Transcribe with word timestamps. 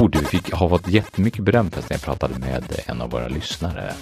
Jo, 0.00 0.08
du 0.08 0.18
fick, 0.18 0.52
har 0.52 0.68
fått 0.68 0.88
jättemycket 0.88 1.44
beröm 1.44 1.70
för 1.70 1.80
att 1.80 1.90
jag 1.90 2.02
pratade 2.02 2.38
med 2.38 2.64
en 2.86 3.00
av 3.00 3.10
våra 3.10 3.28
lyssnare. 3.28 3.92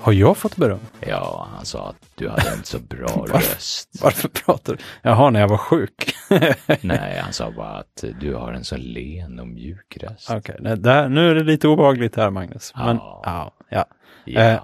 Har 0.00 0.12
jag 0.12 0.36
fått 0.36 0.56
beröm? 0.56 0.78
Ja, 1.00 1.48
han 1.56 1.64
sa 1.64 1.88
att 1.88 2.10
du 2.14 2.28
hade 2.28 2.50
en 2.50 2.64
så 2.64 2.78
bra 2.78 3.06
röst. 3.28 3.98
Varför 4.02 4.28
pratar 4.28 4.72
du? 4.72 4.78
Jaha, 5.02 5.30
när 5.30 5.40
jag 5.40 5.48
var 5.48 5.58
sjuk. 5.58 6.14
Nej, 6.82 7.18
han 7.22 7.32
sa 7.32 7.50
bara 7.50 7.78
att 7.78 8.04
du 8.20 8.34
har 8.34 8.52
en 8.52 8.64
så 8.64 8.76
len 8.76 9.40
och 9.40 9.48
mjuk 9.48 9.96
röst. 10.00 10.30
Okej, 10.30 10.56
okay, 10.60 10.74
där, 10.74 11.08
nu 11.08 11.30
är 11.30 11.34
det 11.34 11.42
lite 11.44 11.68
obehagligt 11.68 12.16
här 12.16 12.30
Magnus. 12.30 12.72
Men, 12.76 12.96
Ja. 12.96 13.22
ja, 13.24 13.52
ja. 13.68 13.84
Ja, 14.24 14.40
Eh. 14.40 14.60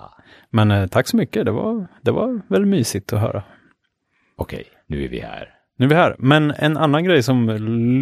Men 0.51 0.71
eh, 0.71 0.87
tack 0.87 1.09
så 1.09 1.17
mycket, 1.17 1.45
det 1.45 1.51
var, 1.53 1.87
det 2.03 2.11
var 2.11 2.41
väldigt 2.49 2.69
mysigt 2.69 3.13
att 3.13 3.21
höra. 3.21 3.43
okej, 4.37 4.65
nu 4.87 5.05
är 5.05 5.09
vi 5.09 5.21
här. 5.21 5.62
Nu 5.83 5.87
är 5.87 5.89
vi 5.89 5.95
här. 5.95 6.17
Men 6.19 6.51
en 6.51 6.77
annan 6.77 7.05
grej 7.05 7.23
som 7.23 7.49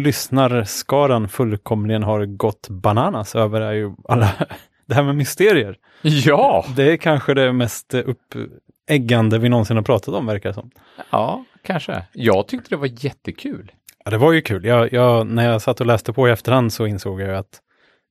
lyssnarskaran 0.03 1.29
fullkomligen 1.29 2.03
har 2.03 2.25
gått 2.25 2.69
bananas 2.69 3.35
över 3.35 3.61
är 3.61 3.71
ju 3.71 3.91
alla 4.09 4.29
det 4.87 4.95
här 4.95 5.03
med 5.03 5.15
mysterier. 5.15 5.77
Ja! 6.01 6.65
Det 6.75 6.91
är 6.91 6.97
kanske 6.97 7.33
det 7.33 7.53
mest 7.53 7.93
uppeggande 7.93 9.39
vi 9.39 9.49
någonsin 9.49 9.77
har 9.77 9.83
pratat 9.83 10.13
om 10.13 10.25
verkar 10.25 10.49
det 10.49 10.53
som. 10.53 10.71
Ja, 11.09 11.45
kanske. 11.63 12.03
Jag 12.13 12.47
tyckte 12.47 12.69
det 12.69 12.75
var 12.75 13.05
jättekul. 13.05 13.71
Ja, 14.05 14.11
det 14.11 14.17
var 14.17 14.31
ju 14.31 14.41
kul. 14.41 14.65
Jag, 14.65 14.93
jag, 14.93 15.27
när 15.27 15.45
jag 15.45 15.61
satt 15.61 15.79
och 15.81 15.87
läste 15.87 16.13
på 16.13 16.27
i 16.27 16.31
efterhand 16.31 16.73
så 16.73 16.87
insåg 16.87 17.21
jag 17.21 17.35
att 17.35 17.61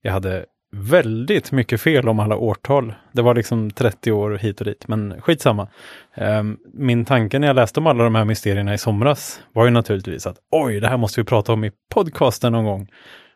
jag 0.02 0.12
hade 0.12 0.46
väldigt 0.72 1.52
mycket 1.52 1.80
fel 1.80 2.08
om 2.08 2.20
alla 2.20 2.36
årtal. 2.36 2.94
Det 3.12 3.22
var 3.22 3.34
liksom 3.34 3.70
30 3.70 4.12
år 4.12 4.30
hit 4.30 4.60
och 4.60 4.66
dit, 4.66 4.88
men 4.88 5.20
skitsamma. 5.20 5.68
Um, 6.16 6.58
min 6.72 7.04
tanke 7.04 7.38
när 7.38 7.46
jag 7.46 7.56
läste 7.56 7.80
om 7.80 7.86
alla 7.86 8.04
de 8.04 8.14
här 8.14 8.24
mysterierna 8.24 8.74
i 8.74 8.78
somras 8.78 9.40
var 9.52 9.64
ju 9.64 9.70
naturligtvis 9.70 10.26
att 10.26 10.36
oj, 10.50 10.80
det 10.80 10.88
här 10.88 10.96
måste 10.96 11.20
vi 11.20 11.24
prata 11.24 11.52
om 11.52 11.64
i 11.64 11.72
podcasten 11.94 12.52
någon 12.52 12.64
gång. 12.64 12.88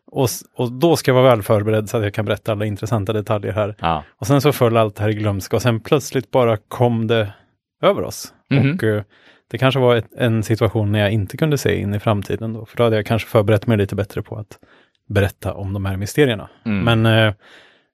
Och, 0.07 0.29
och 0.57 0.73
då 0.73 0.97
ska 0.97 1.11
jag 1.11 1.23
vara 1.23 1.31
väl 1.31 1.43
förberedd 1.43 1.89
så 1.91 1.97
att 1.97 2.03
jag 2.03 2.15
kan 2.15 2.25
berätta 2.25 2.53
alla 2.53 2.65
intressanta 2.65 3.13
detaljer 3.13 3.53
här. 3.53 3.75
Ja. 3.79 4.05
Och 4.19 4.27
sen 4.27 4.41
så 4.41 4.53
föll 4.53 4.77
allt 4.77 4.97
det 4.97 5.03
här 5.03 5.11
i 5.11 5.15
glömska 5.15 5.57
och 5.57 5.63
sen 5.63 5.81
plötsligt 5.81 6.31
bara 6.31 6.57
kom 6.57 7.07
det 7.07 7.33
över 7.83 8.03
oss. 8.03 8.35
Mhm. 8.51 8.75
Och 8.75 8.85
eh, 8.85 9.03
det 9.51 9.59
kanske 9.59 9.81
var 9.81 9.97
ett, 9.97 10.09
en 10.17 10.43
situation 10.43 10.93
när 10.93 10.99
jag 10.99 11.13
inte 11.13 11.37
kunde 11.37 11.59
se 11.59 11.81
in 11.81 11.95
i 11.95 12.01
framtiden 12.01 12.53
då, 12.53 12.67
för 12.67 12.77
då 12.77 12.83
hade 12.83 12.97
jag 12.97 13.07
kanske 13.07 13.29
förberett 13.29 13.67
mig 13.67 13.77
lite 13.77 13.95
bättre 13.95 14.23
på 14.23 14.37
att 14.37 14.59
berätta 15.09 15.55
om 15.55 15.73
de 15.73 15.85
här 15.85 15.97
mysterierna. 15.97 16.49
Mm. 16.65 17.01
Men, 17.03 17.19
eh, 17.29 17.35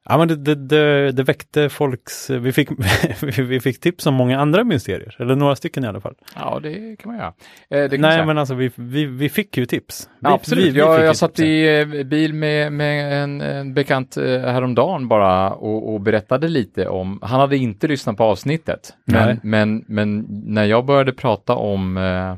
ja, 0.08 0.19
men 0.19 0.28
det, 0.28 0.36
det, 0.36 0.55
det, 0.55 1.12
det 1.12 1.22
väckte 1.22 1.69
folks, 1.69 2.30
vi 2.30 2.52
fick, 2.52 2.69
vi 3.39 3.61
fick 3.61 3.80
tips 3.80 4.06
om 4.06 4.14
många 4.14 4.41
andra 4.41 4.64
mysterier, 4.64 5.17
eller 5.19 5.36
några 5.36 5.56
stycken 5.56 5.84
i 5.84 5.86
alla 5.86 6.00
fall. 6.00 6.14
ja, 6.36 6.61
det 6.62 6.97
kan 6.98 7.11
man 7.12 7.19
göra. 7.19 7.33
Eh, 7.84 7.91
kan 7.91 8.00
Nej, 8.00 8.12
säga. 8.12 8.27
men 8.27 8.39
alltså 8.39 8.55
vi, 8.55 8.70
vi, 8.75 9.05
vi 9.06 9.28
fick 9.28 9.56
ju 9.56 9.67
tips. 9.67 10.08
Vi, 10.08 10.17
Ja, 10.28 10.34
absolut. 10.34 10.64
vi- 10.64 10.70
vi 10.70 10.78
jag 10.78 11.05
jag 11.05 11.17
satt 11.17 11.39
i 11.41 11.78
eh, 11.80 12.05
bil 12.05 12.34
med, 12.34 12.72
med 12.72 13.22
en, 13.22 13.41
en 13.41 13.74
bekant 13.74 14.17
eh, 14.17 14.24
häromdagen 14.41 15.08
bara 15.08 15.50
och, 15.50 15.95
och 15.95 16.00
berättade 16.00 16.48
lite 16.48 16.89
om, 16.89 17.19
han 17.22 17.41
hade 17.41 17.56
inte 17.56 17.89
lyssnat 17.89 18.17
på 18.17 18.24
avsnittet, 18.24 18.95
men, 19.05 19.41
men, 19.42 19.84
men 19.89 20.27
när 20.47 20.64
jag 20.64 20.84
började 20.86 21.12
prata 21.12 21.55
om 21.55 21.97
eh, 21.97 22.34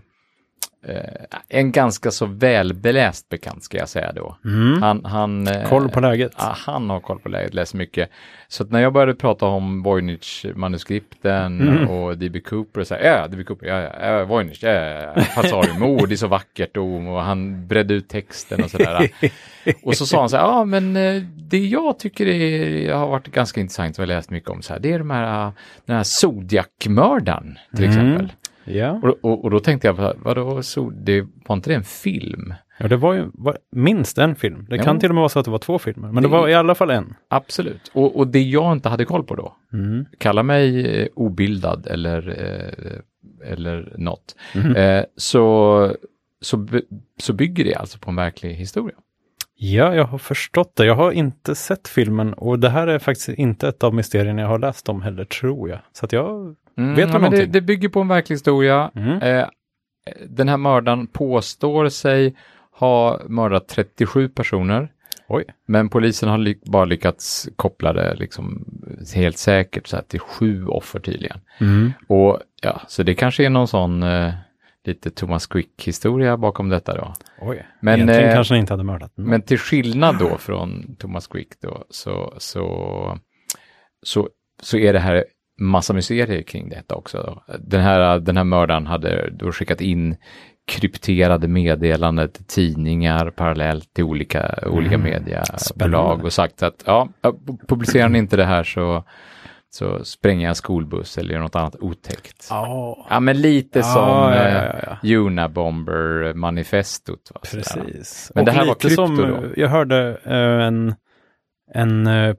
en 1.49 1.73
ganska 1.73 2.11
så 2.11 2.27
välbeläst 2.27 3.29
bekant 3.29 3.65
ska 3.65 3.79
jag 3.79 3.89
säga 3.89 4.13
då. 4.13 4.37
Mm. 4.45 4.83
Han, 4.83 5.05
han, 5.05 5.47
eh, 5.49 5.69
Koll 5.69 5.89
på 5.89 6.01
läget. 6.01 6.33
Ja, 6.39 6.55
han 6.57 6.91
har 6.91 7.01
koll 7.01 7.19
på 7.19 7.29
läget, 7.29 7.55
läser 7.55 7.79
mycket. 7.79 8.11
Så 8.49 8.65
när 8.65 8.81
jag 8.81 8.93
började 8.93 9.15
prata 9.15 9.47
om 9.47 9.83
Voynich-manuskripten 9.83 11.61
Mm. 11.61 11.89
och 11.91 12.19
D.B. 12.19 12.41
Cooper 12.41 12.81
och 12.81 12.87
så 12.87 12.95
här, 12.95 13.03
ja, 13.05 13.29
D.B. 13.29 13.45
Cooper, 13.45 13.67
ja, 13.67 14.07
ja, 14.07 14.25
Voynich, 14.25 14.63
ja, 14.63 14.71
ja, 14.71 15.21
Fazarium, 15.23 15.83
oh, 15.83 16.07
det 16.09 16.15
är 16.15 16.17
så 16.17 16.27
vackert 16.27 16.77
och, 16.77 16.85
och 17.15 17.21
han 17.23 17.67
bredde 17.67 17.95
ut 17.95 18.09
texten 18.09 18.65
och 18.65 18.71
sådär. 18.71 19.11
och 19.83 19.97
så 19.97 20.07
sa 20.07 20.21
han 20.21 20.29
så 20.29 20.37
här, 20.37 20.45
ja, 20.45 20.65
men 20.65 20.97
eh, 20.97 21.23
det 21.37 21.59
jag 21.67 21.99
tycker 21.99 22.27
är, 22.27 22.93
har 22.95 23.09
varit 23.09 23.29
ganska 23.29 23.61
intressant 23.61 23.99
och 23.99 24.03
jag 24.03 24.09
läst 24.09 24.31
mycket 24.31 24.51
om 24.51 24.63
så 24.63 24.73
här, 24.73 24.81
det 24.81 24.93
är 24.93 24.99
de 24.99 25.11
här, 25.11 25.47
eh, 25.47 25.53
den 25.87 25.97
här 25.97 26.03
Zodiac-mördaren 26.05 27.59
till 27.77 27.85
Mm. 27.85 27.91
exempel. 27.99 28.33
Ja. 28.65 29.01
Och, 29.03 29.19
och, 29.25 29.45
och 29.45 29.51
då 29.51 29.61
tänkte 29.61 29.87
jag, 29.89 30.15
vadå, 30.17 30.63
så, 30.63 30.91
det 30.91 31.21
var 31.47 31.57
inte 31.57 31.71
det 31.71 31.75
en 31.77 31.85
film? 31.85 32.55
ja, 32.79 32.89
det 32.89 32.97
var 32.97 33.15
ju 33.15 33.31
var 33.35 33.59
minst 33.73 34.19
en 34.19 34.35
film. 34.37 34.67
Det 34.71 34.77
Ja. 34.77 34.83
kan 34.83 34.99
till 35.01 35.09
och 35.09 35.15
med 35.15 35.21
vara 35.21 35.29
så 35.29 35.39
att 35.39 35.45
det 35.45 35.51
var 35.51 35.59
två 35.59 35.79
filmer, 35.79 36.13
men 36.13 36.23
det 36.23 36.29
Det- 36.29 36.33
var 36.33 36.49
i 36.49 36.55
alla 36.55 36.75
fall 36.75 36.91
en. 36.91 37.15
Absolut. 37.29 37.91
Och, 37.95 38.17
och 38.19 38.27
det 38.27 38.43
jag 38.43 38.73
inte 38.73 38.89
hade 38.89 39.05
koll 39.05 39.25
på 39.25 39.35
då, 39.35 39.57
Mm. 39.73 40.05
kalla 40.19 40.43
mig 40.43 40.87
eh, 41.03 41.09
obildad 41.15 41.87
eller, 41.87 42.29
eh, 42.29 43.51
eller 43.53 43.93
något, 43.99 44.37
Mhm. 44.55 44.77
eh, 44.77 45.05
så, 45.17 45.97
så, 46.41 46.67
så 47.21 47.33
bygger 47.33 47.65
det 47.65 47.75
alltså 47.75 47.99
på 47.99 48.11
en 48.11 48.17
verklig 48.17 48.55
historia. 48.55 48.97
Ja, 49.57 49.95
jag 49.95 50.05
har 50.05 50.19
förstått 50.19 50.77
det. 50.77 50.87
Jag 50.87 50.95
har 50.95 51.13
inte 51.13 51.55
sett 51.55 51.89
filmen 51.89 52.35
och 52.35 52.59
det 52.59 52.69
här 52.71 52.87
är 52.87 52.99
faktiskt 52.99 53.29
inte 53.29 53.69
ett 53.69 53.83
av 53.85 53.95
mysterierna 53.95 54.43
jag 54.43 54.49
har 54.49 54.59
läst 54.59 54.89
om 54.89 55.03
heller, 55.03 55.25
tror 55.25 55.69
jag. 55.69 55.79
Så 55.93 56.07
jag... 56.11 56.57
Mm, 56.77 56.95
Vet 56.95 57.07
du 57.09 57.13
ja, 57.13 57.19
men 57.19 57.31
det, 57.31 57.47
det 57.47 57.61
bygger 57.61 57.89
på 57.89 58.01
en 58.01 58.09
verklig 58.09 58.35
historia. 58.35 58.91
Mm. 58.95 59.23
Eh, 59.23 59.47
den 60.29 60.49
här 60.49 60.57
mördaren 60.57 61.07
påstår 61.07 61.89
sig 61.89 62.37
ha 62.73 63.21
mördat 63.29 63.69
37 63.69 64.29
personer. 64.29 64.93
Oj. 65.29 65.45
Men 65.67 65.89
polisen 65.89 66.29
har 66.29 66.39
ly- 66.39 66.59
bara 66.65 66.85
lyckats 66.85 67.49
koppla 67.57 67.93
det 67.93 68.15
liksom 68.15 68.65
helt 69.15 69.39
säkert 69.39 69.87
så 69.87 69.97
här 69.97 70.03
till 70.03 70.21
sju 70.21 70.67
offer 70.67 71.01
tydligen. 71.01 71.41
Mm. 71.61 71.93
Och 72.09 72.41
ja, 72.63 72.81
så 72.89 73.03
det 73.03 73.15
kanske 73.15 73.45
är 73.45 73.51
någon 73.51 73.69
sån 73.69 74.03
eh, 74.03 74.33
lite 74.85 75.11
Thomas 75.11 75.47
Quick-historia 75.47 76.37
bakom 76.37 76.69
detta 76.69 76.97
då. 76.97 77.15
Oj. 77.41 77.67
Men, 77.81 77.95
Egentligen 77.95 78.29
eh, 78.29 78.35
kanske 78.35 78.55
han 78.55 78.61
inte 78.61 78.73
hade 78.73 78.85
mördat 78.85 79.17
någon. 79.17 79.29
Men 79.31 79.43
till 79.43 79.59
skillnad 79.59 80.19
då 80.19 80.39
från 80.39 80.97
Thomas 80.99 81.27
Quick 81.27 81.49
då, 81.61 81.85
så, 81.91 82.35
så, 82.39 83.19
så, 84.03 84.29
så 84.63 84.77
är 84.79 84.93
det 84.93 84.99
här 84.99 85.25
massa 85.61 85.93
mysterier 85.93 86.43
kring 86.43 86.69
detta 86.69 86.95
också. 86.95 87.43
Den, 87.59 87.81
här, 87.81 88.19
den 88.19 88.37
här 88.37 88.45
mördaren 88.45 88.87
hade 88.87 89.31
då 89.31 89.53
skickat 89.53 89.81
in 89.81 90.17
krypterade 90.67 91.49
meddelanden 91.49 92.29
till 92.33 92.45
tidningar 92.45 93.31
parallellt 93.31 93.95
till 93.95 94.05
olika, 94.05 94.59
olika 94.67 94.95
Mm. 94.95 95.11
mediebolag 95.11 96.25
och 96.25 96.33
sagt 96.33 96.63
att 96.63 96.83
ja, 96.87 97.09
publicerar 97.69 98.09
ni 98.09 98.19
inte 98.19 98.37
det 98.37 98.45
här 98.45 98.65
så, 98.65 99.05
så 99.71 100.05
jag 100.43 100.49
en 100.49 100.55
skolbuss 100.55 101.19
eller 101.19 101.35
gör 101.35 101.41
något 101.41 101.57
annat 101.57 101.77
otäckt. 101.81 102.47
Ja, 102.51 103.07
Ja, 103.11 103.21
men 103.21 103.41
lite 103.41 103.79
Ja, 103.79 103.83
som 103.83 104.09
ja, 104.09 104.35
eh, 104.35 104.55
ja, 104.83 104.99
ja. 105.03 105.17
Unabomber-manifestot. 105.19 107.31
va, 107.35 107.41
sådär. 107.43 107.63
precis. 107.63 108.33
Men 108.35 108.41
och 108.43 108.47
det 108.47 108.53
här 108.53 108.67
var 108.67 108.75
krypto 108.75 109.07
som, 109.07 109.17
då? 109.17 109.41
Jag 109.57 109.69
hörde 109.69 110.19
eh, 110.25 110.67
en, 110.67 110.95
en, 111.75 112.07
eh, 112.07 112.35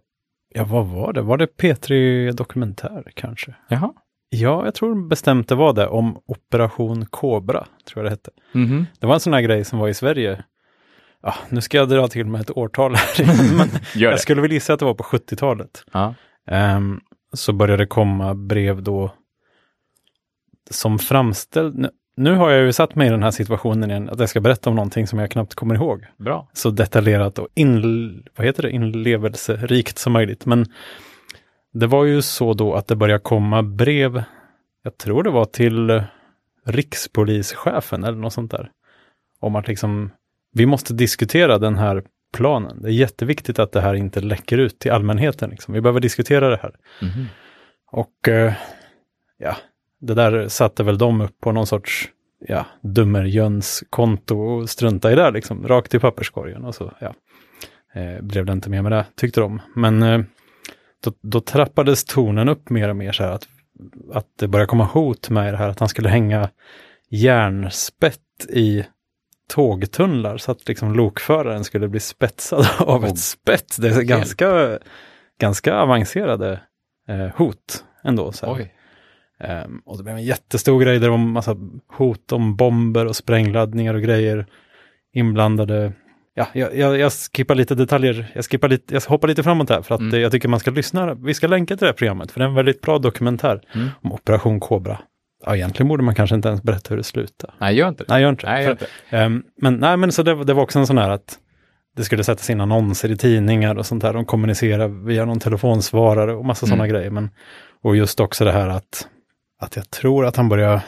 ja 0.53 0.64
vad 0.64 0.88
var 0.88 1.14
det? 1.14 1.22
Var 1.22 1.38
det 1.38 1.58
P3 1.58 2.31
Dokumentär 2.31 3.12
kanske? 3.16 3.56
Jaha. 3.68 3.94
Ja, 4.30 4.66
jag 4.66 4.75
tror 4.75 5.08
bestämt 5.08 5.47
det 5.47 5.56
var 5.56 5.74
det, 5.74 5.88
om 5.88 6.22
Operation 6.25 7.06
Cobra, 7.06 7.68
tror 7.86 8.03
jag 8.03 8.06
det 8.06 8.09
hette. 8.09 8.31
Mhm. 8.52 8.86
Det 9.00 9.08
var 9.08 9.13
en 9.13 9.19
sån 9.19 9.34
här 9.34 9.42
grej 9.42 9.63
som 9.63 9.80
var 9.80 9.88
i 9.88 9.94
Sverige. 9.94 10.44
Ja, 11.22 11.34
nu 11.50 11.62
ska 11.62 11.78
jag 11.78 11.90
dra 11.90 12.08
till 12.08 12.25
med 12.25 12.42
ett 12.42 12.58
årtal 12.58 12.96
här, 12.96 13.58
men 13.58 13.68
jag 13.96 14.19
skulle 14.19 14.42
väl 14.42 14.52
gissa 14.52 14.74
att 14.74 14.80
det 14.80 14.86
var 14.86 14.94
på 14.94 15.03
70-talet. 15.03 15.84
Ja. 15.92 16.13
Ehm, 16.47 17.00
så 17.34 17.53
började 17.53 17.84
det 17.84 17.88
komma 17.88 18.36
brev 18.36 18.84
då 18.84 19.13
som 20.72 21.00
framställd. 21.00 21.90
Nu, 22.16 22.35
har 22.35 22.51
jag 22.51 22.66
ju 22.66 22.74
satt 22.74 22.96
mig 22.96 23.07
i 23.07 23.12
den 23.12 23.24
här 23.24 23.31
situationen 23.31 23.91
igen, 23.91 24.09
att 24.09 24.19
jag 24.19 24.29
ska 24.29 24.40
berätta 24.40 24.69
om 24.69 24.75
någonting 24.75 25.07
som 25.07 25.19
jag 25.19 25.31
knappt 25.31 25.56
kommer 25.56 25.75
ihåg. 25.75 26.06
Bra. 26.18 26.47
Så 26.53 26.69
detaljerat 26.69 27.40
och 27.40 27.47
in, 27.53 28.24
vad 28.35 28.47
heter 28.47 28.63
det? 28.63 28.72
inlevelserikt 28.72 29.97
som 29.97 30.13
möjligt. 30.13 30.46
Men 30.46 30.66
det 31.74 31.88
var 31.88 32.06
ju 32.06 32.22
så 32.22 32.53
då 32.53 32.74
att 32.74 32.88
det 32.88 32.96
började 32.96 33.24
komma 33.24 33.63
brev, 33.63 34.24
jag 34.84 34.97
tror 34.97 35.24
det 35.24 35.29
var 35.29 35.46
till 35.46 36.03
rikspolischefen 36.66 38.03
eller 38.03 38.18
något 38.18 38.34
sånt 38.34 38.51
där. 38.51 38.72
Om 39.40 39.56
att 39.56 39.68
liksom, 39.68 40.12
vi 40.54 40.65
måste 40.65 40.94
diskutera 40.94 41.57
den 41.57 41.77
här 41.77 42.04
planen. 42.33 42.81
Det 42.81 42.88
är 42.88 42.94
jätteviktigt 42.94 43.60
att 43.60 43.71
det 43.71 43.81
här 43.81 43.94
inte 43.94 44.21
läcker 44.21 44.57
ut 44.57 44.80
till 44.80 44.92
allmänheten. 44.92 45.50
Liksom. 45.50 45.74
Vi 45.74 45.81
behöver 45.81 46.00
diskutera 46.00 46.50
det 46.50 46.60
här. 46.62 46.75
Mhm. 47.01 47.27
Och 47.92 48.27
eh, 48.27 48.54
ja, 49.38 49.56
det 50.03 50.13
där 50.13 50.47
satte 50.47 50.83
väl 50.83 50.97
de 50.97 51.21
upp 51.21 51.39
på 51.41 51.51
någon 51.51 51.67
sorts 51.67 52.09
ja, 52.47 52.65
dummerjöns 52.81 53.83
konto 53.89 54.39
och 54.39 54.69
strunta 54.69 55.11
i 55.11 55.15
det 55.15 55.31
liksom, 55.31 55.67
rakt 55.67 55.94
i 55.94 56.00
papperskorgen 56.00 56.65
och 56.65 56.75
så, 56.75 56.94
ja. 57.00 57.13
Eh, 57.95 58.21
blev 58.21 58.45
det 58.45 58.53
inte 58.53 58.69
mer 58.69 58.81
med 58.81 58.91
det, 58.91 59.05
tyckte 59.15 59.41
de. 59.41 59.61
Men 59.75 60.03
eh, 60.03 60.21
då, 61.03 61.13
då 61.21 61.41
trappades 61.41 62.05
tonen 62.05 62.50
upp 62.50 62.69
mer 62.69 62.89
och 62.89 62.95
mer 62.95 63.11
så 63.11 63.23
här 63.23 63.31
att, 63.31 63.47
att 64.13 64.27
det 64.39 64.47
började 64.47 64.69
komma 64.69 64.83
hot 64.83 65.29
med 65.29 65.53
det 65.53 65.57
här 65.57 65.69
att 65.69 65.79
han 65.79 65.89
skulle 65.89 66.09
hänga 66.09 66.50
järnspett 67.09 68.19
i 68.50 68.85
tågtunnlar 69.50 70.38
så 70.38 70.51
att 70.51 70.67
liksom 70.67 70.94
lokföraren 70.94 71.63
skulle 71.63 71.88
bli 71.88 72.00
spetsad 72.00 72.65
av 72.79 73.03
Och 73.03 73.09
ett 73.09 73.19
spett. 73.19 73.77
Det 73.79 73.88
är 73.88 74.01
ganska, 74.01 74.79
ganska 75.39 75.75
avancerade 75.75 76.59
eh, 77.07 77.27
hot 77.35 77.83
ändå. 78.03 78.31
Så 78.31 78.45
Ehm, 79.39 79.81
och 79.85 79.97
det 79.97 80.03
blev 80.03 80.15
en 80.15 80.24
jättestor 80.24 80.80
grej 80.81 80.94
där 81.00 81.06
det 81.07 81.09
var 81.12 81.18
massa 81.18 81.56
hot 81.97 82.31
om 82.31 82.56
bomber 82.56 83.06
och 83.06 83.15
sprängladdningar 83.15 83.94
och 83.94 84.01
grejer 84.01 84.45
inblandade. 85.13 85.94
ja, 86.35 86.47
jag, 86.53 86.77
jag, 86.77 86.97
jag 86.97 87.12
skippar 87.35 87.56
lite 87.56 87.75
detaljer, 87.75 88.31
jag, 88.35 88.45
skippar 88.45 88.69
lite, 88.69 88.94
jag 88.94 89.01
hoppar 89.01 89.27
lite 89.27 89.44
framåt 89.44 89.69
här 89.69 89.81
för 89.81 89.95
att 89.95 90.01
Mm. 90.01 90.13
eh, 90.13 90.19
jag 90.19 90.31
tycker 90.31 90.47
man 90.50 90.59
ska 90.59 90.71
lyssna. 90.71 91.13
Vi 91.13 91.33
ska 91.33 91.47
länka 91.47 91.75
till 91.77 91.85
det 91.85 91.85
här 91.85 91.94
programmet 91.94 92.31
för 92.31 92.39
det 92.39 92.45
är 92.45 92.50
en 92.50 92.56
väldigt 92.56 92.81
bra 92.81 93.00
dokumentär 93.00 93.62
Mm. 93.75 93.89
om 94.01 94.12
Operation 94.13 94.59
Cobra. 94.59 95.00
Ja, 95.45 95.56
egentligen 95.56 95.88
borde 95.88 96.03
man 96.03 96.15
kanske 96.15 96.36
inte 96.36 96.47
ens 96.47 96.63
berätta 96.63 96.89
hur 96.89 96.97
det 96.97 97.03
slutar. 97.03 97.53
Nej, 97.59 97.75
gör 97.75 97.88
inte 97.89 98.03
det. 98.03 98.13
Nej, 98.13 98.21
gör 98.21 98.29
inte. 98.29 98.45
Nej, 98.47 98.57
För- 98.57 98.63
gör 98.63 98.71
inte. 98.71 98.88
Ehm, 99.09 99.44
men 99.62 99.74
nej, 99.75 99.97
men 99.97 100.12
så 100.12 100.24
det, 100.24 100.44
det 100.44 100.53
var 100.53 100.63
också 100.63 100.79
en 100.79 100.88
sån 100.88 100.97
här 100.97 101.09
att 101.09 101.39
det 101.95 102.03
skulle 102.03 102.24
sättas 102.24 102.50
in 102.50 102.62
annonser 102.62 103.12
i 103.12 103.18
tidningar 103.18 103.75
och 103.75 103.86
sånt 103.86 104.01
där. 104.01 104.13
De 104.13 104.25
kommunicerar 104.25 104.88
via 104.88 105.25
någon 105.25 105.39
telefonsvarare 105.39 106.33
och 106.33 106.45
massa 106.45 106.65
Mm. 106.65 106.69
sådana 106.77 106.88
grejer. 106.88 107.09
Men, 107.09 107.29
och 107.83 107.95
just 107.95 108.19
också 108.19 108.45
det 108.45 108.51
här 108.51 108.68
att, 108.69 109.07
att 109.63 109.75
jag 109.75 109.89
tror 109.89 110.25
att 110.25 110.36
han 110.36 110.50
börjar 110.50 110.81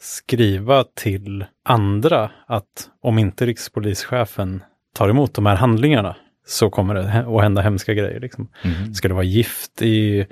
skriva 0.00 0.84
till 0.84 1.44
andra 1.64 2.30
att 2.46 2.90
om 3.02 3.18
inte 3.18 3.46
rikspolischefen 3.46 4.62
tar 4.94 5.08
emot 5.08 5.34
de 5.34 5.46
här 5.46 5.56
handlingarna 5.56 6.16
så 6.46 6.70
kommer 6.70 6.94
det 6.94 7.24
att 7.36 7.42
hända 7.42 7.62
hemska 7.62 7.94
grejer. 7.94 8.20
Liksom. 8.20 8.48
Mhm. 8.64 8.88
Det 8.88 8.94
skulle 8.94 9.14
vara 9.14 9.24
gift 9.24 9.82
i, 9.82 10.26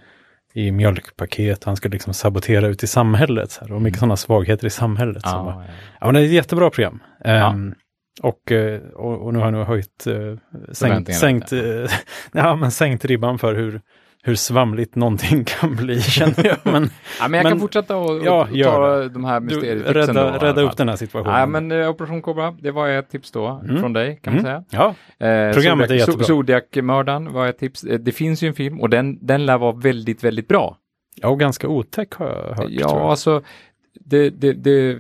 i 0.55 0.73
mjölkpaket, 0.73 1.65
han 1.65 1.77
skulle 1.77 1.93
liksom 1.93 2.15
sabotera 2.15 2.67
ut 2.67 2.83
i 2.83 2.87
samhället. 2.87 3.51
Så 3.51 3.65
här. 3.65 3.73
Och 3.73 3.83
mycket 3.83 3.99
sådana 3.99 4.17
svagheter 4.17 4.67
i 4.67 4.71
samhället. 4.71 5.23
som 5.23 5.45
var, 5.45 5.53
Ja, 5.53 5.65
ja. 5.67 5.73
Ja, 6.01 6.07
men 6.07 6.15
det 6.15 6.21
är 6.21 6.25
ett 6.25 6.33
jättebra 6.33 6.71
program. 6.71 7.03
Ehm, 7.25 7.75
och, 8.23 8.53
eh, 8.53 8.81
och, 8.81 9.27
och 9.27 9.33
nu 9.33 9.39
har 9.39 9.47
jag 9.47 9.53
nog 9.53 9.67
höjt, 9.67 10.07
uh, 10.07 10.39
sänkt, 10.73 11.15
sänkt, 11.15 11.53
eh, 11.53 11.61
ja, 12.33 12.57
men 12.57 12.71
sänkt 12.71 13.05
ribban 13.05 13.39
för 13.39 13.55
hur, 13.55 13.81
hur 14.23 14.35
svamligt 14.35 14.95
någonting 14.95 15.45
kan 15.61 15.77
bli, 15.77 16.01
känner 16.03 16.47
jag. 16.47 16.57
Men 16.63 16.91
Ja, 17.21 17.29
men 17.29 17.39
jag 17.39 17.43
kan 17.45 17.53
Men- 17.53 17.61
fortsätta 17.61 17.97
och, 17.97 18.25
Ja, 18.27 18.49
och 18.51 18.63
ta 18.65 18.89
det. 18.97 19.09
de 19.09 19.25
här 19.25 19.41
mysterietipsen 19.41 20.15
då, 20.15 20.21
rädda, 20.21 20.29
alla 20.35 20.39
rädda 20.49 20.63
upp 20.63 20.77
den 20.77 20.89
här 20.89 20.97
situationen. 20.97 21.41
Ja, 21.41 21.47
men 21.47 21.73
eh, 21.73 21.89
Operation 21.91 22.23
Cobra, 22.23 22.51
det 22.63 22.71
var 22.71 22.89
ett 22.89 23.11
tips 23.11 23.31
då 23.33 23.61
Mm. 23.65 23.81
från 23.81 23.93
dig 23.93 24.21
kan 24.23 24.35
man 24.35 24.47
Mm. 24.47 24.63
säga. 24.71 24.81
Ja, 24.83 24.95
Eh, 25.27 25.53
Programmet 25.55 25.91
är 25.91 25.95
Zodiac- 25.95 25.99
jättebra. 25.99 26.25
Zodiac-mördaren 26.25 27.33
var 27.33 27.47
ett 27.47 27.59
tips. 27.59 27.85
Eh, 27.85 27.99
Det 27.99 28.13
finns 28.13 28.43
ju 28.43 28.49
en 28.49 28.55
film 28.55 28.81
och 28.81 28.91
den, 28.91 29.27
den 29.27 29.47
lär 29.47 29.59
vara 29.59 29.73
väldigt, 29.73 30.25
väldigt 30.25 30.49
bra. 30.49 30.77
ja, 31.23 31.29
och 31.29 31.41
ganska 31.41 31.69
otäck 31.69 32.15
har 32.15 32.27
jag 32.27 32.35
hört. 32.57 32.67
Ja, 32.71 32.81
jag. 32.81 32.91
alltså 32.91 33.43
det, 34.05 34.31
det, 34.31 34.53
det, 34.53 34.99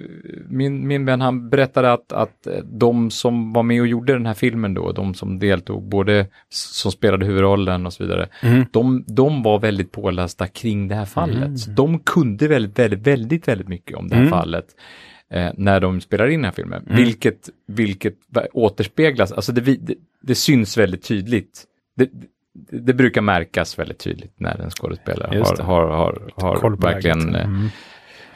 min, 0.48 0.86
min 0.86 1.04
vän 1.04 1.20
han 1.20 1.50
berättade 1.50 1.92
att, 1.92 2.12
att 2.12 2.46
eh, 2.46 2.58
de 2.64 3.10
som 3.10 3.52
var 3.52 3.62
med 3.62 3.80
och 3.80 3.86
gjorde 3.86 4.12
den 4.12 4.26
här 4.26 4.34
filmen 4.34 4.74
då, 4.74 4.92
de 4.92 5.14
som 5.14 5.38
deltog, 5.38 5.88
både 5.88 6.26
som 6.48 6.92
spelade 6.92 7.26
huvudrollen 7.26 7.86
och 7.86 7.92
så 7.92 8.04
vidare, 8.04 8.28
Mm. 8.42 8.64
de, 8.70 9.04
de 9.06 9.42
var 9.42 9.58
väldigt 9.58 9.92
pålästa 9.92 10.46
kring 10.46 10.88
det 10.88 10.94
här 10.94 11.04
fallet. 11.04 11.36
Mm. 11.36 11.56
Så 11.58 11.70
de 11.70 11.98
kunde 11.98 12.48
väldigt, 12.48 12.78
väldigt, 12.78 13.06
väldigt, 13.06 13.48
väldigt 13.48 13.68
mycket 13.68 13.96
om 13.96 14.08
det 14.08 14.14
här 14.14 14.22
Mm. 14.22 14.30
fallet 14.30 14.66
eh, 15.30 15.50
när 15.56 15.80
de 15.80 16.00
spelar 16.00 16.26
in 16.26 16.32
den 16.40 16.44
här 16.44 16.52
filmen. 16.52 16.82
Mm. 16.86 16.96
Vilket, 16.96 17.48
vilket 17.66 18.14
återspeglas, 18.52 19.32
alltså 19.32 19.52
det, 19.52 19.60
det, 19.60 19.94
det 20.22 20.34
syns 20.34 20.78
väldigt 20.78 21.02
tydligt. 21.02 21.64
Det, 21.96 22.10
det, 22.70 22.94
brukar 22.94 23.20
märkas 23.20 23.78
väldigt 23.78 23.98
tydligt 23.98 24.40
när 24.40 24.60
en 24.60 24.70
skådespelare 24.70 25.38
har, 25.38 25.62
har, 25.62 26.22
har, 26.36 26.60
har 26.60 26.76
verkligen 26.76 27.34
eh, 27.34 27.44
Mm. 27.44 27.68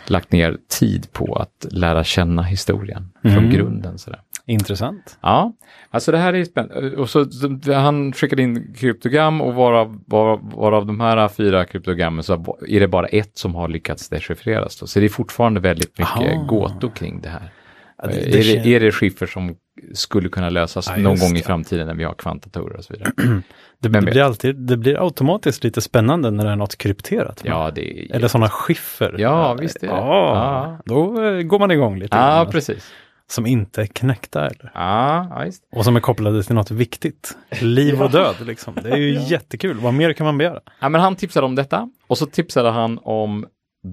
Lagt 0.07 0.33
ner 0.33 0.57
tid 0.69 1.13
på 1.13 1.35
att 1.35 1.67
lära 1.73 2.05
känna 2.05 2.43
historien 2.43 3.09
från 3.23 3.33
Mm. 3.33 3.51
grunden. 3.51 3.99
Sådär. 3.99 4.21
Intressant. 4.47 5.19
Ja, 5.21 5.53
alltså 5.91 6.13
det 6.13 6.19
här 6.19 6.35
är 6.35 6.45
spännande. 6.45 6.97
Och 6.97 7.11
så, 7.11 7.27
han 7.75 8.13
skickade 8.13 8.43
in 8.43 8.75
kryptogram 8.79 9.41
och 9.41 9.55
varav, 9.55 10.01
varav, 10.07 10.53
varav 10.55 10.87
de 10.87 11.01
här 11.01 11.29
fyra 11.29 11.65
kryptogrammen 11.65 12.23
så 12.25 12.57
är 12.69 12.81
det 12.81 12.89
bara 12.89 13.07
ett 13.07 13.39
som 13.39 13.55
har 13.55 13.69
lyckats 13.69 14.09
dechiffreras. 14.09 14.77
Då. 14.81 14.87
Så 14.87 14.99
det 15.01 15.05
är 15.07 15.09
fortfarande 15.09 15.61
väldigt 15.61 15.99
mycket 15.99 16.17
Aha. 16.17 16.45
gåtor 16.49 16.91
kring 16.91 17.21
det 17.21 17.29
här. 17.29 17.53
Ja, 17.99 18.07
det- 18.09 18.13
det 18.33 18.39
är, 18.39 18.65
det, 18.65 18.75
är 18.75 18.81
det 18.81 18.93
skiffer 18.93 19.27
som 19.27 19.55
skulle 19.95 20.29
kunna 20.29 20.51
lösas 20.51 20.89
Ja, 20.89 20.97
någon 20.97 21.13
just 21.13 21.23
gång 21.23 21.37
i 21.37 21.41
det. 21.41 21.47
framtiden 21.47 21.87
när 21.87 21.95
vi 21.95 22.05
har 22.05 22.15
kvantdatorer 22.15 22.77
och 22.77 22.85
så 22.85 22.93
vidare? 22.93 23.13
Det, 23.79 23.89
det, 23.89 24.01
blir 24.01 24.23
alltid, 24.23 24.57
det 24.57 24.77
blir 24.77 25.05
automatiskt 25.05 25.65
lite 25.65 25.81
spännande 25.81 26.31
när 26.31 26.45
det 26.45 26.51
är 26.51 26.57
något 26.57 26.77
krypterat. 26.79 27.41
Ja, 27.45 27.71
det 27.75 28.01
är... 28.01 28.15
Eller 28.17 28.29
sådana 28.29 28.49
skiffer. 28.49 29.15
Ja, 29.19 29.55
visst 29.55 29.77
är 29.83 29.87
det. 29.87 29.93
Ja, 29.93 30.79
då 30.85 31.25
eh, 31.25 31.43
går 31.43 31.59
man 31.59 31.71
igång 31.71 31.99
lite. 31.99 32.17
Ja, 32.17 32.49
precis. 32.53 32.93
Som 33.31 33.47
inte 33.47 33.83
är 33.83 33.87
knäckta 33.87 34.41
eller? 34.47 34.71
Ja, 34.75 35.27
ja, 35.31 35.43
visst. 35.45 35.63
Och 35.73 35.85
som 35.85 35.97
är 35.97 36.01
kopplade 36.01 36.43
till 36.43 36.55
något 36.55 36.71
viktigt. 36.71 37.37
Liv 37.61 38.03
och 38.03 38.11
död 38.21 38.37
liksom. 38.41 38.75
Det 38.83 38.91
är 38.91 38.97
ju 38.97 39.13
jättekul. 39.29 39.79
Vad 39.81 39.95
mer 39.95 40.13
kan 40.13 40.25
man 40.27 40.39
begära? 40.39 40.61
Ja, 40.81 40.89
men 40.89 41.01
han 41.01 41.17
tipsade 41.17 41.47
om 41.47 41.55
detta 41.55 41.89
och 42.07 42.19
så 42.19 42.27
tipsade 42.27 42.71
han 42.71 42.99
om 43.03 43.47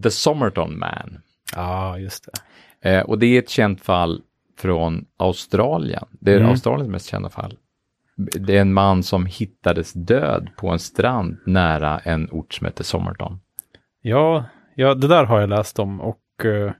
The 0.03 0.11
Somerton 0.11 0.79
Man. 0.79 1.17
Ja, 1.55 1.97
just 1.97 2.29
det. 2.81 2.89
Eh, 2.89 3.01
och 3.01 3.19
det 3.19 3.25
är 3.25 3.39
ett 3.39 3.49
känt 3.49 3.81
fall 3.81 4.21
från 4.59 5.05
Australien. 5.17 6.03
Det 6.11 6.31
är 6.31 6.37
Mm. 6.37 6.49
Australiens 6.49 6.89
mest 6.91 7.09
kända 7.09 7.29
fall. 7.29 7.57
Det 8.17 8.57
är 8.57 8.61
en 8.61 8.73
man 8.73 9.03
som 9.03 9.25
hittades 9.25 9.93
död 9.93 10.49
på 10.57 10.69
en 10.69 10.79
strand 10.79 11.37
nära 11.45 11.99
en 11.99 12.29
ort 12.31 12.53
som 12.53 12.65
heter 12.65 12.83
Somerton. 12.83 13.39
Ja, 14.01 14.45
ja, 14.75 14.93
det 14.93 15.07
där 15.07 15.23
har 15.25 15.39
jag 15.39 15.49
läst 15.49 15.79
om 15.79 16.01
och 16.01 16.45
eh, 16.45 16.71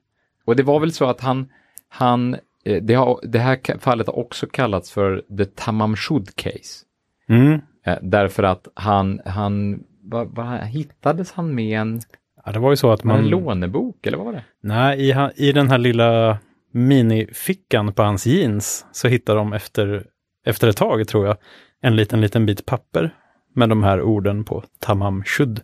Och 0.46 0.56
det 0.56 0.64
var 0.64 0.80
väl 0.80 0.92
så 0.92 1.06
att 1.06 1.22
han, 1.22 1.50
han 1.90 2.34
eh, 2.66 2.84
det, 2.84 2.94
har, 2.94 3.20
det 3.24 3.40
här 3.40 3.80
fallet 3.80 4.08
har 4.08 4.20
också 4.20 4.48
kallats 4.48 4.92
för 4.92 5.24
the 5.38 5.46
Tamam 5.46 5.96
Shud 5.96 6.36
case. 6.36 6.86
mm, 7.30 7.62
Eh, 7.86 7.98
därför 8.02 8.44
att 8.44 8.68
han, 8.74 9.22
han 9.26 9.84
vad, 10.02 10.28
vad, 10.36 10.60
hittades 10.60 11.32
han 11.32 11.56
med 11.56 11.80
en, 11.82 12.02
ja, 12.46 12.52
det 12.52 12.60
var 12.60 12.70
ju 12.70 12.76
så 12.76 12.92
att 12.92 13.04
man, 13.04 13.20
en 13.20 13.30
lånebok 13.30 14.06
eller 14.06 14.18
vad 14.18 14.26
var 14.26 14.34
det? 14.34 14.44
Nej, 14.62 15.10
i, 15.10 15.30
i 15.36 15.52
den 15.52 15.70
här 15.70 15.78
lilla 15.78 16.38
minifickan 16.72 17.94
på 17.94 18.04
hans 18.04 18.26
jeans 18.26 18.86
så 18.92 19.08
hittar 19.08 19.36
de 19.36 19.54
efter, 19.54 20.06
efter 20.46 20.68
ett 20.68 20.78
tag, 20.78 21.08
tror 21.08 21.28
jag, 21.28 21.38
en 21.82 21.96
liten, 21.96 22.22
liten 22.22 22.46
bit 22.46 22.66
papper 22.66 23.16
med 23.56 23.70
de 23.70 23.84
här 23.84 24.02
orden 24.02 24.44
på 24.44 24.64
Tamam 24.80 25.24
Shud. 25.26 25.62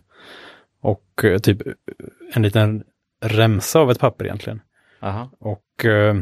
Och 0.80 1.24
eh, 1.24 1.38
typ 1.38 1.62
en 2.34 2.42
liten 2.42 2.84
remsa 3.24 3.80
av 3.80 3.90
ett 3.90 4.00
papper 4.00 4.24
egentligen. 4.24 4.60
Aha. 5.00 5.30
Och 5.38 5.84
eh, 5.84 6.16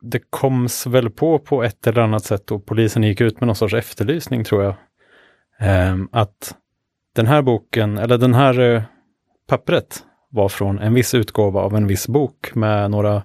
det 0.00 0.20
koms 0.30 0.86
väl 0.86 1.10
på 1.10 1.38
på 1.38 1.62
ett 1.62 1.86
eller 1.86 2.02
annat 2.02 2.24
sätt 2.24 2.50
och 2.50 2.66
polisen 2.66 3.02
gick 3.02 3.20
ut 3.20 3.40
med 3.40 3.46
någon 3.46 3.56
sorts 3.56 3.74
efterlysning 3.74 4.44
tror 4.44 4.62
jag. 4.62 4.74
Ehm, 5.58 6.08
att 6.12 6.54
den 7.14 7.26
här 7.26 7.42
boken, 7.42 7.98
eller 7.98 8.18
den 8.18 8.34
här 8.34 8.60
eh, 8.60 8.82
pappret 9.48 10.04
var 10.30 10.48
från 10.48 10.78
en 10.78 10.94
viss 10.94 11.14
utgåva 11.14 11.60
av 11.60 11.76
en 11.76 11.86
viss 11.86 12.08
bok 12.08 12.54
med 12.54 12.90
några, 12.90 13.22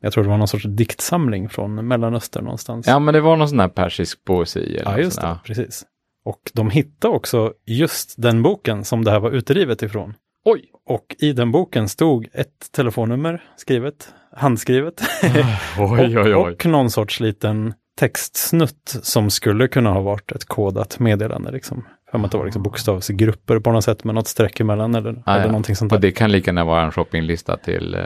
jag 0.00 0.12
tror 0.12 0.24
det 0.24 0.30
var 0.30 0.38
någon 0.38 0.48
sorts 0.48 0.64
diktsamling 0.68 1.48
från 1.48 1.88
Mellanöstern 1.88 2.44
någonstans. 2.44 2.86
Ja, 2.86 2.98
men 2.98 3.14
det 3.14 3.20
var 3.20 3.36
någon 3.36 3.48
sån 3.48 3.60
här 3.60 3.68
persisk 3.68 4.24
poesi. 4.24 4.76
Eller 4.76 4.90
Ja, 4.90 4.98
just 4.98 5.12
sånt, 5.14 5.22
det, 5.24 5.28
ja. 5.28 5.38
precis. 5.44 5.84
Och 6.24 6.40
de 6.54 6.70
hittade 6.70 7.14
också 7.14 7.52
just 7.66 8.14
den 8.22 8.42
boken 8.42 8.84
som 8.84 9.04
det 9.04 9.10
här 9.10 9.20
var 9.20 9.30
utdrivet 9.30 9.82
ifrån. 9.82 10.14
Oj! 10.44 10.64
Och 10.86 11.16
i 11.18 11.32
den 11.32 11.52
boken 11.52 11.88
stod 11.88 12.28
ett 12.32 12.72
telefonnummer 12.72 13.42
skrivet, 13.56 14.14
handskrivet. 14.36 15.00
Oj, 15.78 16.00
oj, 16.00 16.18
oj. 16.18 16.34
Och, 16.34 16.46
och 16.48 16.66
någon 16.66 16.90
sorts 16.90 17.20
liten 17.20 17.74
textsnutt 17.98 18.96
som 19.02 19.30
skulle 19.30 19.68
kunna 19.68 19.90
ha 19.92 20.00
varit 20.00 20.32
ett 20.32 20.44
kodat 20.44 20.98
meddelande. 20.98 21.50
Liksom. 21.50 21.84
För 22.10 22.18
att 22.24 22.30
det 22.32 22.38
var 22.38 22.44
liksom 22.44 22.62
bokstavsgrupper 22.62 23.58
på 23.58 23.72
något 23.72 23.84
sätt 23.84 24.04
med 24.04 24.14
något 24.14 24.26
streck 24.28 24.60
emellan 24.60 24.94
eller, 24.94 25.22
Ah, 25.26 25.32
eller 25.34 25.44
ja. 25.44 25.50
någonting 25.50 25.76
sånt 25.76 25.92
Och 25.92 26.00
där. 26.00 26.08
det 26.08 26.12
kan 26.12 26.32
lika 26.32 26.48
gärna 26.48 26.64
vara 26.64 26.82
en 26.84 26.92
shoppinglista 26.92 27.56
till, 27.56 27.94
eh, 27.94 28.00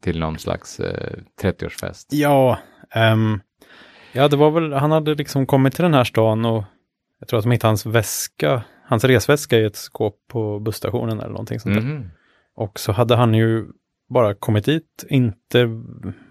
till 0.00 0.20
någon 0.20 0.38
slags 0.38 0.80
eh, 0.80 1.16
30-årsfest. 1.42 2.06
Ja, 2.10 2.58
ehm, 2.94 3.40
ja, 4.12 4.28
det 4.28 4.36
var 4.36 4.50
väl, 4.50 4.72
han 4.72 4.90
hade 4.90 5.14
liksom 5.14 5.46
kommit 5.46 5.74
till 5.74 5.82
den 5.82 5.94
här 5.94 6.04
stan 6.04 6.44
och 6.44 6.64
jag 7.18 7.28
tror 7.28 7.38
att 7.38 7.44
de 7.44 7.50
hittade 7.50 7.68
hans 7.70 7.86
väska, 7.86 8.62
hans 8.84 9.04
resväska 9.04 9.58
i 9.58 9.64
ett 9.64 9.76
skåp 9.76 10.14
på 10.28 10.58
busstationen 10.58 11.18
eller 11.20 11.30
någonting 11.30 11.60
sånt 11.60 11.74
där. 11.74 11.82
Mhm. 11.82 12.10
Och 12.56 12.80
så 12.80 12.92
hade 12.92 13.16
han 13.16 13.34
ju 13.34 13.66
bara 14.14 14.34
kommit 14.34 14.64
dit, 14.64 15.04
inte, 15.08 15.68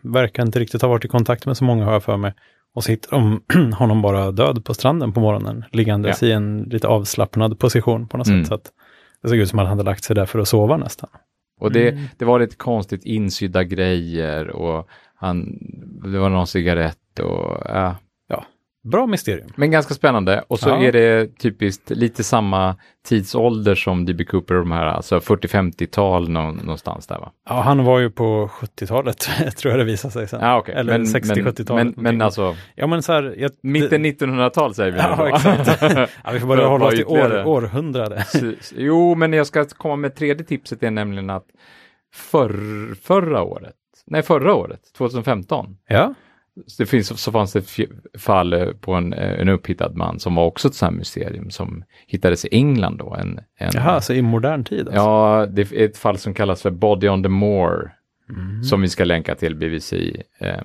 verkar 0.04 0.44
inte 0.46 0.60
riktigt 0.60 0.82
ha 0.82 0.90
varit 0.90 1.06
i 1.06 1.08
kontakt 1.08 1.46
med 1.46 1.58
så 1.58 1.64
många 1.64 1.86
har 1.86 1.94
jag 1.94 2.04
för 2.04 2.18
mig. 2.18 2.34
Och 2.76 2.84
så 2.84 2.92
hittar 2.92 3.12
de 3.12 3.44
honom 3.74 4.02
bara 4.02 4.32
död 4.32 4.66
på 4.66 4.74
stranden 4.74 5.14
på 5.14 5.20
morgonen, 5.20 5.66
liggandes 5.72 6.24
i 6.24 6.32
en 6.32 6.60
lite 6.64 6.88
avslappnad 6.88 7.60
position 7.60 8.08
på 8.08 8.18
något 8.18 8.28
Mm. 8.28 8.40
sätt. 8.42 8.48
Så 8.48 8.54
att 8.56 8.72
det 9.22 9.30
såg 9.30 9.38
ut 9.38 9.50
som 9.50 9.60
att 9.60 9.68
han 9.68 9.78
hade 9.78 9.90
lagt 9.90 10.04
sig 10.04 10.16
där 10.16 10.26
för 10.26 10.40
att 10.40 10.48
sova 10.48 10.78
nästan. 10.78 11.10
Och 11.60 11.72
det, 11.72 11.90
Mm. 11.90 12.04
det 12.18 12.26
var 12.26 12.40
lite 12.40 12.56
konstigt 12.56 13.06
insydda 13.06 13.64
grejer 13.64 14.48
och 14.50 14.88
han, 15.16 15.58
det 16.04 16.20
var 16.20 16.30
någon 16.30 16.48
cigarett 16.48 17.20
och 17.20 17.58
ja. 17.66 17.96
Bra 18.84 19.08
mysterium. 19.08 19.50
Men 19.56 19.72
ganska 19.72 19.94
spännande. 19.94 20.44
Och 20.48 20.60
så 20.60 20.70
Ja. 20.70 20.78
är 20.84 20.92
det 20.92 21.38
typiskt 21.40 21.90
lite 21.90 22.24
samma 22.24 22.76
tidsålder 23.08 23.76
som 23.76 24.06
D.B. 24.06 24.26
Cooper, 24.26 24.56
de 24.56 24.72
här, 24.72 24.86
alltså 24.86 25.20
40-50-tal 25.20 26.30
nå- 26.30 26.52
någonstans 26.52 27.08
där 27.08 27.20
va? 27.20 27.32
Ja, 27.50 27.62
han 27.62 27.84
var 27.84 28.00
ju 28.00 28.10
på 28.12 28.48
70-talet, 28.54 29.18
tror 29.58 29.72
jag 29.72 29.80
det 29.80 29.84
visade 29.84 30.12
sig 30.12 30.28
sen. 30.28 30.40
Ja, 30.42 30.58
okej. 30.58 30.76
Eller 30.76 30.98
Men- 30.98 31.06
60-70-talet. 31.08 31.70
Men, 31.86 31.94
men, 31.98 32.22
alltså, 32.22 32.56
Ja, 32.76 32.88
men 32.88 33.04
så 33.04 33.14
här, 33.14 33.36
jag, 33.38 33.52
mitten 33.64 34.06
1900-tal 34.06 34.74
säger 34.76 34.92
vi 34.92 34.98
nu 34.98 35.04
Ja, 35.04 35.30
exakt. 35.36 35.82
ja, 36.24 36.32
vi 36.32 36.40
får 36.40 36.56
För 36.56 36.64
att 36.64 36.70
hålla 36.70 36.86
oss 36.86 36.96
till 36.96 37.06
år, 37.06 37.46
århundrade. 37.48 38.26
Jo, 38.76 39.16
men 39.16 39.34
jag 39.34 39.48
ska 39.48 39.66
komma 39.66 39.96
med 39.96 40.16
tredje 40.16 40.46
tipset 40.46 40.84
är 40.84 40.92
nämligen 40.92 41.30
att 41.30 41.46
förr, 42.14 42.96
förra 43.04 43.42
året, 43.44 43.76
nej 44.08 44.22
förra 44.24 44.54
året, 44.54 44.80
2015, 44.98 45.78
Ja, 45.88 46.14
det 46.78 46.86
finns, 46.86 47.22
så 47.22 47.32
fanns 47.32 47.54
det 47.54 47.60
fj- 47.60 48.18
fall 48.18 48.54
eh, 48.54 48.68
på 48.68 48.94
en, 48.94 49.14
eh, 49.14 49.40
en 49.42 49.50
upphittad 49.50 49.92
man 49.96 50.20
som 50.20 50.36
var 50.36 50.46
också 50.46 50.68
ett 50.68 50.74
sånt 50.76 50.92
här 50.92 50.98
mysterium 50.98 51.50
som 51.50 51.84
hittades 52.08 52.46
i 52.46 52.48
England 52.52 52.98
då. 52.98 53.14
En, 53.16 53.40
en, 53.58 53.72
Jaha, 53.74 54.02
så 54.02 54.14
i 54.14 54.22
modern 54.22 54.64
tid 54.64 54.80
alltså? 54.80 54.96
Ja, 54.96 55.46
det 55.52 55.62
är 55.72 55.86
ett 55.86 55.98
fall 55.98 56.18
som 56.18 56.34
kallas 56.34 56.62
för 56.62 56.72
Body 56.72 57.10
on 57.10 57.24
the 57.24 57.30
Moor. 57.30 57.92
Mm. 58.30 58.64
Som 58.64 58.82
vi 58.82 58.90
ska 58.90 59.04
länka 59.04 59.36
till 59.36 59.56
BBC. 59.56 60.22
Eh, 60.40 60.62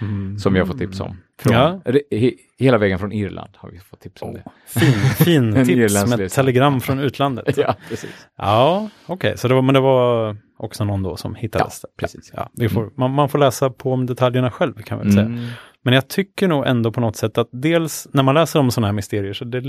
Mm. 0.00 0.38
Som 0.38 0.56
jag 0.56 0.66
fått 0.66 0.78
tips 0.78 1.00
om. 1.00 1.16
Från, 1.40 1.52
Ja. 1.54 1.80
he, 2.10 2.32
hela 2.58 2.78
vägen 2.78 2.98
från 2.98 3.12
Irland 3.12 3.50
har 3.56 3.70
vi 3.70 3.78
fått 3.78 4.00
tips 4.00 4.22
om 4.22 4.32
det. 4.34 4.44
Fin, 4.66 4.92
fin 5.18 5.64
tips 5.66 6.16
med 6.18 6.30
telegram 6.30 6.80
från 6.80 6.98
utlandet. 6.98 7.56
Ja, 7.56 7.76
precis. 7.88 8.28
Ja, 8.36 8.88
okej, 9.06 9.38
så 9.38 9.48
det 9.48 9.54
var, 9.54 9.62
men 9.62 9.74
det 9.74 9.80
var 9.80 10.36
också 10.58 10.84
någon 10.84 11.02
då 11.02 11.16
som 11.16 11.34
hittades 11.34 11.80
Ja, 11.82 11.88
precis. 11.96 12.30
Ja, 12.34 12.50
vi 12.54 12.68
får, 12.68 12.92
man, 12.96 13.10
man 13.10 13.28
får 13.28 13.38
läsa 13.38 13.70
på 13.70 13.92
om 13.92 14.06
detaljerna 14.06 14.50
själv 14.50 14.74
kan 14.74 14.98
man 14.98 15.06
väl 15.06 15.14
säga. 15.14 15.26
Mm. 15.26 15.44
Men 15.82 15.94
jag 15.94 16.08
tycker 16.08 16.48
nog 16.48 16.66
ändå 16.66 16.92
på 16.92 17.00
något 17.00 17.16
sätt 17.16 17.38
att 17.38 17.48
dels 17.52 18.08
när 18.12 18.22
man 18.22 18.34
läser 18.34 18.60
om 18.60 18.70
sådana 18.70 18.86
här 18.86 18.92
mysterier 18.92 19.32
så 19.32 19.44
det, 19.44 19.60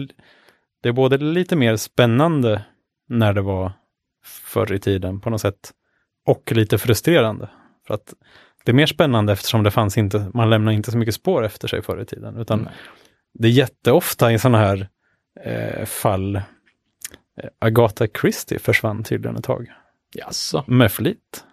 det 0.84 0.90
är 0.90 0.94
både 0.94 1.18
lite 1.18 1.56
mer 1.56 1.76
spännande 1.76 2.66
när 3.10 3.34
det 3.34 3.42
var 3.42 3.72
förr 4.26 4.74
i 4.74 4.80
tiden 4.80 5.20
på 5.20 5.30
något 5.30 5.42
sätt 5.42 5.72
och 6.26 6.52
lite 6.52 6.78
frustrerande. 6.78 7.50
För 7.88 7.94
att 7.94 8.14
det 8.66 8.72
är 8.72 8.76
mer 8.76 8.86
spännande 8.86 9.34
eftersom 9.34 9.64
det 9.64 9.72
fanns 9.72 9.98
inte, 9.98 10.32
man 10.34 10.50
lämnar 10.50 10.72
inte 10.72 10.92
så 10.92 10.98
mycket 10.98 11.16
spår 11.16 11.46
efter 11.46 11.68
sig 11.68 11.82
förr 11.82 12.02
i 12.02 12.06
tiden. 12.06 12.38
Utan 12.38 12.70
det 13.34 13.48
är 13.48 13.52
jätteofta 13.52 14.32
i 14.32 14.40
sådana 14.40 14.58
här 14.58 14.90
eh, 15.44 15.86
fall 15.86 16.36
eh, 16.36 16.42
Agatha 17.60 18.08
Christie 18.22 18.60
försvann 18.60 19.04
tydligen 19.04 19.36
ett 19.36 19.44
tag. 19.44 19.72
Jaså? 20.16 20.64
Med 20.68 20.92
flit. 20.92 21.44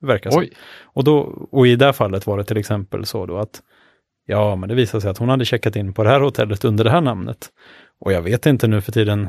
Verkar 0.00 0.30
så. 0.30 0.44
Och, 0.82 1.04
då, 1.04 1.18
och 1.50 1.66
i 1.66 1.76
det 1.76 1.84
här 1.84 1.92
fallet 1.92 2.26
var 2.26 2.38
det 2.38 2.44
till 2.44 2.56
exempel 2.56 3.06
så 3.06 3.26
då 3.26 3.38
att 3.38 3.62
ja, 4.26 4.56
men 4.56 4.68
det 4.68 4.74
visade 4.74 5.00
sig 5.00 5.10
att 5.10 5.18
hon 5.18 5.28
hade 5.28 5.44
checkat 5.44 5.76
in 5.76 5.92
på 5.92 6.04
det 6.04 6.10
här 6.10 6.20
hotellet 6.20 6.64
under 6.64 6.84
det 6.84 6.90
här 6.90 7.00
namnet. 7.00 7.48
Och 8.00 8.12
jag 8.12 8.22
vet 8.22 8.46
inte 8.46 8.66
nu 8.66 8.80
för 8.80 8.92
tiden, 8.92 9.28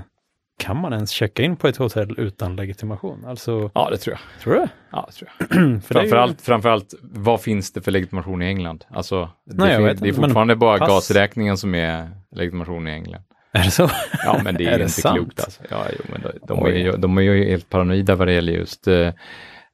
kan 0.60 0.78
man 0.78 0.94
ens 0.94 1.12
checka 1.12 1.44
in 1.44 1.56
på 1.56 1.68
ett 1.68 1.78
hotell 1.78 2.16
utan 2.20 2.56
legitimation? 2.56 3.26
Alltså, 3.26 3.72
Ja, 3.74 3.90
det 3.92 3.98
tror 3.98 4.14
jag. 4.16 4.42
tror 4.44 4.54
du? 4.54 4.68
Ja, 4.92 5.08
det 5.08 5.14
tror 5.14 5.30
jag. 5.40 5.48
För 5.50 5.60
är 5.66 5.70
ju- 5.72 5.80
Framförallt, 5.82 6.42
framförallt, 6.42 6.94
vad 7.02 7.42
finns 7.42 7.72
det 7.74 7.82
för 7.82 7.92
legitimation 7.92 8.42
i 8.42 8.46
England? 8.46 8.86
Alltså, 8.90 9.30
det, 9.46 9.56
Nej, 9.56 9.76
fin- 9.76 9.84
det 9.86 9.90
är 9.90 9.92
inte, 9.92 10.04
men 10.06 10.14
fortfarande 10.14 10.56
bara 10.56 10.78
pass. 10.78 10.90
gasräkningen 10.90 11.58
som 11.58 11.76
är 11.76 12.10
legitimation 12.32 12.88
i 12.88 12.92
England. 12.92 13.24
Är 13.52 13.64
det 13.64 13.72
så? 13.72 13.90
Ja, 14.26 14.42
men 14.44 14.56
det 14.56 14.66
är, 14.66 14.68
Är 14.74 14.78
det 14.78 14.84
inte 14.84 15.02
sant? 15.02 15.16
klokt 15.18 15.40
alltså. 15.40 15.64
Ja, 15.70 15.86
jo, 16.00 16.06
men 16.12 16.22
de, 16.22 16.32
de, 16.48 16.66
är 16.66 16.70
ju, 16.70 16.92
de 16.92 17.18
är 17.18 17.22
ju 17.22 17.50
helt 17.50 17.70
paranoida 17.70 18.16
vad 18.16 18.28
det 18.28 18.34
gäller 18.34 18.54
just 18.54 18.88
eh, 18.88 19.08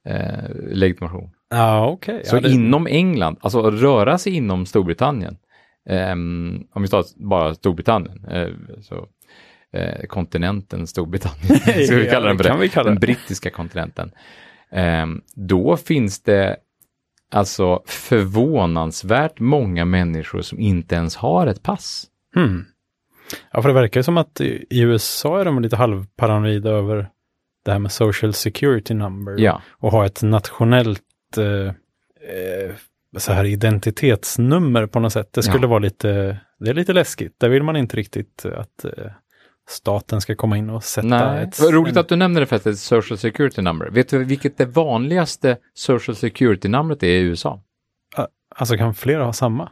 eh, 0.04 0.48
legitimation. 0.72 1.30
Ja, 1.50 1.86
okej. 1.88 2.22
Så 2.24 2.36
ja, 2.36 2.40
det, 2.40 2.50
inom 2.50 2.86
England, 2.86 3.36
alltså 3.40 3.70
röra 3.70 4.18
sig 4.18 4.32
inom 4.36 4.66
Storbritannien, 4.66 5.36
ehm, 5.88 6.64
om 6.72 6.82
vi 6.82 6.88
tar 6.88 7.04
bara 7.28 7.54
Storbritannien, 7.54 8.24
eh, 8.30 8.48
så 8.82 9.06
eh, 9.72 10.06
kontinenten 10.06 10.86
Storbritannien, 10.86 11.58
ska 11.86 11.96
vi 11.96 12.08
kalla 12.10 12.28
den 12.28 12.36
för 12.36 12.44
det 12.44 12.58
det, 12.58 12.68
kalla 12.68 12.90
den 12.90 12.98
brittiska 12.98 13.50
kontinenten. 13.50 14.10
Ehm, 14.70 15.20
då 15.34 15.76
finns 15.76 16.22
det 16.22 16.56
alltså 17.30 17.82
förvånansvärt 17.86 19.40
många 19.40 19.84
människor 19.84 20.42
som 20.42 20.60
inte 20.60 20.94
ens 20.94 21.16
har 21.16 21.46
ett 21.46 21.62
pass. 21.62 22.06
Hmm. 22.34 22.64
Ja, 23.52 23.62
för 23.62 23.68
det 23.68 23.74
verkar 23.74 24.02
som 24.02 24.16
att 24.16 24.40
i 24.40 24.66
i 24.70 24.80
USA 24.80 25.40
är 25.40 25.44
de 25.44 25.62
lite 25.62 25.76
halvparanoida 25.76 26.70
över 26.70 27.08
det 27.64 27.72
här 27.72 27.78
med 27.78 27.92
social 27.92 28.32
security 28.32 28.94
number. 28.94 29.34
Ja, 29.38 29.62
och 29.70 29.90
ha 29.92 30.06
ett 30.06 30.22
nationellt 30.22 31.02
eh, 31.36 31.66
eh, 31.66 32.74
så 33.16 33.32
här 33.32 33.44
identitetsnummer 33.44 34.86
på 34.86 35.00
något 35.00 35.12
sätt. 35.12 35.32
Det 35.32 35.42
skulle 35.42 35.64
Ja. 35.64 35.68
vara 35.68 35.78
lite, 35.78 36.38
det 36.58 36.70
är 36.70 36.74
lite 36.74 36.92
läskigt. 36.92 37.40
Där 37.40 37.48
vill 37.48 37.62
man 37.62 37.76
inte 37.76 37.96
riktigt 37.96 38.46
att 38.46 38.84
eh, 38.84 39.12
staten 39.68 40.20
ska 40.20 40.34
komma 40.34 40.56
in 40.58 40.70
och 40.70 40.84
sätta 40.84 41.06
nej. 41.06 41.42
ett... 41.44 41.60
Vad 41.60 41.74
roligt 41.74 41.96
att 41.96 42.08
du 42.08 42.16
nämner 42.16 42.40
det 42.40 42.46
för 42.46 42.56
att 42.56 42.64
det 42.64 42.70
är 42.70 42.72
ett 42.72 42.78
social 42.78 43.18
security 43.18 43.62
number. 43.62 43.90
Vet 43.90 44.08
du 44.08 44.24
vilket 44.24 44.58
det 44.58 44.66
vanligaste 44.66 45.56
social 45.74 46.16
security 46.16 46.68
numret 46.68 47.02
är 47.02 47.06
i 47.08 47.20
USA? 47.20 47.62
Alltså 48.56 48.76
kan 48.76 48.94
flera 48.94 49.24
ha 49.24 49.32
samma? 49.32 49.70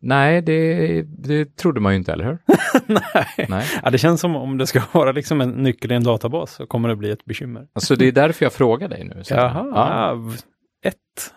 Nej, 0.00 0.42
det, 0.42 1.02
det 1.02 1.56
trodde 1.56 1.80
man 1.80 1.92
ju 1.92 1.98
inte, 1.98 2.12
eller 2.12 2.24
hur? 2.24 2.38
nej. 2.86 3.46
Nej. 3.48 3.66
Ja, 3.82 3.90
det 3.90 3.98
känns 3.98 4.20
som 4.20 4.36
om 4.36 4.58
det 4.58 4.66
ska 4.66 4.82
vara 4.92 5.12
liksom 5.12 5.40
en 5.40 5.50
nyckel 5.50 5.92
i 5.92 5.94
en 5.94 6.04
databas 6.04 6.52
så 6.52 6.66
kommer 6.66 6.88
det 6.88 6.96
bli 6.96 7.10
ett 7.10 7.24
bekymmer. 7.24 7.66
Alltså 7.74 7.96
det 7.96 8.06
är 8.08 8.12
därför 8.12 8.44
jag 8.44 8.52
frågar 8.52 8.88
dig 8.88 9.04
nu. 9.04 9.24
Så. 9.24 9.34
Jaha, 9.34 9.66
Ja. 9.74 10.32
ett? 10.88 11.34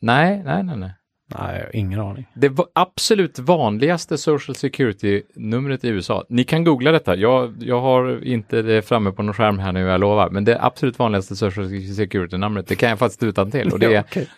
Nej, 0.00 0.42
nej, 0.44 0.62
nej, 0.62 0.76
nej. 0.76 0.94
Nej, 1.38 1.70
ingen 1.72 2.00
aning. 2.00 2.26
Det 2.34 2.52
absolut 2.72 3.38
vanligaste 3.38 4.18
social 4.18 4.54
security-numret 4.54 5.84
i 5.84 5.88
USA, 5.88 6.24
ni 6.28 6.44
kan 6.44 6.64
googla 6.64 6.92
detta, 6.92 7.16
jag, 7.16 7.54
jag 7.60 7.80
har 7.80 8.24
inte 8.24 8.62
det 8.62 8.82
framme 8.82 9.12
på 9.12 9.22
någon 9.22 9.34
skärm 9.34 9.58
här 9.58 9.72
nu, 9.72 9.80
jag 9.80 10.00
lovar, 10.00 10.30
men 10.30 10.44
det 10.44 10.62
absolut 10.62 10.98
vanligaste 10.98 11.36
social 11.36 11.68
security-numret, 11.96 12.66
det 12.66 12.76
kan 12.76 12.88
jag 12.88 12.98
faktiskt 12.98 13.22
utan 13.22 13.50
till 13.50 13.72
och 13.72 13.78
det 13.78 13.94
är 13.94 14.00
Okej, 14.00 14.28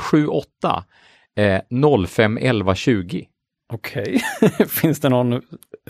078 0.00 0.84
eh, 1.36 2.06
05 2.06 2.38
11 2.38 2.74
20. 2.74 3.26
Okej. 3.72 4.20
finns 4.68 5.00
det 5.00 5.08
någon 5.08 5.42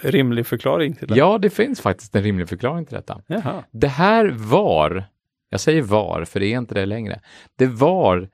rimlig 0.02 0.46
förklaring 0.46 0.94
till 0.94 1.08
det? 1.08 1.16
Ja, 1.16 1.38
det 1.38 1.50
finns 1.50 1.80
faktiskt 1.80 2.14
en 2.14 2.22
rimlig 2.22 2.48
förklaring 2.48 2.86
till 2.86 2.94
detta. 2.94 3.20
Jaha. 3.26 3.64
Det 3.70 3.88
här 3.88 4.30
var, 4.36 5.04
jag 5.48 5.60
säger 5.60 5.82
var, 5.82 6.24
för 6.24 6.40
det 6.40 6.46
är 6.46 6.58
inte 6.58 6.74
det 6.74 6.86
längre, 6.86 7.20
det 7.58 7.66
var 7.66 8.28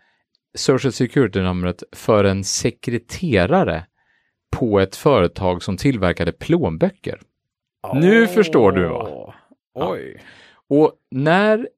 Social 0.59 0.93
Security-numret 0.93 1.83
för 1.93 2.25
en 2.25 2.45
sekreterare 2.45 3.85
på 4.57 4.81
ett 4.81 4.97
företag 4.97 5.63
som 5.63 5.77
tillverkade 5.77 6.33
plånböcker. 6.33 7.21
Nu 7.95 8.27
förstår 8.27 8.73
du, 8.73 8.87
va? 8.89 9.35
Oj. 9.75 10.23
Och 10.69 10.93
när 11.11 11.69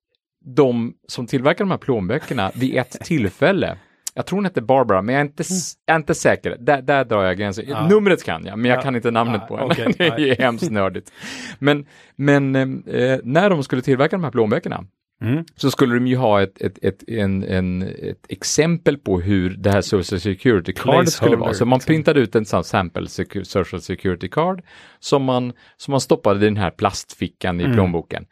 de 0.44 0.94
som 1.08 1.26
tillverkar 1.26 1.64
de 1.64 1.70
här 1.70 1.78
plånböckerna 1.78 2.50
vid 2.54 2.76
ett 2.76 2.90
tillfälle, 3.04 3.76
jag 4.14 4.26
tror 4.26 4.36
hon 4.36 4.44
hette 4.44 4.62
Barbara, 4.62 5.02
men 5.02 5.14
jag 5.14 5.20
är 5.20 5.24
inte, 5.24 5.40
s- 5.42 5.74
jag 5.86 5.94
är 5.94 5.98
inte 5.98 6.14
säker. 6.14 6.56
Där, 6.60 6.82
där 6.82 7.04
drar 7.04 7.22
jag 7.24 7.38
gränsen. 7.38 7.64
Ja. 7.68 7.88
Numret 7.88 8.24
kan 8.24 8.44
jag, 8.46 8.58
men 8.58 8.70
jag 8.70 8.78
Ja. 8.78 8.82
kan 8.82 8.96
inte 8.96 9.10
namnet 9.10 9.40
Ja, 9.40 9.46
på 9.46 9.56
henne. 9.56 9.70
okej. 9.70 9.94
det 10.16 10.30
är 10.30 10.36
hemskt 10.42 10.70
nördigt. 10.70 11.12
Men, 11.58 11.86
men 12.16 12.56
eh, 12.86 13.18
när 13.24 13.50
de 13.50 13.62
skulle 13.62 13.82
tillverka 13.82 14.16
de 14.16 14.24
här 14.24 14.30
plånböckerna 14.30 14.84
Mm. 15.22 15.44
så 15.56 15.70
skulle 15.70 15.94
de 15.94 16.06
ju 16.06 16.16
ha 16.16 16.42
ett, 16.42 16.60
ett, 16.62 16.78
ett, 16.82 17.08
en, 17.08 17.42
en, 17.44 17.82
ett 17.82 18.26
exempel 18.28 18.98
på 18.98 19.20
hur 19.20 19.50
det 19.50 19.70
här 19.70 19.80
social 19.80 20.20
security 20.20 20.72
cardet 20.72 21.12
skulle 21.12 21.36
vara. 21.36 21.54
Så 21.54 21.64
man 21.66 21.76
liksom. 21.76 21.92
printade 21.94 22.20
ut 22.20 22.34
en 22.34 22.44
sån 22.44 22.64
sample 22.64 23.08
social 23.44 23.80
security 23.80 24.28
card 24.28 24.62
som 24.98 25.24
man, 25.24 25.52
som 25.76 25.92
man 25.92 26.00
stoppade 26.00 26.40
i 26.40 26.44
den 26.44 26.56
här 26.56 26.70
plastfickan 26.70 27.60
i 27.60 27.64
Mm. 27.64 27.76
plånboken. 27.76 28.26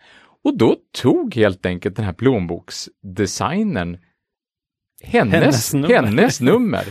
Och 0.45 0.59
då 0.59 0.77
tog 1.03 1.35
helt 1.35 1.67
enkelt 1.67 1.97
den 1.97 2.05
här 2.05 2.13
plånboksdesignern 2.13 3.99
hennes, 5.03 5.73
Hennes 5.73 5.91
hennes 5.91 6.41
nummer. 6.41 6.53
nummer. 6.59 6.85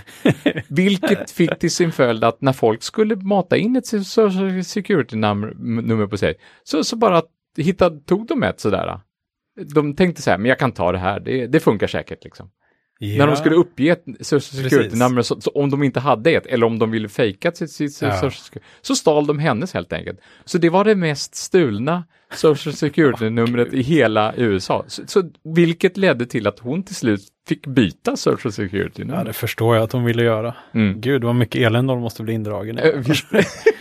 Vilket 0.74 1.32
fick 1.32 1.60
till 1.60 1.72
sin 1.72 1.92
följd 1.92 2.24
att 2.24 2.42
när 2.42 2.54
folk 2.54 2.84
skulle 2.84 3.16
mata 3.16 3.58
in 3.58 3.76
ett 3.76 3.86
social 4.06 4.64
security 4.64 5.16
nummer, 5.16 5.54
nummer 5.82 6.08
på 6.08 6.18
sig, 6.18 6.36
så, 6.64 6.84
så 6.84 6.96
bara 6.96 7.22
hittade, 7.58 8.00
tog 8.00 8.28
de 8.28 8.44
ett 8.44 8.60
sådär. 8.60 9.00
De 9.74 9.96
tänkte 9.96 10.22
så 10.22 10.30
här, 10.32 10.38
men 10.38 10.50
jag 10.50 10.60
kan 10.60 10.72
ta 10.72 10.92
det 10.92 10.98
här, 10.98 11.20
det, 11.20 11.48
det 11.48 11.60
funkar 11.60 11.88
säkert 11.88 12.24
liksom. 12.24 12.50
När 13.02 13.28
de 13.28 13.36
skulle 13.36 13.56
uppge 13.56 13.90
ett 13.90 14.04
social 14.20 14.42
security 14.42 14.76
Precis. 14.78 15.00
nummer, 15.00 15.22
så, 15.22 15.42
så 15.42 15.52
om 15.52 15.70
de 15.70 15.84
inte 15.84 16.00
hade 16.00 16.32
ett, 16.32 16.46
eller 16.46 16.66
om 16.66 16.80
de 16.80 16.92
ville 16.92 17.10
fejka 17.10 17.52
sitt, 17.52 17.72
sitt 17.72 18.02
Ja. 18.02 18.12
social 18.14 18.32
security, 18.32 18.66
så 18.82 18.96
stal 18.96 19.28
de 19.28 19.40
hennes 19.40 19.74
helt 19.74 19.94
enkelt. 19.94 20.20
Så 20.46 20.58
det 20.58 20.70
var 20.70 20.84
det 20.86 20.96
mest 20.96 21.36
stulna 21.36 22.04
social 22.34 22.74
security-numret 22.74 23.74
i 23.74 23.82
hela 23.82 24.34
USA. 24.38 24.84
Så, 24.88 25.02
så, 25.08 25.24
vilket 25.56 25.98
ledde 25.98 26.26
till 26.26 26.48
att 26.48 26.60
hon 26.60 26.84
till 26.84 26.96
slut 26.96 27.22
fick 27.48 27.68
byta 27.68 28.18
social 28.18 28.40
Ja, 28.44 28.52
security-nummer. 28.52 29.26
det 29.26 29.34
förstår 29.34 29.76
jag 29.76 29.84
att 29.84 29.90
de 29.90 30.04
ville 30.04 30.24
göra. 30.24 30.56
Mm. 30.74 31.02
Gud, 31.02 31.24
vad 31.24 31.36
mycket 31.36 31.62
elände 31.62 31.94
de 31.94 32.02
måste 32.02 32.24
bli 32.24 32.34
indragen 32.34 32.80
i. 32.80 33.04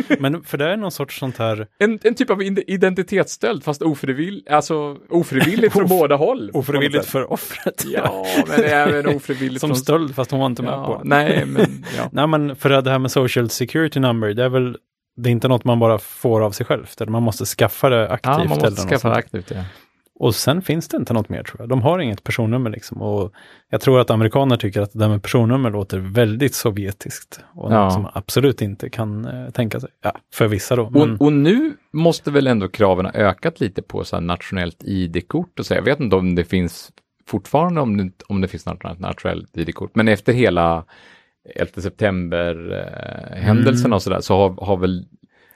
Men 0.21 0.43
för 0.43 0.59
det 0.59 0.73
är 0.73 0.77
någon 0.77 0.91
sorts 0.91 1.19
sånt 1.19 1.39
här 1.39 1.67
En, 1.79 1.99
en 2.03 2.15
typ 2.15 2.31
av 2.31 2.43
ide- 2.43 2.65
identitetsstöld 2.67 3.65
fast 3.65 3.83
ofrivill, 3.83 4.43
alltså, 4.51 4.97
ofrivilligt 5.11 5.73
från 5.73 5.87
båda 5.89 6.17
håll. 6.17 6.51
ofrivilligt 6.55 7.07
för 7.07 7.33
offret. 7.33 7.85
Ja, 7.87 8.27
men 8.49 8.65
även 8.65 9.07
ofrivilligt 9.17 9.61
Som 9.61 9.69
från... 9.71 9.77
stöld, 9.77 10.15
fast 10.15 10.31
hon 10.31 10.41
var 10.41 10.47
inte 10.47 10.63
med 10.63 10.73
Ja, 10.73 10.87
på 10.87 11.03
det. 11.03 11.09
nej, 11.09 11.45
men 11.47 11.85
ja. 11.97 12.09
Nej, 12.13 12.27
men 12.27 12.57
för 12.57 12.69
det 12.83 12.91
här 12.91 12.99
med 12.99 13.11
social 13.11 13.51
security 13.51 14.01
number, 14.01 14.35
det 14.35 14.45
är 14.45 14.49
väl 14.49 14.77
det 15.19 15.31
är 15.31 15.33
inte 15.33 15.49
något 15.49 15.65
man 15.65 15.79
bara 15.79 15.99
får 15.99 16.41
av 16.41 16.51
sig 16.51 16.67
självt, 16.67 17.01
eller 17.01 17.13
man 17.13 17.23
måste 17.23 17.45
skaffa 17.45 17.89
det 17.89 18.09
aktivt. 18.11 18.33
Ja, 18.33 18.39
man 18.39 18.41
eller 18.41 18.49
måste 18.55 18.83
något 18.83 18.91
skaffa 18.91 19.09
det 19.09 19.15
aktivt. 19.15 19.51
Ja. 19.51 19.65
Och 20.21 20.35
sen 20.35 20.63
finns 20.63 20.89
det 20.89 20.97
inte 20.97 21.13
något 21.13 21.29
mer 21.29 21.43
tror 21.43 21.61
jag. 21.61 21.69
De 21.69 21.83
har 21.83 21.99
inget 21.99 22.25
personnummer 22.25 22.71
liksom. 22.71 23.03
Och 23.03 23.33
jag 23.71 23.81
tror 23.81 24.01
att 24.01 24.11
amerikaner 24.11 24.57
tycker 24.57 24.81
att 24.81 24.93
det 24.93 24.99
där 24.99 25.09
med 25.09 25.23
personnummer 25.23 25.71
låter 25.71 25.99
väldigt 25.99 26.55
sovjetiskt. 26.55 27.41
Och 27.55 27.73
Ja. 27.73 27.85
något 27.85 27.93
som 27.93 28.03
man 28.03 28.13
absolut 28.15 28.63
inte 28.63 28.91
kan 28.91 29.25
eh, 29.25 29.51
tänka 29.51 29.81
sig. 29.81 29.91
Ja, 30.03 30.13
för 30.35 30.49
vissa 30.49 30.77
då. 30.77 30.91
Men, 30.91 31.13
Och, 31.15 31.23
och 31.23 31.33
nu 31.33 31.73
måste 31.93 32.31
väl 32.31 32.47
ändå 32.47 32.69
kraven 32.69 33.05
ha 33.07 33.13
ökat 33.13 33.61
lite 33.61 33.83
på 33.83 34.05
så 34.05 34.17
här 34.17 34.21
nationellt 34.21 34.83
ID-kort 34.85 35.59
och 35.59 35.67
så. 35.67 35.75
Jag 35.75 35.83
vet 35.83 36.01
inte 36.01 36.17
om 36.17 36.35
det 36.35 36.45
finns 36.45 36.91
fortfarande 37.27 37.81
om 37.81 37.97
det, 37.97 38.11
om 38.29 38.41
det 38.41 38.49
finns 38.49 38.67
något 38.67 38.99
nationellt 39.01 39.57
ID-kort, 39.57 39.91
men 39.95 40.09
efter 40.09 40.33
hela 40.33 40.85
11 41.55 41.81
september-händelserna 41.83 43.87
Mm. 43.87 43.93
och 43.93 44.03
sådär, 44.03 44.21
så 44.21 44.37
har, 44.37 44.67
har 44.67 44.77
väl 44.77 45.01
i 45.01 45.07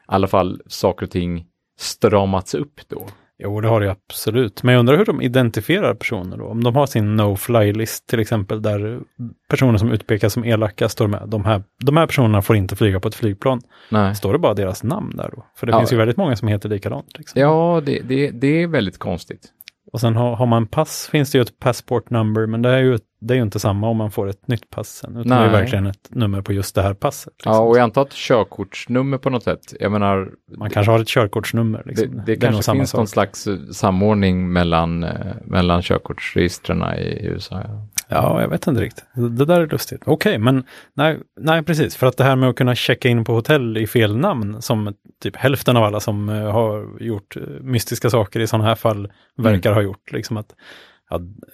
alla 0.07 0.27
fall 0.27 0.61
saker 0.67 1.07
och 1.07 1.11
ting 1.13 1.47
stramats 1.79 2.55
upp 2.55 2.81
då. 2.89 3.07
Jo, 3.39 3.61
det 3.61 3.69
har 3.69 3.81
det 3.81 3.91
absolut. 3.91 4.63
Men 4.63 4.73
jag 4.73 4.81
undrar 4.81 4.97
hur 4.97 5.05
de 5.05 5.23
identifierar 5.23 5.95
personer 5.95 6.37
då. 6.37 6.45
Om 6.47 6.65
de 6.65 6.77
har 6.77 6.87
sin 6.87 7.17
no-fly-list 7.17 8.07
till 8.07 8.21
exempel, 8.21 8.63
där 8.63 9.01
personer 9.49 9.79
som 9.79 9.93
utpekas 9.93 10.33
som 10.33 10.45
elaka 10.45 10.89
står 10.89 11.07
med. 11.09 11.23
De 11.29 11.45
här, 11.45 11.63
de 11.85 11.97
här 11.97 12.07
personerna 12.07 12.43
får 12.43 12.57
inte 12.57 12.77
flyga 12.77 13.01
på 13.01 13.09
ett 13.09 13.15
flygplan. 13.15 13.61
Nej. 13.91 14.15
Står 14.15 14.33
det 14.33 14.39
bara 14.39 14.55
deras 14.55 14.83
namn 14.85 15.17
där 15.17 15.31
då? 15.37 15.47
För 15.57 15.67
det 15.67 15.73
Ja. 15.73 15.79
finns 15.79 15.93
ju 15.93 15.97
väldigt 15.97 16.17
många 16.17 16.37
som 16.37 16.49
heter 16.49 16.69
likadant. 16.69 17.19
Liksom. 17.19 17.41
Ja, 17.41 17.83
det, 17.87 18.01
det, 18.01 18.31
det 18.31 18.63
är 18.63 18.67
väldigt 18.67 18.99
konstigt. 18.99 19.49
Och 19.93 20.01
sen 20.01 20.17
har, 20.17 20.37
har 20.37 20.47
man 20.47 20.67
pass 20.67 21.09
finns 21.13 21.33
det 21.33 21.39
ju 21.39 21.43
ett 21.43 21.59
passport 21.59 22.11
number, 22.11 22.47
men 22.47 22.63
det 22.63 22.69
är 22.71 22.79
ju, 22.79 22.95
ett- 22.95 23.03
det 23.27 23.35
är 23.35 23.37
ju 23.37 23.43
inte 23.43 23.59
samma 23.61 23.89
om 23.89 23.97
man 23.97 24.11
får 24.11 24.29
ett 24.29 24.49
nytt 24.49 24.71
pass 24.71 24.89
sen. 24.89 25.11
Utan 25.17 25.29
det 25.29 25.35
är 25.35 25.41
Nej. 25.41 25.51
verkligen 25.61 25.87
ett 25.87 26.09
nummer 26.11 26.43
på 26.43 26.53
just 26.53 26.75
det 26.75 26.83
här 26.83 26.95
passet. 26.95 27.33
Liksom. 27.37 27.53
Ja, 27.53 27.59
och 27.61 27.77
jag 27.77 27.83
antar 27.83 28.03
att 28.03 28.13
körkortsnummer 28.13 29.19
på 29.19 29.31
något 29.31 29.43
sätt, 29.43 29.75
jag 29.81 29.93
menar, 29.93 30.31
Man 30.59 30.71
kanske 30.71 30.93
har 30.93 30.99
ett 31.01 31.09
körkortsnummer. 31.09 31.83
det, 31.85 31.89
Liksom. 31.91 32.23
det, 32.27 32.33
är 32.33 32.37
nog 32.37 32.41
kanske 32.41 32.73
finns 32.73 32.95
någon 32.95 33.07
sak. 33.07 33.13
slags 33.13 33.47
eh, 33.47 33.57
samordning 33.73 34.53
mellan, 34.53 35.05
eh, 35.05 35.11
mellan 35.45 35.83
körkortsregistren 35.83 36.83
i 36.99 37.27
USA. 37.27 37.61
Ja. 37.65 37.89
Ja, 38.09 38.41
jag 38.41 38.49
vet 38.49 38.67
inte 38.67 38.81
riktigt. 38.81 39.05
Det 39.15 39.29
det 39.29 39.45
där 39.45 39.61
är 39.61 39.67
lustigt. 39.67 40.03
Okej, 40.07 40.39
men 40.39 40.65
nej, 40.95 41.19
nej, 41.41 41.63
precis. 41.63 41.97
För 41.97 42.07
att 42.07 42.17
det 42.17 42.25
här 42.25 42.37
med 42.37 42.49
att 42.49 42.57
kunna 42.57 42.75
checka 42.75 43.09
in 43.09 43.25
på 43.25 43.35
hotell 43.35 43.77
i 43.77 43.87
fel 43.87 44.17
namn, 44.17 44.63
som 44.63 44.95
typ 45.23 45.37
hälften 45.37 45.77
av 45.77 45.85
alla 45.85 46.01
som 46.01 46.29
eh, 46.29 46.51
har 46.53 47.03
gjort 47.03 47.37
mystiska 47.61 48.11
saker 48.11 48.41
i 48.41 48.47
sådana 48.47 48.69
här 48.69 48.75
fall 48.75 49.13
verkar 49.37 49.73
ha 49.73 49.83
gjort. 49.83 50.13
Liksom 50.13 50.37
att, 50.37 50.55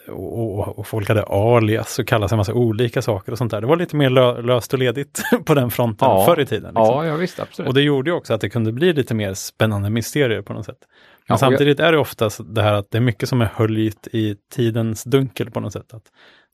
och, 0.08 0.58
och, 0.58 0.78
och 0.78 0.86
folk 0.86 1.08
hade 1.08 1.22
alias 1.22 1.98
och 1.98 2.06
kallade 2.06 2.28
sig 2.28 2.36
en 2.36 2.38
massa 2.38 2.54
olika 2.54 3.02
saker 3.02 3.32
och 3.32 3.38
sånt 3.38 3.50
där. 3.50 3.60
Det 3.60 3.66
var 3.66 3.76
lite 3.76 3.96
mer 3.96 4.10
lö, 4.10 4.42
löst 4.42 4.72
och 4.72 4.78
ledigt 4.78 5.22
på 5.46 5.54
den 5.54 5.70
fronten 5.70 6.08
Ja. 6.08 6.24
förr 6.26 6.40
i 6.40 6.46
tiden. 6.46 6.74
Liksom. 6.74 6.84
ja, 6.84 7.06
ja 7.06 7.16
visst, 7.16 7.40
absolut. 7.40 7.68
Och 7.68 7.74
det 7.74 7.82
gjorde 7.82 8.10
ju 8.10 8.16
också 8.16 8.34
att 8.34 8.40
det 8.40 8.50
kunde 8.50 8.72
bli 8.72 8.92
lite 8.92 9.14
mer 9.14 9.34
spännande 9.34 9.90
mysterier 9.90 10.42
på 10.42 10.52
något 10.52 10.64
sätt. 10.66 10.78
Men 11.28 11.34
Ja, 11.34 11.38
samtidigt 11.38 11.80
är 11.80 11.92
det 11.92 11.98
oftast 11.98 12.40
det 12.54 12.62
här 12.62 12.72
att 12.72 12.90
det 12.90 12.98
är 12.98 13.02
mycket 13.02 13.28
som 13.28 13.40
är 13.40 13.50
höljt 13.54 14.08
i 14.12 14.36
tidens 14.54 15.04
dunkel 15.04 15.50
på 15.50 15.60
något 15.60 15.72
sätt. 15.72 15.94
Att 15.94 16.02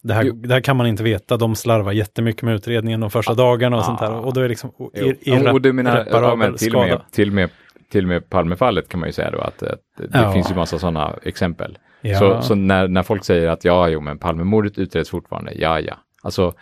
det, 0.03 0.15
här, 0.15 0.25
det 0.25 0.55
här 0.55 0.61
kan 0.61 0.77
man 0.77 0.87
inte 0.87 1.03
veta, 1.03 1.37
de 1.37 1.55
slarvar 1.57 1.93
jättemycket 1.93 2.43
med 2.43 2.55
utredningen 2.55 3.01
de 3.01 3.11
första 3.11 3.35
dagarna 3.35 3.77
och 3.77 3.85
sånt 3.85 3.99
där. 4.01 4.13
Och 4.13 4.35
då 4.35 4.41
är 4.41 4.43
det 4.45 4.49
liksom 4.49 4.73
Jo. 4.79 4.91
ir, 4.95 5.17
Ja, 5.23 5.53
och 5.53 5.61
du 5.61 5.73
menar, 5.73 5.97
ja, 5.97 6.03
irreparabel 6.03 6.39
men 6.39 6.57
till, 6.57 6.75
och 6.77 6.81
med, 6.83 6.89
skada. 6.91 7.05
till, 7.13 7.33
med, 7.33 7.51
till 7.93 8.05
och 8.05 8.09
med 8.09 8.29
Palmefallet 8.31 8.89
kan 8.89 9.01
man 9.01 9.09
ju 9.09 9.13
säga 9.13 9.31
då 9.31 9.39
att, 9.39 9.63
att 9.63 9.79
det 9.99 10.09
Ja. 10.13 10.33
finns 10.33 10.51
ju 10.51 10.55
massa 10.55 10.79
sådana 10.79 11.15
exempel. 11.23 11.79
Ja. 12.05 12.19
Så, 12.19 12.43
så 12.43 12.55
när, 12.55 12.89
när 12.89 13.03
folk 13.03 13.25
säger 13.25 13.49
att 13.49 13.65
ja, 13.65 13.89
jo, 13.89 14.01
men 14.01 14.19
Palmemordet 14.19 14.79
utreds 14.79 15.11
fortfarande, 15.11 15.53
ja, 15.55 15.81
ja. 15.81 15.95
Alltså, 16.23 16.53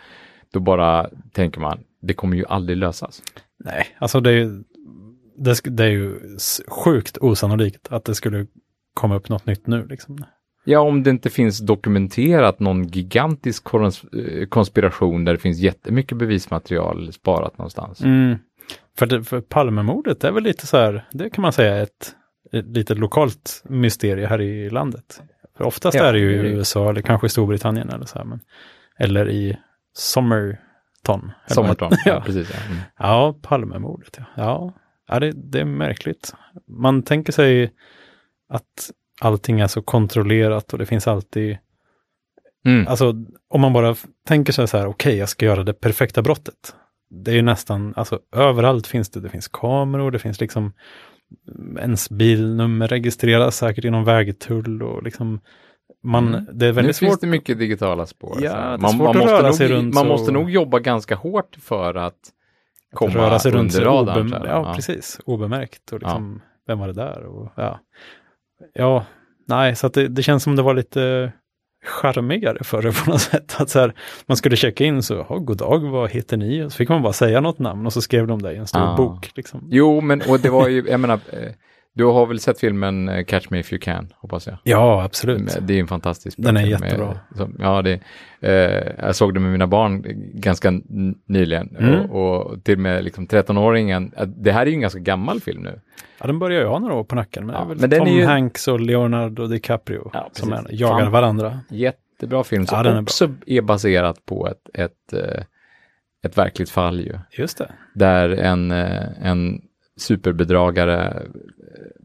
då 0.53 0.59
bara 0.59 1.09
tänker 1.33 1.59
man, 1.61 1.79
det 2.01 2.13
kommer 2.13 2.37
ju 2.37 2.45
aldrig 2.45 2.77
lösas. 2.77 3.23
Nej, 3.65 3.87
alltså 3.99 4.19
det 4.19 4.29
är, 4.29 4.33
ju- 4.35 4.63
det, 5.37 5.59
det 5.63 5.83
är 5.83 5.89
ju 5.89 6.15
sjukt 6.67 7.17
osannolikt 7.21 7.87
att 7.91 8.05
det 8.05 8.15
skulle 8.15 8.47
komma 8.93 9.15
upp 9.15 9.29
något 9.29 9.45
nytt 9.45 9.67
nu. 9.67 9.87
Liksom. 9.87 10.23
Ja, 10.65 10.79
om 10.79 11.03
det 11.03 11.09
inte 11.09 11.29
finns 11.29 11.59
dokumenterat 11.59 12.59
någon 12.59 12.87
gigantisk 12.87 13.67
eh, 13.73 14.47
konspiration 14.49 15.25
där 15.25 15.33
det 15.33 15.39
finns 15.39 15.59
jättemycket 15.59 16.17
bevismaterial 16.17 17.13
sparat 17.13 17.57
någonstans. 17.57 18.01
Mm. 18.01 18.37
För, 18.97 19.05
det, 19.05 19.23
för 19.23 19.41
Palmemordet 19.41 20.23
är 20.23 20.31
väl 20.31 20.43
lite 20.43 20.67
så 20.67 20.77
här, 20.77 21.05
det 21.11 21.29
kan 21.29 21.41
man 21.41 21.53
säga 21.53 21.81
ett, 21.81 22.15
ett 22.53 22.65
litet 22.65 22.97
lokalt 22.97 23.63
mysterie 23.65 24.27
här 24.27 24.41
i 24.41 24.69
landet. 24.69 25.21
För 25.57 25.63
oftast 25.63 25.97
Ja, 25.97 26.03
är 26.03 26.13
det 26.13 26.19
ju 26.19 26.31
i. 26.31 26.51
USA 26.51 26.89
eller 26.89 27.01
kanske 27.01 27.27
i 27.27 27.29
Storbritannien 27.29 27.89
eller 27.89 28.05
så 28.05 28.17
här. 28.17 28.25
Men, 28.25 28.39
eller 28.97 29.29
i 29.29 29.57
Somerton. 29.93 31.31
det? 31.47 31.63
ja. 31.89 31.91
ja. 32.05 32.23
precis. 32.25 32.51
Ja. 32.53 32.59
Mm. 32.65 32.81
ja, 32.99 33.35
Palmemordet. 33.41 34.17
Ja, 34.17 34.25
ja. 34.35 34.73
ja 35.07 35.19
det, 35.19 35.31
det 35.31 35.59
är 35.59 35.65
märkligt. 35.65 36.33
Man 36.67 37.03
tänker 37.03 37.33
sig 37.33 37.73
att 38.49 38.91
allting 39.21 39.59
är 39.59 39.67
så 39.67 39.81
kontrollerat 39.81 40.73
och 40.73 40.79
det 40.79 40.85
finns 40.85 41.07
alltid 41.07 41.57
Mm. 42.65 42.87
Alltså 42.87 43.13
om 43.49 43.61
man 43.61 43.73
bara 43.73 43.95
tänker 44.27 44.53
sig 44.53 44.67
så 44.67 44.77
här, 44.77 44.87
okej, 44.87 45.17
jag 45.17 45.29
ska 45.29 45.45
göra 45.45 45.63
det 45.63 45.73
perfekta 45.73 46.21
brottet. 46.21 46.75
Det 47.09 47.31
är 47.31 47.35
ju 47.35 47.41
nästan, 47.41 47.93
alltså 47.95 48.19
överallt 48.35 48.87
finns 48.87 49.09
det, 49.09 49.19
det 49.19 49.29
finns 49.29 49.47
kameror, 49.47 50.11
det 50.11 50.19
finns 50.19 50.39
liksom 50.39 50.73
ens 51.79 52.09
bilnummer 52.09 52.87
registreras 52.87 53.57
säkert 53.57 53.85
inom 53.85 54.03
vägtull 54.03 54.83
och 54.83 55.03
liksom 55.03 55.39
man, 56.03 56.27
Mm. 56.27 56.45
det 56.53 56.65
är 56.65 56.69
Nu 56.69 56.75
väldigt 56.75 56.97
finns 56.97 57.11
svårt. 57.11 57.21
det 57.21 57.27
mycket 57.27 57.59
digitala 57.59 58.05
spår. 58.05 58.37
Ja, 58.41 58.77
man, 58.81 58.97
man, 58.97 59.07
att 59.07 59.15
måste 59.15 59.31
röra 59.31 59.47
nog, 59.47 59.55
sig 59.55 59.67
runt 59.67 59.93
man 59.93 60.03
så- 60.03 60.07
måste 60.09 60.31
nog 60.31 60.49
jobba 60.51 60.79
ganska 60.79 61.15
hårt 61.15 61.55
för 61.61 61.95
att 61.95 62.15
komma 62.93 63.13
röra 63.13 63.39
sig 63.39 63.51
runt 63.51 63.75
under 63.75 63.85
radarn. 63.85 64.17
obem- 64.27 64.33
här. 64.33 64.47
ja, 64.47 64.73
precis, 64.75 65.19
obemärkt 65.25 65.91
och 65.93 65.99
liksom, 65.99 66.41
vem 66.67 66.79
var 66.79 66.87
det 66.87 66.93
där? 66.93 67.23
Och, 67.23 67.51
ja. 67.55 67.79
ja, 68.73 69.05
nej, 69.47 69.75
så 69.75 69.87
att 69.87 69.93
det, 69.93 70.07
det 70.07 70.23
känns 70.23 70.43
som 70.43 70.55
det 70.55 70.61
var 70.61 70.73
lite 70.73 71.31
charmigare 71.83 72.63
förr 72.63 73.03
på 73.03 73.11
något 73.11 73.21
sätt. 73.21 73.55
Att 73.57 73.69
så 73.69 73.79
här, 73.79 73.93
man 74.25 74.37
skulle 74.37 74.55
checka 74.55 74.83
in 74.83 75.03
så, 75.03 75.25
ja, 75.29 75.37
god 75.37 75.57
dag, 75.57 75.79
vad 75.79 76.09
heter 76.11 76.37
ni? 76.37 76.63
Och 76.63 76.71
så 76.71 76.75
fick 76.75 76.89
man 76.89 77.01
bara 77.01 77.13
säga 77.13 77.41
något 77.41 77.59
namn 77.59 77.85
och 77.85 77.93
så 77.93 78.01
skrev 78.01 78.27
de 78.27 78.41
det 78.41 78.53
i 78.53 78.57
en 78.57 78.67
stor 78.67 78.79
Ah. 78.93 78.95
bok. 78.97 79.31
Liksom. 79.35 79.67
Jo, 79.71 80.01
men 80.01 80.21
och 80.27 80.39
det 80.39 80.49
var 80.49 80.67
ju, 80.67 80.83
jag 80.89 80.99
menar, 80.99 81.19
eh, 81.29 81.49
du 81.93 82.05
har 82.05 82.25
väl 82.25 82.39
sett 82.39 82.59
filmen 82.59 83.09
eh, 83.09 83.23
Catch 83.25 83.49
Me 83.49 83.59
If 83.59 83.73
You 83.73 83.79
Can, 83.79 84.07
hoppas 84.17 84.47
jag. 84.47 84.57
Ja, 84.63 85.03
absolut. 85.03 85.57
Det 85.61 85.73
är 85.73 85.79
en 85.79 85.87
fantastisk 85.87 86.37
bra 86.37 86.45
Den 86.51 86.57
är 86.57 86.61
film. 86.65 86.83
jättebra. 86.83 87.19
Som- 87.35 87.55
Ja, 87.59 87.81
det, 87.81 87.99
eh, 88.41 89.05
jag 89.05 89.15
såg 89.15 89.33
det 89.33 89.39
med 89.39 89.51
mina 89.51 89.67
barn 89.67 90.03
ganska 90.33 90.71
nyligen. 91.27 91.75
Mm. 91.79 92.11
Och, 92.11 92.45
och 92.45 92.63
till 92.63 92.73
och 92.73 92.79
med 92.81 93.03
liksom 93.03 93.27
13-åringen, 93.27 94.11
eh, 94.17 94.25
det 94.27 94.51
här 94.51 94.61
är 94.61 94.65
ju 94.65 94.73
en 94.73 94.81
ganska 94.81 94.99
gammal 94.99 95.41
film 95.41 95.61
nu. 95.63 95.79
Ja, 96.19 96.27
den 96.27 96.39
börjar 96.39 96.61
ju 96.61 96.67
ha 96.67 96.79
några 96.79 96.93
år 96.93 97.03
på 97.03 97.15
nacken. 97.15 97.45
Men, 97.45 97.55
Ja, 97.55 97.59
det 97.61 97.65
är 97.65 97.67
väl 97.69 97.77
men 97.81 97.89
den 97.89 97.99
Tom 97.99 98.07
ju- 98.07 98.25
Hanks 98.25 98.67
och 98.67 98.79
Leonardo 98.79 99.47
DiCaprio 99.47 100.09
Ja, 100.13 100.29
som 100.31 100.53
är, 100.53 100.65
jagar 100.69 100.99
Fan. 101.03 101.11
varandra. 101.11 101.59
Jättebra 101.69 102.43
film 102.43 102.65
som 102.67 102.77
Ja, 102.77 102.83
den 102.83 102.95
är 102.97 103.01
också 103.01 103.29
är 103.45 103.61
baserat 103.61 104.25
på 104.25 104.47
ett, 104.47 104.69
ett, 104.83 105.13
eh, 105.13 105.43
ett 106.25 106.37
verkligt 106.37 106.69
fall 106.69 106.99
ju. 106.99 107.13
Just 107.31 107.57
det. 107.57 107.71
Där 107.95 108.29
en, 108.29 108.71
en 108.71 109.61
superbedragare 109.97 111.21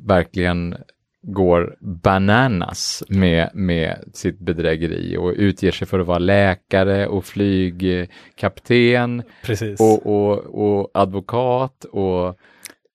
verkligen 0.07 0.77
går 1.23 1.77
bananas 1.81 3.03
med, 3.09 3.51
med 3.55 3.97
sitt 4.15 4.39
bedrägeri 4.39 5.17
och 5.17 5.33
utger 5.37 5.71
sig 5.71 5.87
för 5.87 5.99
att 5.99 6.07
vara 6.07 6.19
läkare 6.19 7.07
och 7.07 7.25
flygkapten 7.25 9.23
och, 9.79 10.07
och, 10.07 10.39
och 10.79 10.91
advokat 10.95 11.85
och 11.85 12.39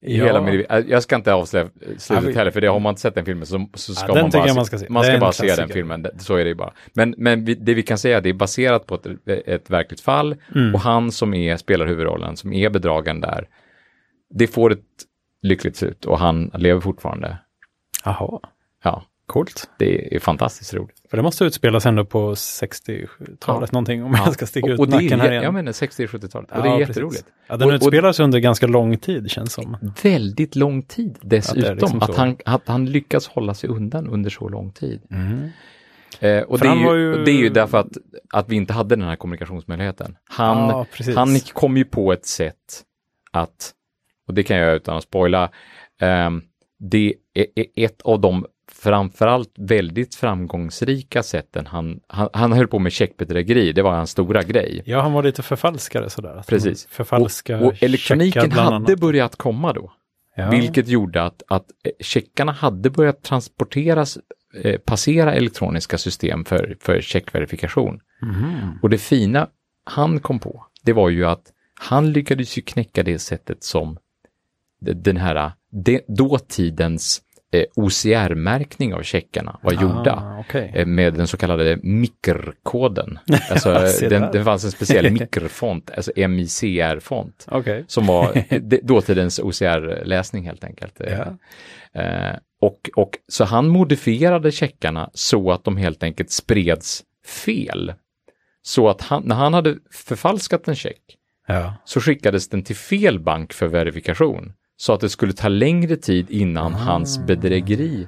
Ja. 0.06 0.26
hela 0.26 0.42
min, 0.42 0.66
jag 0.88 1.04
ska 1.04 1.16
inte 1.16 1.34
avslöja 1.34 1.70
slutet 1.98 2.36
heller, 2.36 2.52
för 2.52 2.62
det 2.62 2.68
har 2.68 2.80
man 2.80 2.90
inte 2.92 3.02
sett 3.02 3.16
den 3.16 3.26
filmen 3.26 3.46
så, 3.46 3.68
så 3.74 3.94
ska 3.96 4.08
Ja, 4.08 4.22
man 4.22 4.30
bara, 4.32 4.54
man 4.54 4.66
ska 4.66 4.78
se. 4.78 4.86
man 4.90 5.04
ska 5.04 5.18
bara 5.18 5.32
se 5.32 5.56
den 5.56 5.70
filmen, 5.70 6.08
så 6.18 6.36
är 6.36 6.44
det 6.44 6.50
ju 6.50 6.56
bara. 6.56 6.74
Men, 6.94 7.16
men 7.18 7.46
vi, 7.46 7.56
det 7.56 7.74
vi 7.74 7.84
kan 7.84 7.98
säga, 7.98 8.22
det 8.22 8.30
är 8.30 8.34
baserat 8.34 8.86
på 8.88 8.96
ett, 8.96 9.06
ett 9.48 9.70
verkligt 9.70 10.02
fall 10.02 10.36
Mm. 10.56 10.76
och 10.76 10.82
han 10.82 11.12
som 11.12 11.34
är, 11.34 11.58
spelar 11.58 11.86
huvudrollen, 11.88 12.38
som 12.38 12.54
är 12.54 12.70
bedragaren 12.70 13.22
där, 13.22 13.48
det 14.34 14.48
får 14.48 14.72
ett 14.72 14.80
lyckligt 15.42 15.76
slut 15.76 16.06
och 16.06 16.20
han 16.20 16.52
lever 16.54 16.82
fortfarande. 16.82 17.38
Jaha, 18.06 18.40
Ja, 18.84 19.04
coolt. 19.26 19.70
det 19.80 20.16
är 20.16 20.20
fantastiskt 20.20 20.74
roligt. 20.74 21.02
För 21.10 21.18
det 21.18 21.24
måste 21.24 21.44
utspelas 21.46 21.86
ändå 21.86 22.06
på 22.06 22.34
60-talet 22.36 23.72
någonting 23.72 24.04
om 24.04 24.12
Ja. 24.14 24.22
jag 24.26 24.34
ska 24.34 24.46
sticka 24.46 24.72
ut 24.72 24.80
och 24.80 24.88
det 24.88 24.96
nacken 24.96 25.20
är, 25.20 25.24
här 25.24 25.32
igen. 25.32 25.44
Jag 25.44 25.54
menar 25.54 25.72
60-70-talet, 25.72 26.52
och 26.52 26.64
det 26.64 26.70
är 26.70 26.74
Ja, 26.74 26.80
jätteroligt. 26.80 27.26
Ja, 27.48 27.58
den 27.58 27.68
Och- 28.08 28.16
sig 28.16 28.24
under 28.24 28.40
ganska 28.40 28.68
lång 28.68 28.98
tid 28.98 29.32
känns 29.32 29.54
som. 29.54 29.78
Väldigt 30.04 30.56
lång 30.56 30.84
tid 30.84 31.18
dessutom, 31.22 31.72
att, 31.72 31.82
liksom 31.82 32.02
så. 32.02 32.14
han, 32.22 32.38
att 32.46 32.68
han 32.68 32.86
lyckas 32.86 33.28
hålla 33.28 33.54
sig 33.54 33.70
undan 33.70 34.08
under 34.08 34.30
så 34.30 34.50
lång 34.50 34.72
tid. 34.72 35.02
Mm. 35.12 35.50
Eh, 36.20 36.42
och, 36.44 36.60
det 36.60 36.68
är 36.68 36.76
ju, 36.96 37.00
ju- 37.00 37.24
det 37.24 37.32
är 37.32 37.38
ju 37.40 37.50
därför 37.50 37.78
att, 37.78 37.92
att 38.34 38.50
vi 38.50 38.56
inte 38.56 38.74
hade 38.74 38.96
den 38.96 39.08
här 39.08 39.16
kommunikationsmöjligheten. 39.16 40.16
Han, 40.24 40.58
ja, 40.58 40.86
han 41.16 41.40
kom 41.40 41.78
ju 41.78 41.86
på 41.86 42.14
ett 42.14 42.26
sätt 42.26 42.84
att, 43.32 43.72
och 44.28 44.34
det 44.34 44.44
kan 44.44 44.58
jag 44.58 44.66
göra 44.66 44.76
utan 44.76 44.98
att 44.98 45.04
spoila, 45.04 45.50
ehm, 46.02 46.42
det 46.80 47.14
är 47.34 47.66
ett 47.76 48.02
av 48.02 48.22
de 48.22 48.46
framförallt 48.72 49.52
väldigt 49.58 50.16
framgångsrika 50.16 51.24
sätten 51.24 51.66
han, 51.66 52.00
han, 52.08 52.30
han 52.34 52.52
höll 52.52 52.68
på 52.68 52.80
med 52.80 52.92
checkbedrägeri, 52.92 53.72
det 53.72 53.82
var 53.82 53.92
hans 53.92 54.12
stora 54.12 54.44
grej. 54.44 54.82
Ja, 54.86 55.02
han 55.02 55.14
var 55.14 55.24
lite 55.24 55.44
förfalskare 55.44 56.10
sådär. 56.10 56.44
Precis. 56.48 56.88
Förfalska 56.90 57.60
och, 57.60 57.68
och 57.68 57.84
elektroniken 57.84 58.52
hade 58.52 58.76
annat. 58.76 59.00
börjat 59.00 59.36
komma 59.36 59.74
då. 59.74 59.94
Ja. 60.36 60.50
Vilket 60.50 60.88
gjorde 60.88 61.24
att, 61.24 61.44
att 61.48 61.66
eh, 61.84 61.92
checkarna 62.00 62.52
hade 62.52 62.90
börjat 62.90 63.24
transporteras, 63.24 64.18
eh, 64.64 64.78
passera 64.78 65.34
elektroniska 65.34 65.98
system 65.98 66.46
för, 66.46 66.78
för 66.80 67.02
checkverifikation. 67.02 68.00
Mhm. 68.22 68.80
Och 68.82 68.90
det 68.90 68.98
fina 68.98 69.48
han 69.84 70.20
kom 70.20 70.40
på, 70.40 70.66
det 70.84 70.94
var 70.94 71.10
ju 71.10 71.26
att 71.26 71.44
han 71.80 72.12
lyckades 72.12 72.58
ju 72.58 72.62
knäcka 72.62 73.04
det 73.04 73.20
sättet 73.20 73.64
som 73.64 73.98
den 74.84 75.18
här 75.18 75.52
de, 75.72 76.02
dåtidens 76.08 77.22
eh, 77.54 77.64
OCR-märkning 77.76 78.94
av 78.94 79.02
checkarna 79.04 79.60
var 79.64 79.74
gjorda. 79.74 80.14
Ah, 80.16 80.40
okej. 80.40 80.72
eh, 80.76 80.86
Med 80.86 81.14
den 81.14 81.28
så 81.28 81.38
kallade 81.38 81.80
mikrkoden. 81.84 83.20
Alltså, 83.50 84.08
den, 84.10 84.32
det 84.32 84.44
fanns 84.44 84.64
en 84.66 84.72
speciell 84.72 85.12
mikrofont, 85.20 85.92
alltså 85.96 86.12
MICR-font. 86.16 87.46
Okej. 87.52 87.84
Som 87.88 88.06
var 88.06 88.44
dåtidens 88.88 89.40
OCR-läsning 89.40 90.46
helt 90.46 90.64
enkelt. 90.64 90.96
Ja. 91.00 91.38
Eh, 92.02 92.36
och, 92.62 92.90
och 92.96 93.10
så 93.28 93.44
han 93.44 93.68
modifierade 93.68 94.52
checkarna 94.52 95.10
så 95.14 95.52
att 95.52 95.64
de 95.64 95.78
helt 95.78 96.04
enkelt 96.04 96.32
spreds 96.32 97.04
fel. 97.46 97.94
Så 98.62 98.90
att 98.90 99.02
han, 99.02 99.24
när 99.26 99.36
han 99.36 99.54
hade 99.54 99.76
förfalskat 99.92 100.68
en 100.68 100.76
check 100.76 101.02
Ja. 101.48 101.74
så 101.86 102.02
skickades 102.02 102.50
den 102.50 102.64
till 102.64 102.76
fel 102.76 103.20
bank 103.20 103.54
för 103.54 103.68
verifikation. 103.68 104.54
Så 104.78 104.94
att 104.94 105.00
det 105.02 105.10
skulle 105.10 105.34
ta 105.34 105.48
längre 105.48 105.96
tid 105.96 106.30
innan 106.30 106.74
Ah. 106.74 106.78
hans 106.78 107.26
bedrägeri 107.26 108.08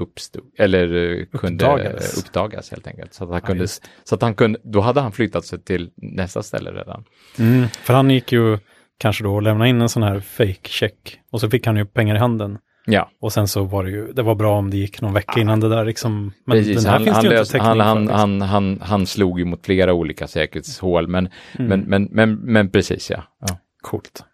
uppstod, 0.00 0.44
eller 0.58 0.94
eh, 1.20 1.24
kunde 1.38 1.64
Uppdagades. 1.64 1.94
uppdagas, 1.94 2.18
uppdagas 2.26 2.70
helt 2.70 2.86
enkelt. 2.86 3.14
Så 3.14 3.24
att 3.24 3.30
han 3.30 3.40
Ja, 3.42 3.46
kunde, 3.46 3.62
just. 3.62 3.84
så 4.04 4.14
att 4.14 4.22
han 4.22 4.34
kunde, 4.34 4.58
då 4.64 4.80
hade 4.80 5.00
han 5.00 5.12
flyttat 5.12 5.44
sig 5.44 5.62
till 5.64 5.90
nästa 5.96 6.42
ställe 6.42 6.70
redan. 6.70 7.04
Mm, 7.38 7.68
för 7.68 7.94
han 7.94 8.10
gick 8.10 8.32
ju 8.32 8.58
kanske 8.98 9.24
då 9.24 9.34
och 9.34 9.42
lämnade 9.42 9.70
in 9.70 9.80
en 9.80 9.88
sån 9.88 10.02
här 10.02 10.20
fake 10.20 10.68
check 10.68 11.20
och 11.32 11.40
så 11.40 11.50
fick 11.50 11.66
han 11.66 11.76
ju 11.76 11.84
pengar 11.86 12.14
i 12.14 12.18
handen. 12.18 12.58
Ja, 12.86 13.10
Och 13.20 13.32
sen 13.32 13.48
så 13.48 13.62
var 13.64 13.84
det 13.84 13.90
ju, 13.90 14.12
det 14.12 14.22
var 14.22 14.34
bra 14.34 14.58
om 14.58 14.70
det 14.70 14.76
gick 14.76 15.00
någon 15.00 15.12
vecka 15.12 15.40
innan 15.40 15.60
det 15.60 15.68
där 15.68 15.84
liksom. 15.84 16.32
Men 16.46 16.58
precis. 16.58 16.76
den 16.76 16.84
här 16.84 16.92
Han, 16.92 17.04
finns 17.04 17.16
han, 17.16 17.24
det 17.24 17.34
ju 17.34 17.40
inte 17.40 17.58
han, 17.58 17.80
han, 17.80 17.96
för. 17.96 18.02
liksom. 18.02 18.18
han, 18.18 18.42
han, 18.42 18.80
han 18.82 19.06
slog 19.06 19.38
ju 19.38 19.44
mot 19.44 19.66
flera 19.66 19.92
olika 19.92 20.26
säkerhetshål, 20.26 21.08
men, 21.08 21.28
Mm. 21.58 21.68
men, 21.68 21.80
men, 21.80 22.08
men, 22.12 22.34
men 22.52 22.70
precis 22.70 23.10
ja. 23.10 23.22
ja. 23.40 23.58
Coolt. 23.82 24.24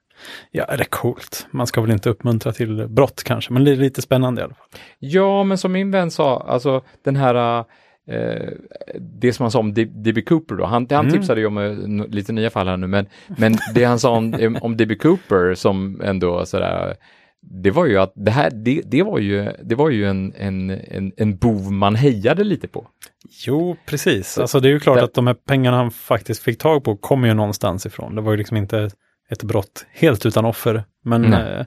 Ja, 0.51 0.65
är 0.65 0.77
det 0.77 0.85
coolt? 0.85 1.47
Man 1.51 1.67
ska 1.67 1.81
väl 1.81 1.91
inte 1.91 2.11
uppmuntra 2.11 2.53
till 2.53 2.87
brott 2.89 3.23
kanske, 3.25 3.53
men 3.53 3.65
det 3.65 3.71
är 3.71 3.77
lite 3.77 4.03
spännande 4.03 4.41
i 4.41 4.45
alla 4.45 4.55
fall. 4.55 4.67
Ja, 4.99 5.45
men 5.45 5.59
som 5.59 5.73
min 5.73 5.91
vän 5.91 6.11
sa, 6.11 6.41
alltså 6.49 6.83
den 7.05 7.17
här, 7.17 7.59
eh, 8.11 8.49
det 9.21 9.33
som 9.33 9.45
han 9.45 9.51
sa 9.51 9.59
om 9.59 9.75
D.B. 9.75 10.23
Cooper 10.23 10.55
då, 10.55 10.65
han, 10.65 10.87
han 10.91 11.07
Mm. 11.07 11.13
tipsade 11.19 11.41
ju 11.41 11.47
om 11.47 11.59
eh, 11.59 12.07
lite 12.09 12.33
nya 12.33 12.51
fall 12.51 12.69
här 12.69 12.77
nu, 12.77 12.87
men, 12.87 13.07
men 13.27 13.57
det 13.75 13.85
han 13.85 13.99
sa 13.99 14.11
om, 14.17 14.59
om 14.63 14.77
D.B. 14.77 14.95
Cooper 14.95 15.55
som 15.55 16.01
ändå 16.05 16.47
sådär, 16.47 16.97
det 17.41 17.71
var 17.71 17.87
ju 17.87 17.99
att 17.99 18.13
det 18.17 18.31
här, 18.31 18.51
det, 18.51 18.83
det 18.85 19.03
var 19.03 19.19
ju, 19.19 19.53
det 19.63 19.75
var 19.75 19.91
ju 19.91 20.07
en, 20.07 20.33
en, 20.37 20.71
en, 20.71 21.13
en 21.17 21.37
bov 21.37 21.73
man 21.73 21.95
hejade 21.95 22.45
lite 22.45 22.69
på. 22.69 22.87
Jo, 23.47 23.77
precis. 23.87 24.39
Alltså 24.39 24.61
det 24.61 24.69
är 24.69 24.71
ju 24.73 24.81
klart 24.81 24.99
det- 24.99 25.05
att 25.05 25.15
de 25.15 25.27
här 25.27 25.35
pengarna 25.35 25.77
han 25.77 25.91
faktiskt 25.91 26.43
fick 26.43 26.59
tag 26.59 26.85
på 26.85 26.97
kommer 26.97 27.29
ju 27.29 27.35
någonstans 27.35 27.87
ifrån. 27.87 28.15
Det 28.15 28.21
var 28.21 28.31
ju 28.33 28.37
liksom 28.39 28.57
inte 28.57 28.91
ett 29.33 29.43
brott 29.43 29.87
helt 29.93 30.27
utan 30.27 30.45
offer. 30.45 30.85
Men 31.05 31.23
Nej. 31.23 31.61
eh, 31.61 31.67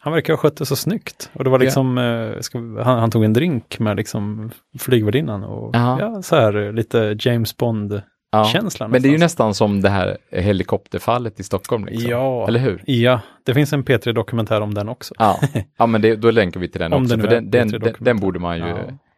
han 0.00 0.12
verkar 0.12 0.32
ha 0.32 0.38
skött 0.38 0.56
det 0.56 0.66
så 0.66 0.76
snyggt. 0.76 1.30
Och 1.32 1.44
det 1.44 1.50
var 1.50 1.58
liksom, 1.58 1.98
eh, 1.98 2.40
ska, 2.40 2.58
han, 2.58 2.98
han 2.98 3.10
tog 3.10 3.24
en 3.24 3.32
drink 3.32 3.78
med 3.78 3.96
liksom 3.96 4.50
flygvärdinnan 4.78 5.44
och 5.44 5.76
ja, 5.76 6.22
så 6.22 6.36
här 6.36 6.72
lite 6.72 7.16
James 7.18 7.56
Bond-känslan. 7.56 8.90
Men 8.90 9.02
det 9.02 9.08
är 9.08 9.12
ju 9.12 9.18
nästan. 9.18 9.54
som 9.54 9.80
det 9.80 9.88
här 9.88 10.18
helikopterfallet 10.30 11.40
i 11.40 11.42
Stockholm. 11.42 11.84
Liksom. 11.84 12.10
Ja. 12.10 12.48
Eller 12.48 12.60
hur? 12.60 12.82
Ja, 12.86 13.20
det 13.44 13.54
finns 13.54 13.72
en 13.72 13.84
P3-dokumentär 13.84 14.60
om 14.60 14.74
den 14.74 14.88
också. 14.88 15.14
Ja, 15.18 15.40
ja 15.78 15.86
men 15.86 16.02
det, 16.02 16.16
då 16.16 16.30
länkar 16.30 16.60
vi 16.60 16.68
till 16.68 16.80
den 16.80 16.92
Om 16.92 17.02
också, 17.02 17.16
det 17.16 17.22
nu 17.22 17.28
för 17.28 17.34
den, 17.34 17.50
den, 17.50 17.68
P3 17.68 17.78
den, 17.78 17.94
den 17.98 18.20
borde 18.20 18.38
man 18.38 18.58
ju... 18.58 18.68
Ja. 18.68 18.76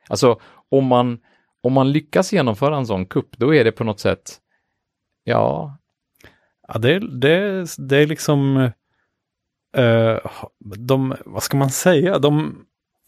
Alltså, 0.08 0.40
om 0.70 0.86
man, 0.86 1.18
om 1.62 1.72
man 1.72 1.92
lyckas 1.92 2.32
genomföra 2.32 2.76
en 2.76 2.86
sån 2.86 3.06
kupp, 3.06 3.36
då 3.36 3.54
är 3.54 3.64
det 3.64 3.72
på 3.72 3.84
något 3.84 4.00
sätt... 4.00 4.38
Ja, 5.24 5.76
Ja, 6.68 6.78
det, 6.78 6.98
det, 6.98 7.66
det 7.78 7.96
är 7.96 8.06
liksom, 8.06 8.70
eh, 9.76 10.16
de, 10.78 11.14
vad 11.24 11.42
ska 11.42 11.56
man 11.56 11.70
säga, 11.70 12.18
de, 12.18 12.64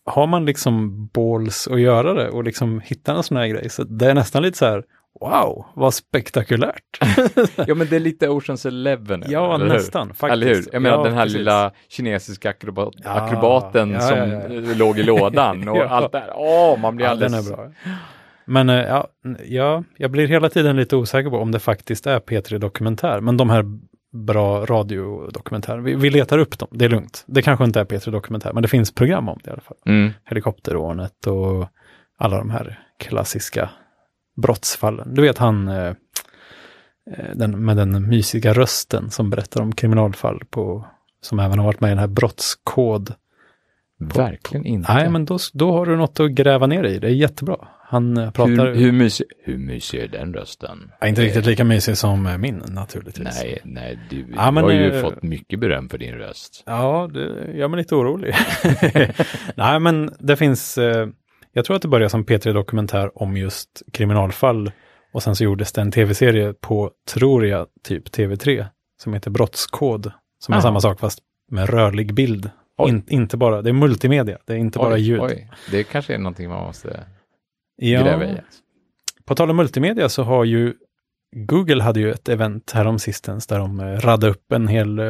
har 0.06 0.26
man 0.26 0.46
liksom 0.46 1.06
balls 1.06 1.68
att 1.68 1.80
göra 1.80 2.14
det 2.14 2.28
och 2.30 2.44
liksom 2.44 2.80
hitta 2.80 3.12
en 3.16 3.22
sån 3.22 3.36
här 3.36 3.46
grej, 3.46 3.68
så 3.70 3.84
det 3.84 4.10
är 4.10 4.14
nästan 4.14 4.42
lite 4.42 4.58
så 4.58 4.66
här, 4.66 4.84
wow, 5.20 5.66
vad 5.74 5.94
spektakulärt. 5.94 6.98
ja 7.66 7.74
men 7.74 7.86
det 7.90 7.96
är 7.96 8.00
lite 8.00 8.28
Oceans 8.28 8.66
Eleven. 8.66 9.24
ja, 9.28 9.54
eller 9.54 9.66
hur? 9.66 9.72
nästan 9.72 10.14
faktiskt. 10.14 10.32
Eller 10.32 10.54
hur? 10.54 10.64
Jag 10.72 10.82
menar 10.82 10.96
Ja, 10.96 11.04
den 11.04 11.14
här 11.14 11.22
precis. 11.22 11.38
lilla 11.38 11.72
kinesiska 11.88 12.50
akrobat, 12.50 12.94
Ja, 12.96 13.10
akrobaten 13.10 13.90
ja, 13.90 14.00
som 14.00 14.42
låg 14.78 14.98
i 14.98 15.02
lådan 15.02 15.68
och 15.68 15.76
allt 15.90 16.12
det 16.12 16.18
här. 16.18 16.32
Åh, 16.36 16.78
man 16.80 16.96
blir 16.96 17.06
Ja, 17.06 17.14
den 17.14 17.24
alldeles... 17.34 17.50
är 17.50 17.56
bra. 17.56 17.70
Men 18.46 18.68
eh, 18.70 18.76
ja, 18.76 19.08
ja, 19.44 19.84
jag 19.96 20.10
blir 20.10 20.28
hela 20.28 20.48
tiden 20.48 20.76
lite 20.76 20.96
osäker 20.96 21.30
på 21.30 21.38
om 21.38 21.52
det 21.52 21.58
faktiskt 21.58 22.06
är 22.06 22.20
P3 22.20 22.58
Dokumentär. 22.58 23.20
Men 23.20 23.36
de 23.36 23.50
här 23.50 23.64
bra 24.12 24.66
radiodokumentärer, 24.66 25.78
vi, 25.78 25.94
vi 25.94 26.10
letar 26.10 26.38
upp 26.38 26.58
dem, 26.58 26.68
det 26.70 26.84
är 26.84 26.88
lugnt. 26.88 27.24
Det 27.26 27.42
kanske 27.42 27.64
inte 27.64 27.80
är 27.80 27.84
P3 27.84 28.10
Dokumentär, 28.10 28.52
men 28.52 28.62
det 28.62 28.68
finns 28.68 28.94
program 28.94 29.28
om 29.28 29.38
det 29.44 29.50
i 29.50 29.52
alla 29.52 29.62
fall. 29.62 29.76
Mm. 29.86 30.10
Helikopterrånet 30.24 31.26
och 31.26 31.68
alla 32.18 32.38
de 32.38 32.50
här 32.50 32.78
klassiska 32.98 33.70
brottsfallen. 34.42 35.14
Du 35.14 35.22
vet 35.22 35.38
han 35.38 35.68
eh, 35.68 35.94
eh, 37.16 37.34
den, 37.34 37.64
med 37.64 37.76
den 37.76 38.08
mysiga 38.08 38.52
rösten 38.52 39.10
som 39.10 39.30
berättar 39.30 39.62
om 39.62 39.72
kriminalfall 39.72 40.42
på, 40.50 40.86
som 41.20 41.38
även 41.38 41.58
har 41.58 41.66
varit 41.66 41.80
med 41.80 41.88
i 41.88 41.90
den 41.90 41.98
här 41.98 42.06
brottskod. 42.06 43.14
Verkligen 43.98 44.66
inte. 44.66 44.94
Nej, 44.94 45.10
men 45.10 45.24
då, 45.24 45.38
då 45.52 45.72
har 45.72 45.86
du 45.86 45.96
något 45.96 46.20
att 46.20 46.30
gräva 46.30 46.66
ner 46.66 46.84
i. 46.84 46.98
Det 46.98 47.06
är 47.06 47.10
jättebra. 47.10 47.68
Han 47.88 48.16
eh, 48.16 48.30
pratar... 48.30 48.66
hur, 48.66 48.74
hur, 48.74 48.92
mysig, 48.92 49.26
hur 49.44 49.58
mysig 49.58 50.00
är 50.00 50.08
den 50.08 50.34
rösten? 50.34 50.92
Ja, 51.00 51.06
inte 51.06 51.22
riktigt 51.22 51.46
lika 51.46 51.64
mysig 51.64 51.96
som 51.96 52.26
eh, 52.26 52.38
min 52.38 52.62
naturligtvis. 52.68 53.42
Nej, 53.42 53.58
nej, 53.64 53.98
du, 54.10 54.16
Ja, 54.16 54.46
du 54.46 54.52
men, 54.52 54.64
har 54.64 54.70
ju 54.70 54.96
eh, 54.96 55.02
fått 55.02 55.22
mycket 55.22 55.60
beröm 55.60 55.88
för 55.88 55.98
din 55.98 56.14
röst. 56.14 56.62
Ja, 56.66 57.10
det 57.12 57.56
gör 57.58 57.68
mig 57.68 57.78
lite 57.78 57.94
orolig. 57.94 58.34
Nej, 59.54 59.80
men 59.80 60.10
det 60.18 60.36
finns, 60.36 60.78
jag 61.52 61.64
tror 61.64 61.76
att 61.76 61.82
det 61.82 61.88
började 61.88 62.10
som 62.10 62.24
P3 62.24 62.52
Dokumentär 62.52 63.22
om 63.22 63.36
just 63.36 63.82
kriminalfall 63.92 64.70
och 65.12 65.22
sen 65.22 65.36
så 65.36 65.44
gjordes 65.44 65.72
det 65.72 65.80
en 65.80 65.92
tv-serie 65.92 66.52
på, 66.52 66.90
tror 67.14 67.46
jag, 67.46 67.66
typ 67.84 68.08
TV3 68.08 68.66
som 69.02 69.14
heter 69.14 69.30
Brottskod. 69.30 70.12
Som 70.38 70.52
är 70.52 70.56
Jaha. 70.56 70.62
samma 70.62 70.80
sak 70.80 71.00
fast 71.00 71.18
med 71.50 71.70
rörlig 71.70 72.14
bild. 72.14 72.50
In, 72.82 73.04
inte 73.08 73.36
bara, 73.36 73.62
det 73.62 73.70
är 73.70 73.72
multimedia, 73.72 74.38
det 74.46 74.52
är 74.52 74.56
inte 74.56 74.78
bara 74.78 74.94
oj, 74.94 75.00
ljud. 75.00 75.20
Oj, 75.20 75.50
det 75.70 75.84
kanske 75.84 76.14
är 76.14 76.18
någonting 76.18 76.48
man 76.48 76.66
måste 76.66 77.04
Ja, 77.76 78.02
gräva 78.02 78.24
i. 78.24 78.36
På 79.24 79.34
tal 79.34 79.50
om 79.50 79.56
multimedia 79.56 80.08
så 80.08 80.22
har 80.22 80.44
ju 80.44 80.74
Google 81.36 81.82
hade 81.82 82.00
ju 82.00 82.10
ett 82.10 82.28
event 82.28 82.72
härom 82.72 82.98
sistens 82.98 83.46
där 83.46 83.58
de 83.58 83.80
eh, 83.80 83.84
radade 83.84 84.32
upp 84.32 84.52
en 84.52 84.68
hel, 84.68 84.98
eh, 84.98 85.06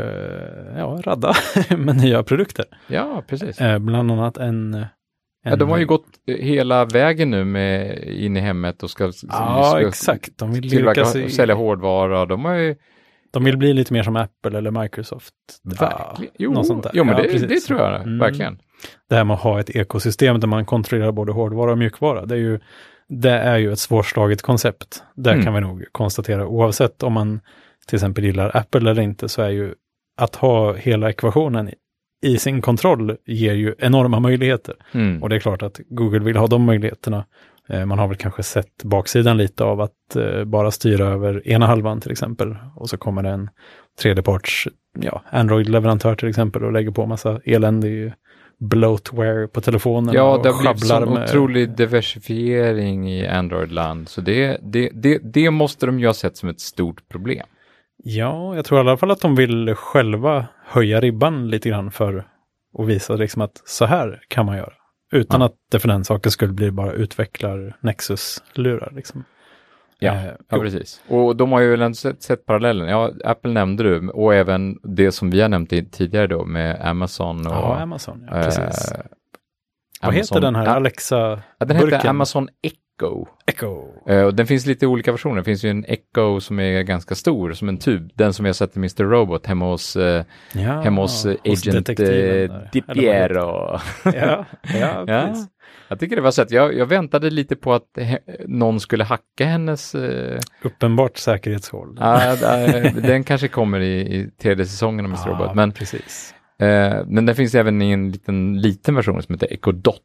ja, 0.77 1.01
radda 1.05 1.33
med 1.77 1.97
nya 1.97 2.23
produkter. 2.23 2.65
Ja, 2.87 3.23
precis. 3.27 3.61
Eh, 3.61 3.79
bland 3.79 4.11
annat 4.11 4.37
en, 4.37 4.75
en... 4.75 4.87
Ja, 5.45 5.57
de 5.57 5.71
har 5.71 5.79
ju 5.79 5.87
gått 5.87 6.07
hela 6.27 6.85
vägen 6.85 7.31
nu 7.31 7.45
med 7.45 7.99
in 8.05 8.37
i 8.37 8.41
hemmet 8.41 8.83
och 8.83 8.91
ska, 8.91 9.13
Ja, 9.29 9.65
ska 9.65 9.89
exakt. 9.89 10.39
De 10.39 10.53
vill, 10.53 10.71
tillverka 10.71 11.03
och 11.03 11.31
sälja 11.31 11.55
hårdvara. 11.55 12.27
De 12.27 12.45
har 12.45 12.55
ju 12.55 12.77
de 13.37 13.45
vill 13.45 13.57
bli 13.57 13.73
lite 13.73 13.93
mer 13.93 14.03
som 14.03 14.17
Apple 14.17 14.59
eller 14.59 14.71
Microsoft. 14.71 15.35
verkligen, 15.65 16.33
jo, 16.39 16.53
något 16.53 16.67
sånt 16.67 16.83
där. 16.83 16.91
jo 16.95 17.05
men 17.05 17.17
Ja, 17.17 17.23
det, 17.23 17.47
det 17.47 17.61
tror 17.61 17.81
jag 17.81 17.95
Mm. 18.03 18.19
verkligen. 18.19 18.59
Det 19.09 19.15
här 19.17 19.25
med 19.25 19.35
att 19.35 19.41
ha 19.43 19.61
ett 19.61 19.71
ekosystem 19.77 20.41
där 20.41 20.49
man 20.49 20.65
kontrollerar 20.65 21.13
både 21.13 21.33
hårdvara 21.33 21.73
och 21.73 21.79
mjukvara. 21.79 22.27
Det 22.27 22.35
är 22.35 22.39
ju, 22.39 22.61
det 23.09 23.31
är 23.31 23.57
ju 23.59 23.73
ett 23.73 23.79
svårslaget 23.79 24.43
koncept. 24.43 25.03
Där 25.15 25.33
Mm. 25.33 25.45
kan 25.45 25.55
vi 25.55 25.61
nog 25.61 25.85
konstatera, 25.93 26.47
oavsett 26.47 27.03
om 27.03 27.13
man 27.13 27.41
till 27.87 27.97
exempel 27.97 28.25
gillar 28.25 28.57
Apple 28.57 28.91
eller 28.91 29.03
inte, 29.03 29.29
så 29.29 29.43
är 29.43 29.49
ju 29.51 29.75
att 30.19 30.37
ha 30.37 30.73
hela 30.75 31.11
ekvationen 31.11 31.71
i 32.23 32.39
sin 32.39 32.63
kontroll 32.63 33.17
ger 33.27 33.55
ju 33.55 33.75
enorma 33.79 34.21
möjligheter. 34.21 34.75
Mm. 34.93 35.23
Och 35.23 35.29
det 35.29 35.37
är 35.37 35.41
klart 35.41 35.63
att 35.63 35.81
Google 35.89 36.19
vill 36.25 36.37
ha 36.37 36.47
de 36.47 36.63
möjligheterna. 36.65 37.25
Eh, 37.69 37.85
Man 37.87 37.99
har 37.99 38.09
väl 38.09 38.17
kanske 38.17 38.43
sett 38.43 38.85
baksidan 38.85 39.37
lite 39.37 39.65
av 39.65 39.81
att 39.81 40.17
eh, 40.17 40.45
bara 40.45 40.71
styra 40.71 41.07
över 41.07 41.49
ena 41.49 41.67
halvan 41.67 42.01
till 42.01 42.11
exempel. 42.13 42.57
Och 42.77 42.89
så 42.91 42.97
kommer 42.97 43.23
det 43.23 43.29
en 43.31 43.51
tredjeparts 44.01 44.69
ja, 45.01 45.23
Android-leverantör 45.31 46.15
till 46.15 46.29
exempel 46.29 46.65
och 46.65 46.73
lägger 46.73 46.91
på 46.91 47.07
massa 47.07 47.41
eländig 47.45 48.13
bloatware 48.59 49.49
på 49.49 49.61
telefonen. 49.61 50.15
Ja, 50.15 50.41
det 50.43 50.49
har 50.51 50.61
blivit 50.61 50.87
sån 50.87 51.15
med- 51.15 51.25
otrolig 51.25 51.77
diversifiering 51.77 53.11
i 53.11 53.27
Android-land. 53.27 54.09
Så 54.09 54.21
det, 54.21 54.59
det, 54.63 54.91
det, 54.95 55.19
det 55.23 55.51
måste 55.51 55.87
de 55.87 56.01
ju 56.01 56.07
ha 56.07 56.15
sett 56.15 56.37
som 56.37 56.49
ett 56.49 56.61
stort 56.61 57.09
problem. 57.09 57.47
Ja, 58.05 58.57
jag 58.57 58.65
tror 58.65 58.79
i 58.79 58.81
alla 58.81 58.97
fall 58.97 59.11
att 59.11 59.21
de 59.21 59.35
vill 59.35 59.75
själva 59.75 60.47
höja 60.67 61.01
ribban 61.01 61.49
lite 61.51 61.69
grann 61.69 61.91
för 61.91 62.25
att 62.79 62.87
visa 62.87 63.15
liksom 63.17 63.43
att 63.43 63.63
så 63.65 63.85
här 63.85 64.21
kan 64.29 64.47
man 64.47 64.57
göra. 64.57 64.73
Utan 65.13 65.41
Ja. 65.41 65.47
att 65.47 65.55
det 65.71 65.79
för 65.79 65.89
den 65.89 66.05
saken 66.05 66.33
skulle 66.33 66.53
bli 66.53 66.71
bara 66.71 66.93
utvecklar 66.93 67.77
Nexus-lurar. 67.81 68.93
Liksom. 68.97 69.25
Ja, 69.99 70.13
Eh, 70.15 70.25
ja 70.51 70.59
precis. 70.59 71.03
Och 71.09 71.37
de 71.37 71.53
har 71.53 71.61
ju 71.61 71.71
väl 71.71 71.83
ändå 71.83 71.95
sett, 71.95 72.23
sett 72.23 72.47
parallellen. 72.47 72.89
Ja, 72.89 73.11
Apple 73.25 73.53
nämnde 73.53 73.83
du 73.83 74.09
och 74.09 74.35
även 74.35 74.77
det 74.83 75.13
som 75.13 75.31
vi 75.31 75.41
har 75.41 75.49
nämnt 75.49 75.73
i- 75.73 75.91
tidigare 75.91 76.27
då 76.27 76.45
med 76.45 76.81
Amazon 76.89 77.47
och... 77.47 77.53
Ja, 77.53 77.79
Amazon. 77.81 78.25
Ja, 78.31 78.37
eh, 78.37 78.45
precis. 78.45 78.93
Vad 80.03 80.11
Amazon- 80.11 80.15
heter 80.17 80.41
den 80.41 80.55
här 80.55 80.65
Ja, 80.65 80.71
Alexa? 80.71 81.43
Ja, 81.59 81.67
den 81.67 81.77
heter? 81.77 82.07
Amazon 82.09 82.49
Echo. 82.63 82.77
Echo. 83.47 83.85
Eh, 84.09 84.23
och 84.23 84.35
den 84.35 84.47
finns 84.47 84.67
lite 84.67 84.87
olika 84.87 85.13
versioner. 85.13 85.37
Det 85.37 85.45
finns 85.45 85.65
ju 85.65 85.71
en 85.71 85.85
Echo 85.89 86.41
som 86.41 86.61
är 86.61 86.83
ganska 86.83 87.15
stor, 87.15 87.53
som 87.53 87.69
en 87.69 87.79
tub. 87.79 88.11
Den 88.15 88.33
som 88.33 88.47
jag 88.47 88.57
sett 88.57 88.77
i 88.77 88.79
Mr. 88.79 89.05
Robot 89.05 89.47
hemma 89.47 89.71
hos, 89.71 89.97
eh, 89.97 90.25
Ja, 90.53 90.81
hemma 90.81 91.01
hos, 91.01 91.27
eh, 91.27 91.37
Agent 91.45 91.87
där. 91.87 92.69
Di 92.73 92.83
Piero. 92.83 93.81
Ja, 94.05 94.47
ja, 94.63 95.05
Ja. 95.07 95.35
Jag 95.89 96.01
tycker 96.01 96.17
det 96.17 96.23
var 96.23 96.31
sett. 96.31 96.51
Jag, 96.51 96.75
jag 96.75 96.87
väntade 96.87 97.31
lite 97.31 97.57
på 97.57 97.75
att 97.75 97.99
någon 98.47 98.81
skulle 98.81 99.05
hacka 99.05 99.47
hennes... 99.47 99.95
Uppenbart 100.63 101.17
säkerhetshål. 101.17 101.95
den 103.03 103.25
kanske 103.25 103.49
kommer 103.49 103.81
i, 103.81 104.01
i 104.01 104.31
tredje 104.43 104.67
säsongen 104.67 105.05
av 105.05 105.11
Mr. 105.11 105.29
Robot. 105.29 105.55
Men, 105.55 105.73
precis. 105.73 106.35
men 107.07 107.27
den 107.27 107.35
finns 107.35 107.55
även 107.55 107.83
i 107.83 107.91
en 107.91 108.11
liten, 108.13 108.61
liten 108.61 108.95
version 108.95 109.23
som 109.23 109.35
heter 109.35 109.53
Echo 109.53 109.73
Dot. 109.73 110.03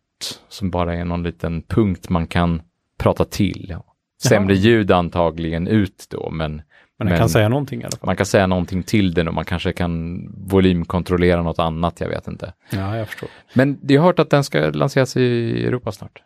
Som 0.50 0.70
bara 0.70 0.96
är 0.96 1.06
någon 1.06 1.24
liten 1.24 1.62
punkt 1.62 2.10
man 2.10 2.28
kan 2.28 2.62
prata 3.04 3.26
till. 3.26 3.76
Sämre 4.24 4.54
Jaha. 4.54 4.62
ljud 4.64 4.92
antagligen 4.92 5.68
ut 5.68 6.08
då, 6.10 6.30
men 6.30 6.52
Men 6.52 6.62
den 6.98 7.08
men- 7.08 7.18
kan 7.18 7.30
säga 7.30 7.50
någonting 7.50 7.82
i 7.82 7.84
alla 7.84 7.92
fall. 7.98 8.06
man 8.08 8.16
kan 8.16 8.26
säga 8.26 8.48
någonting 8.48 8.84
till 8.84 9.14
den 9.14 9.28
och 9.28 9.34
man 9.34 9.46
kanske 9.46 9.74
kan 9.74 10.26
volymkontrollera 10.48 11.44
något 11.44 11.60
annat, 11.60 12.02
jag 12.02 12.10
vet 12.10 12.28
inte. 12.28 12.54
Ja, 12.72 12.98
jag 12.98 13.08
förstår. 13.08 13.30
Men 13.54 13.80
jag 13.88 14.02
har 14.02 14.06
hört 14.08 14.20
att 14.20 14.30
den 14.30 14.44
ska 14.44 14.60
lanseras 14.70 15.18
i 15.18 15.66
Europa 15.66 15.92
snart. 15.92 16.22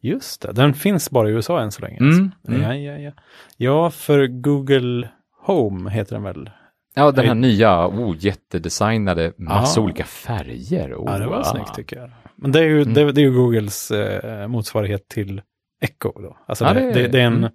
Just 0.00 0.42
det, 0.42 0.52
den 0.52 0.74
finns 0.74 1.10
bara 1.10 1.28
i 1.28 1.32
USA 1.32 1.60
än 1.60 1.72
så 1.72 1.82
länge. 1.82 1.96
Mm, 1.98 2.08
alltså. 2.10 2.50
mm. 2.52 2.62
Ja, 2.62 2.92
ja, 2.92 2.98
ja. 2.98 3.12
Ja, 3.56 3.90
för 3.90 4.26
Google 4.26 5.08
Home 5.46 5.90
heter 5.90 6.14
den 6.14 6.22
väl? 6.22 6.50
Ja, 6.94 7.10
den 7.10 7.24
här 7.26 7.34
Oj. 7.34 7.38
nya, 7.40 7.86
oh, 7.88 8.14
jättedesignade, 8.18 9.32
massa 9.38 9.80
Ah. 9.80 9.84
olika 9.84 10.04
färger. 10.04 10.94
Oh, 10.94 11.12
Ja, 11.12 11.18
det 11.18 11.26
var 11.26 11.36
wow. 11.36 11.42
snyggt 11.44 11.74
tycker 11.74 11.96
jag. 11.96 12.10
Men 12.36 12.52
det 12.52 12.58
är 12.58 12.64
ju, 12.64 12.82
Mm. 12.82 12.94
det, 12.94 13.12
det 13.12 13.20
är 13.20 13.22
ju 13.24 13.32
Googles 13.32 13.90
eh, 13.90 14.48
motsvarighet 14.48 15.08
till 15.08 15.42
Echo 15.80 16.12
då. 16.22 16.36
Alltså 16.48 16.64
Ja, 16.64 16.74
det, 16.74 16.80
det- 16.80 16.92
det, 16.92 17.08
det 17.08 17.20
är 17.20 17.26
en, 17.26 17.36
mm. 17.36 17.50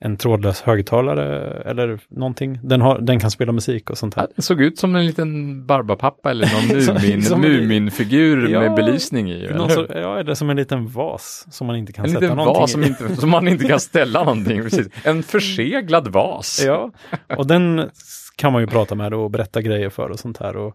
en 0.00 0.16
trådlös 0.16 0.60
högtalare 0.62 1.50
eller 1.70 2.00
någonting. 2.10 2.58
Den, 2.62 2.80
har, 2.80 2.98
den 2.98 3.20
kan 3.20 3.30
spela 3.30 3.52
musik 3.52 3.90
och 3.90 3.98
sånt 3.98 4.14
Ja, 4.16 4.22
här. 4.22 4.28
den 4.36 4.42
såg 4.42 4.60
ut 4.60 4.78
som 4.78 4.96
en 4.96 5.06
liten 5.06 5.66
Barbapapa 5.66 6.30
eller 6.30 6.48
någon 6.52 6.94
Mumin, 7.40 7.60
Muminfigur 7.60 8.48
Ja, 8.48 8.60
med 8.60 8.74
belysning 8.74 9.30
i. 9.30 9.44
Eller 9.44 9.68
så, 9.68 9.86
ja, 9.90 10.18
eller 10.18 10.34
som 10.34 10.50
en 10.50 10.56
liten 10.56 10.86
vas 10.88 11.46
som 11.50 11.66
man 11.66 11.76
inte 11.76 11.92
kan 11.92 12.04
En 12.04 12.10
sätta 12.10 12.20
liten 12.20 12.36
någonting 12.36 12.60
vas 12.60 12.72
som, 12.72 12.84
inte, 12.84 13.16
som 13.16 13.30
man 13.30 13.48
inte 13.48 13.68
kan 13.68 13.80
ställa 13.80 14.24
någonting. 14.24 14.62
Precis. 14.62 14.88
En 15.04 15.22
förseglad 15.22 16.08
vas. 16.08 16.62
Ja, 16.66 16.90
och 17.36 17.46
den 17.46 17.90
kan 18.36 18.52
man 18.52 18.62
ju 18.62 18.66
prata 18.66 18.94
med 18.94 19.14
och 19.14 19.30
berätta 19.30 19.62
grejer 19.62 19.90
för 19.90 20.08
och 20.08 20.18
sånt 20.18 20.38
här. 20.38 20.56
Och, 20.56 20.74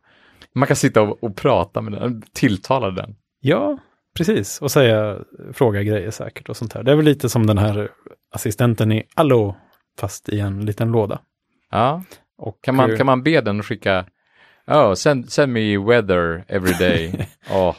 Man 0.55 0.67
kan 0.67 0.75
sitta 0.75 1.01
och, 1.01 1.23
och 1.23 1.35
prata 1.35 1.81
med 1.81 1.93
den, 1.93 2.21
tilltala 2.33 2.91
den. 2.91 3.15
ja, 3.41 3.77
precis. 4.17 4.61
Och 4.61 4.71
säga, 4.71 5.17
fråga 5.53 5.83
grejer 5.83 6.11
säkert 6.11 6.49
och 6.49 6.57
sånt 6.57 6.73
här. 6.73 6.83
Det 6.83 6.91
är 6.91 6.95
väl 6.95 7.05
lite 7.05 7.29
som 7.29 7.45
den 7.47 7.57
här 7.57 7.89
assistenten 8.33 8.91
i 8.91 9.03
Allo, 9.15 9.55
fast 9.99 10.29
i 10.29 10.39
en 10.39 10.65
liten 10.65 10.91
låda. 10.91 11.19
Ja. 11.71 12.03
Och, 12.37 12.57
Kan, 12.61 12.75
man, 12.75 12.97
kan 12.97 13.05
man 13.05 13.23
be 13.23 13.41
den 13.41 13.59
att 13.59 13.65
skicka 13.65 14.05
Oh, 14.67 14.93
send, 14.93 15.31
send 15.31 15.53
me 15.53 15.77
weather 15.77 16.43
every 16.47 16.73
day. 16.79 17.27
Åh, 17.51 17.75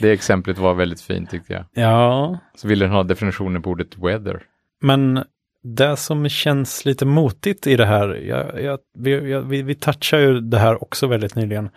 det 0.00 0.10
exemplet 0.12 0.58
var 0.58 0.74
väldigt 0.74 1.00
fint 1.00 1.30
tyckte 1.30 1.52
jag. 1.52 1.64
Ja, 1.84 2.38
Så 2.54 2.68
vill 2.68 2.78
den 2.78 2.90
ha 2.90 3.02
definitionen 3.02 3.62
på 3.62 3.70
ordet 3.70 3.98
weather. 3.98 4.42
men 4.80 5.24
det 5.62 5.96
som 5.96 6.28
känns 6.28 6.84
lite 6.84 7.06
motigt 7.06 7.66
i 7.66 7.76
det 7.76 7.86
här, 7.86 8.08
jag, 8.14 8.62
jag, 8.62 8.78
vi, 8.98 9.30
jag, 9.30 9.42
vi, 9.42 9.62
vi 9.62 9.74
touchar 9.74 10.18
ju 10.18 10.40
det 10.40 10.58
här 10.58 10.82
också 10.82 11.06
väldigt 11.06 11.34
nyligen 11.34 11.70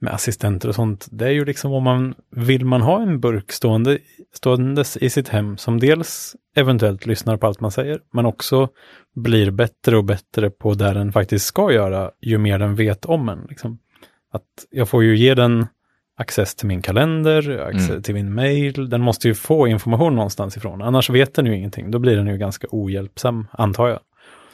med 0.00 0.14
assistenter 0.14 0.68
och 0.68 0.74
sånt. 0.74 1.06
Det 1.10 1.26
är 1.26 1.30
ju 1.30 1.44
liksom 1.44 1.72
om 1.72 1.82
man, 1.84 2.14
vill 2.30 2.64
man 2.64 2.80
ha 2.82 3.02
en 3.02 3.20
burk 3.20 3.52
stående, 3.52 3.98
ståendes 4.34 4.96
i 4.96 5.10
sitt 5.10 5.28
hem 5.28 5.56
som 5.56 5.80
dels 5.80 6.36
eventuellt 6.56 7.06
lyssnar 7.06 7.36
på 7.36 7.46
allt 7.46 7.60
man 7.60 7.70
säger, 7.70 8.00
men 8.12 8.26
också 8.26 8.68
blir 9.14 9.50
bättre 9.50 9.96
och 9.96 10.04
bättre 10.04 10.50
på 10.50 10.74
där 10.74 10.94
den 10.94 11.12
faktiskt 11.12 11.46
ska 11.46 11.72
göra, 11.72 12.10
ju 12.20 12.38
mer 12.38 12.58
den 12.58 12.74
vet 12.74 13.04
om 13.04 13.28
en. 13.28 13.46
Liksom. 13.48 13.78
Att 14.32 14.42
jag 14.70 14.88
får 14.88 15.04
ju 15.04 15.16
ge 15.16 15.34
den 15.34 15.66
access 16.18 16.54
till 16.54 16.66
min 16.66 16.82
kalender, 16.82 17.58
access 17.68 17.90
Mm. 17.90 18.02
till 18.02 18.14
min 18.14 18.34
mail. 18.34 18.88
Den 18.90 19.00
måste 19.00 19.28
ju 19.28 19.34
få 19.34 19.68
information 19.68 20.14
någonstans 20.14 20.56
ifrån. 20.56 20.82
Annars 20.82 21.10
vet 21.10 21.34
den 21.34 21.46
ju 21.46 21.56
ingenting. 21.56 21.90
Då 21.90 21.98
blir 21.98 22.16
den 22.16 22.26
ju 22.26 22.36
ganska 22.38 22.66
ohjälpsam, 22.70 23.46
antar 23.52 23.88
jag. 23.88 24.00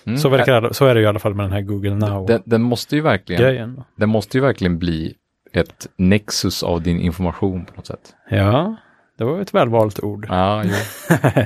Mm. 0.05 0.19
Så, 0.19 0.29
verkar, 0.29 0.73
så 0.73 0.87
är 0.87 0.95
det 0.95 1.01
ju 1.01 1.05
i 1.05 1.09
alla 1.09 1.19
fall 1.19 1.35
med 1.35 1.45
den 1.45 1.53
här 1.53 1.61
Google 1.61 1.95
Now-grejen. 1.95 2.27
den, 2.27 2.43
den, 2.45 2.63
måste 2.63 2.97
ju 2.97 3.03
verkligen, 3.03 3.83
den 3.97 4.09
måste 4.09 4.37
ju 4.39 4.43
verkligen 4.43 4.79
bli 4.79 5.15
ett 5.53 5.89
nexus 5.97 6.63
av 6.63 6.83
din 6.83 7.01
information 7.01 7.65
på 7.65 7.77
något 7.77 7.87
sätt. 7.87 8.15
Ja, 8.31 8.77
det 9.19 9.25
var 9.25 9.41
ett 9.41 9.55
välvalt 9.55 10.01
ord. 10.01 10.27
Ja, 10.29 10.65
jo. 10.65 10.75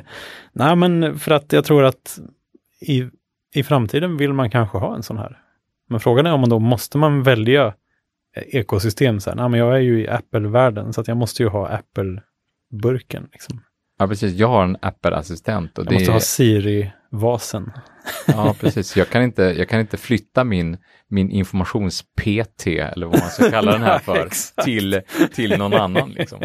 Nej, 0.53 0.77
men 0.77 1.19
för 1.19 1.31
att 1.31 1.53
jag 1.53 1.65
tror 1.65 1.85
att 1.85 2.19
i, 2.81 3.09
i 3.55 3.63
framtiden 3.63 4.17
vill 4.17 4.33
man 4.33 4.51
kanske 4.51 4.79
ha 4.79 4.97
en 4.97 5.03
sån 5.03 5.19
här. 5.19 5.39
Men 5.89 6.01
frågan 6.01 6.27
är 6.27 6.33
om 6.33 6.41
man 6.41 6.51
då 6.51 6.59
måste 6.59 6.99
man 6.99 7.23
välja 7.23 7.75
ekosystem. 8.37 9.21
Så 9.21 9.31
här, 9.31 9.37
nej, 9.37 9.49
men 9.49 9.61
jag 9.61 9.75
är 9.77 9.81
ju 9.81 10.01
i 10.01 10.09
Apple-världen 10.09 10.93
så 10.93 11.01
att 11.01 11.09
jag 11.09 11.17
måste 11.17 11.43
ju 11.43 11.49
ha 11.49 11.69
Apple-burken. 11.69 13.29
Liksom. 13.33 13.61
ja, 13.99 14.09
precis. 14.09 14.35
Jag 14.35 14.49
har 14.49 14.65
en 14.65 14.77
Apple-assistent. 14.77 15.79
Och 15.79 15.85
Jag 15.85 15.87
det 15.87 15.95
måste 15.95 16.11
är, 16.11 16.13
ha 16.13 16.21
Siri-vasen. 17.11 17.73
Ja, 18.27 18.55
precis. 18.61 18.97
Jag 18.97 19.09
kan 19.09 19.23
inte, 19.23 19.43
jag 19.43 19.69
kan 19.69 19.81
inte 19.81 19.97
flytta 19.97 20.45
min, 20.45 20.77
min 21.09 21.31
informations-PT, 21.31 22.67
eller 22.67 23.07
vad 23.07 23.21
man 23.21 23.31
ska 23.31 23.51
kalla 23.51 23.73
den 23.73 23.83
här 23.83 23.93
Nej, 23.93 24.01
för, 24.05 24.27
exakt. 24.27 24.65
till, 24.65 25.01
till 25.35 25.59
någon 25.59 25.75
annan. 25.75 26.11
Liksom. 26.11 26.41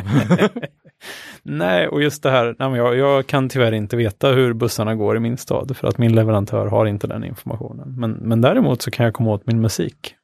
Nej, 1.43 1.87
och 1.87 2.01
just 2.01 2.23
det 2.23 2.31
här, 2.31 2.55
nej, 2.59 2.69
men 2.69 2.73
jag, 2.73 2.95
jag 2.97 3.27
kan 3.27 3.49
tyvärr 3.49 3.71
inte 3.71 3.97
veta 3.97 4.31
hur 4.31 4.53
bussarna 4.53 4.95
går 4.95 5.17
i 5.17 5.19
min 5.19 5.37
stad 5.37 5.77
för 5.77 5.87
att 5.87 5.97
min 5.97 6.15
leverantör 6.15 6.67
har 6.67 6.85
inte 6.85 7.07
den 7.07 7.23
informationen. 7.23 7.99
Men, 7.99 8.11
men 8.11 8.41
däremot 8.41 8.81
så 8.81 8.91
kan 8.91 9.05
jag 9.05 9.13
komma 9.13 9.31
åt 9.31 9.47
min 9.47 9.61
musik. 9.61 10.15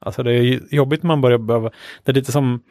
Alltså 0.00 0.22
det 0.22 0.32
är 0.32 0.74
jobbigt 0.74 1.02
man 1.02 1.20
börjar 1.20 1.38
behöva, 1.38 1.70
det 2.04 2.12
är 2.12 2.14
lite 2.14 2.32
som, 2.32 2.62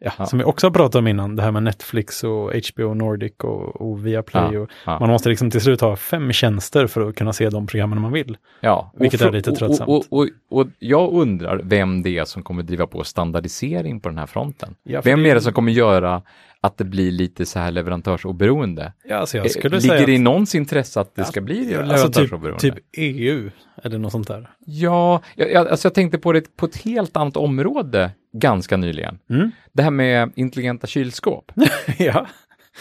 ja, 0.00 0.26
som 0.26 0.38
vi 0.38 0.44
också 0.44 0.66
har 0.66 0.72
pratat 0.72 0.94
om 0.94 1.06
innan, 1.06 1.36
det 1.36 1.42
här 1.42 1.50
med 1.50 1.62
Netflix 1.62 2.24
och 2.24 2.52
HBO 2.72 2.94
Nordic 2.94 3.32
och, 3.42 3.80
och 3.80 4.06
Viaplay. 4.06 4.54
Ja, 4.54 4.60
och, 4.60 4.70
ja. 4.86 4.98
Man 5.00 5.08
måste 5.10 5.28
liksom 5.28 5.50
till 5.50 5.60
slut 5.60 5.80
ha 5.80 5.96
fem 5.96 6.32
tjänster 6.32 6.86
för 6.86 7.08
att 7.08 7.14
kunna 7.16 7.32
se 7.32 7.50
de 7.50 7.66
programmen 7.66 8.00
man 8.00 8.12
vill. 8.12 8.36
Ja, 8.60 8.90
och 8.94 9.02
Vilket 9.02 9.20
fr- 9.20 9.28
är 9.28 9.32
lite 9.32 9.52
tröttsamt. 9.52 9.88
Och, 9.88 10.04
och, 10.10 10.28
och, 10.50 10.66
jag 10.78 11.12
undrar 11.12 11.60
vem 11.64 12.02
det 12.02 12.18
är 12.18 12.24
som 12.24 12.42
kommer 12.42 12.62
driva 12.62 12.86
på 12.86 13.04
standardisering 13.04 14.00
på 14.00 14.08
den 14.08 14.18
här 14.18 14.26
fronten. 14.26 14.74
För 14.88 15.02
vem 15.02 15.22
det- 15.22 15.30
är 15.30 15.34
det 15.34 15.40
som 15.40 15.52
kommer 15.52 15.72
göra 15.72 16.22
att 16.60 16.76
det 16.78 16.84
blir 16.84 17.10
lite 17.12 17.46
så 17.46 17.58
här 17.58 17.70
leverantörsoberoende? 17.70 18.92
Ja, 19.08 19.16
alltså 19.16 19.36
jag 19.38 19.50
skulle 19.50 19.76
Eh, 19.76 19.80
säga 19.80 19.92
Ligger 19.94 20.06
det 20.06 20.12
i 20.12 20.18
någons 20.18 20.54
intresse 20.54 21.00
att 21.00 21.14
det 21.14 21.24
ska 21.24 21.40
bli 21.40 21.74
alltså 21.76 22.12
typ, 22.12 22.58
typ 22.58 22.74
EU 22.96 23.50
eller 23.82 23.98
något 23.98 24.12
sånt 24.12 24.28
där. 24.28 24.50
Ja, 24.66 25.20
jag, 25.34 25.52
jag, 25.52 25.68
alltså 25.68 25.86
jag 25.86 25.94
tänkte 25.94 26.18
på 26.18 26.32
det 26.32 26.56
på 26.56 26.66
ett 26.66 26.76
helt 26.76 27.16
annat 27.16 27.36
område 27.36 28.10
ganska 28.34 28.76
nyligen. 28.76 29.18
Mm. 29.30 29.50
Det 29.72 29.82
här 29.82 29.90
med 29.90 30.32
intelligenta 30.36 30.86
kylskåp. 30.86 31.52
ja. 31.98 32.26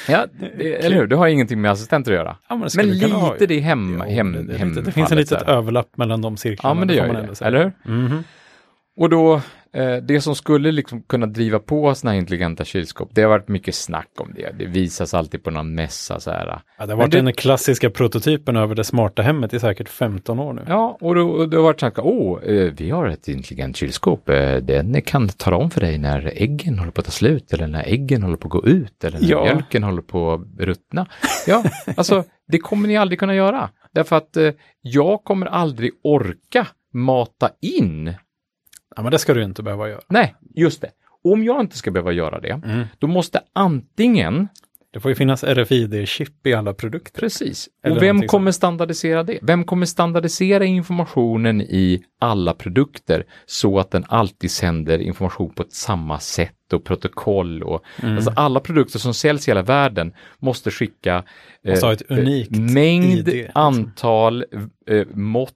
Ja, 0.07 0.25
det, 0.57 0.85
eller 0.85 0.95
hur? 0.95 1.07
Det 1.07 1.15
har 1.15 1.27
ingenting 1.27 1.61
med 1.61 1.71
assistenter 1.71 2.11
att 2.11 2.17
göra. 2.17 2.37
ja, 2.49 2.55
men, 2.55 2.69
Men 2.75 2.89
lite 2.89 3.45
det 3.45 3.59
hem, 3.59 4.03
Jo, 4.07 4.15
hem, 4.15 4.31
det, 4.33 4.43
det, 4.43 4.57
hem 4.57 4.73
det 4.73 4.91
finns 4.91 5.11
en 5.11 5.17
litet 5.17 5.41
överlapp 5.41 5.97
mellan 5.97 6.21
de 6.21 6.37
cirklarna. 6.37 6.75
Ja, 6.75 6.79
men 6.79 6.87
det 6.87 6.93
gör 6.95 7.27
det, 7.39 7.45
eller 7.45 7.59
hur? 7.83 7.93
Mhm. 7.93 8.23
Och 8.95 9.09
då, 9.09 9.33
eh, 9.73 9.95
det 9.95 10.21
som 10.21 10.35
skulle 10.35 10.71
liksom 10.71 11.01
kunna 11.01 11.25
driva 11.25 11.59
på 11.59 11.95
sådana 11.95 12.11
här 12.13 12.19
intelligenta 12.19 12.65
kylskåp, 12.65 13.09
det 13.13 13.21
har 13.21 13.29
varit 13.29 13.47
mycket 13.47 13.75
snack 13.75 14.07
om 14.19 14.33
det. 14.35 14.55
Det 14.59 14.65
visas 14.65 15.13
alltid 15.13 15.43
på 15.43 15.51
någon 15.51 15.75
mässa 15.75 16.19
så 16.19 16.31
här. 16.31 16.61
Ja, 16.77 16.85
det 16.85 16.91
har 16.91 16.97
varit 16.97 17.11
det- 17.11 17.21
den 17.21 17.33
klassiska 17.33 17.89
prototypen 17.89 18.55
över 18.55 18.75
det 18.75 18.83
smarta 18.83 19.21
hemmet 19.21 19.53
i 19.53 19.59
säkert 19.59 19.89
15 19.89 20.39
år 20.39 20.53
nu. 20.53 20.61
Ja, 20.67 20.97
och 21.01 21.15
då, 21.15 21.45
det 21.45 21.57
har 21.57 21.63
varit 21.63 21.81
här, 21.81 21.91
åh, 21.97 22.43
eh, 22.43 22.73
vi 22.77 22.89
har 22.89 23.07
ett 23.07 23.27
intelligent 23.27 23.77
kylskåp. 23.77 24.29
Eh, 24.29 24.55
den 24.55 25.01
kan 25.01 25.29
tala 25.29 25.57
om 25.57 25.69
för 25.71 25.81
dig 25.81 25.97
när 25.97 26.31
äggen 26.35 26.79
håller 26.79 26.91
på 26.91 26.99
att 27.01 27.05
ta 27.05 27.11
slut, 27.11 27.53
eller 27.53 27.67
när 27.67 27.83
äggen 27.87 28.23
håller 28.23 28.37
på 28.37 28.47
att 28.47 28.51
gå 28.51 28.65
ut, 28.65 29.03
eller 29.03 29.19
när 29.19 29.29
Ja. 29.29 29.43
mjölken 29.43 29.83
håller 29.83 30.01
på 30.01 30.33
att 30.33 30.41
ruttna. 30.59 31.05
Ja, 31.47 31.63
alltså, 31.97 32.23
det 32.47 32.57
kommer 32.57 32.87
ni 32.87 32.97
aldrig 32.97 33.19
kunna 33.19 33.35
göra. 33.35 33.69
Därför 33.93 34.15
att 34.15 34.37
eh, 34.37 34.51
jag 34.81 35.23
kommer 35.23 35.45
aldrig 35.45 35.91
orka 36.03 36.67
mata 36.93 37.49
in. 37.61 38.13
Ja, 38.95 39.01
men 39.03 39.11
det 39.11 39.19
ska 39.19 39.33
du 39.33 39.43
inte 39.43 39.63
behöva 39.63 39.89
göra. 39.89 40.01
Nej, 40.09 40.35
just 40.55 40.81
det. 40.81 40.89
Om 41.23 41.43
jag 41.43 41.61
inte 41.61 41.77
ska 41.77 41.91
behöva 41.91 42.11
göra 42.11 42.39
det, 42.39 42.61
Mm. 42.65 42.83
då 42.99 43.07
måste 43.07 43.41
antingen 43.53 44.47
Det 44.93 44.99
får 44.99 45.11
ju 45.11 45.15
finnas 45.15 45.43
RFID-chip 45.43 46.47
i 46.47 46.53
alla 46.53 46.73
produkter. 46.73 47.19
Precis. 47.19 47.69
Eller 47.83 47.95
och 47.95 48.03
vem 48.03 48.27
kommer 48.27 48.51
standardisera 48.51 49.23
det? 49.23 49.39
Vem 49.41 49.63
kommer 49.63 49.85
standardisera 49.85 50.65
informationen 50.65 51.61
i 51.61 52.03
alla 52.19 52.53
produkter 52.53 53.23
så 53.45 53.79
att 53.79 53.91
den 53.91 54.03
alltid 54.07 54.51
sänder 54.51 54.99
information 54.99 55.49
på 55.53 55.63
ett 55.63 55.73
samma 55.73 56.19
sätt 56.19 56.73
och 56.73 56.83
protokoll 56.83 57.63
och 57.63 57.83
Mm. 58.03 58.15
alltså 58.15 58.33
alla 58.35 58.59
produkter 58.59 58.99
som 58.99 59.13
säljs 59.13 59.47
i 59.47 59.51
hela 59.51 59.61
världen 59.61 60.13
måste 60.39 60.71
skicka 60.71 61.23
ett 61.63 62.01
unikt 62.11 62.51
mängd, 62.51 63.05
ID, 63.19 63.25
liksom. 63.27 63.51
antal, 63.61 64.45
eh, 64.89 65.07
mått 65.13 65.53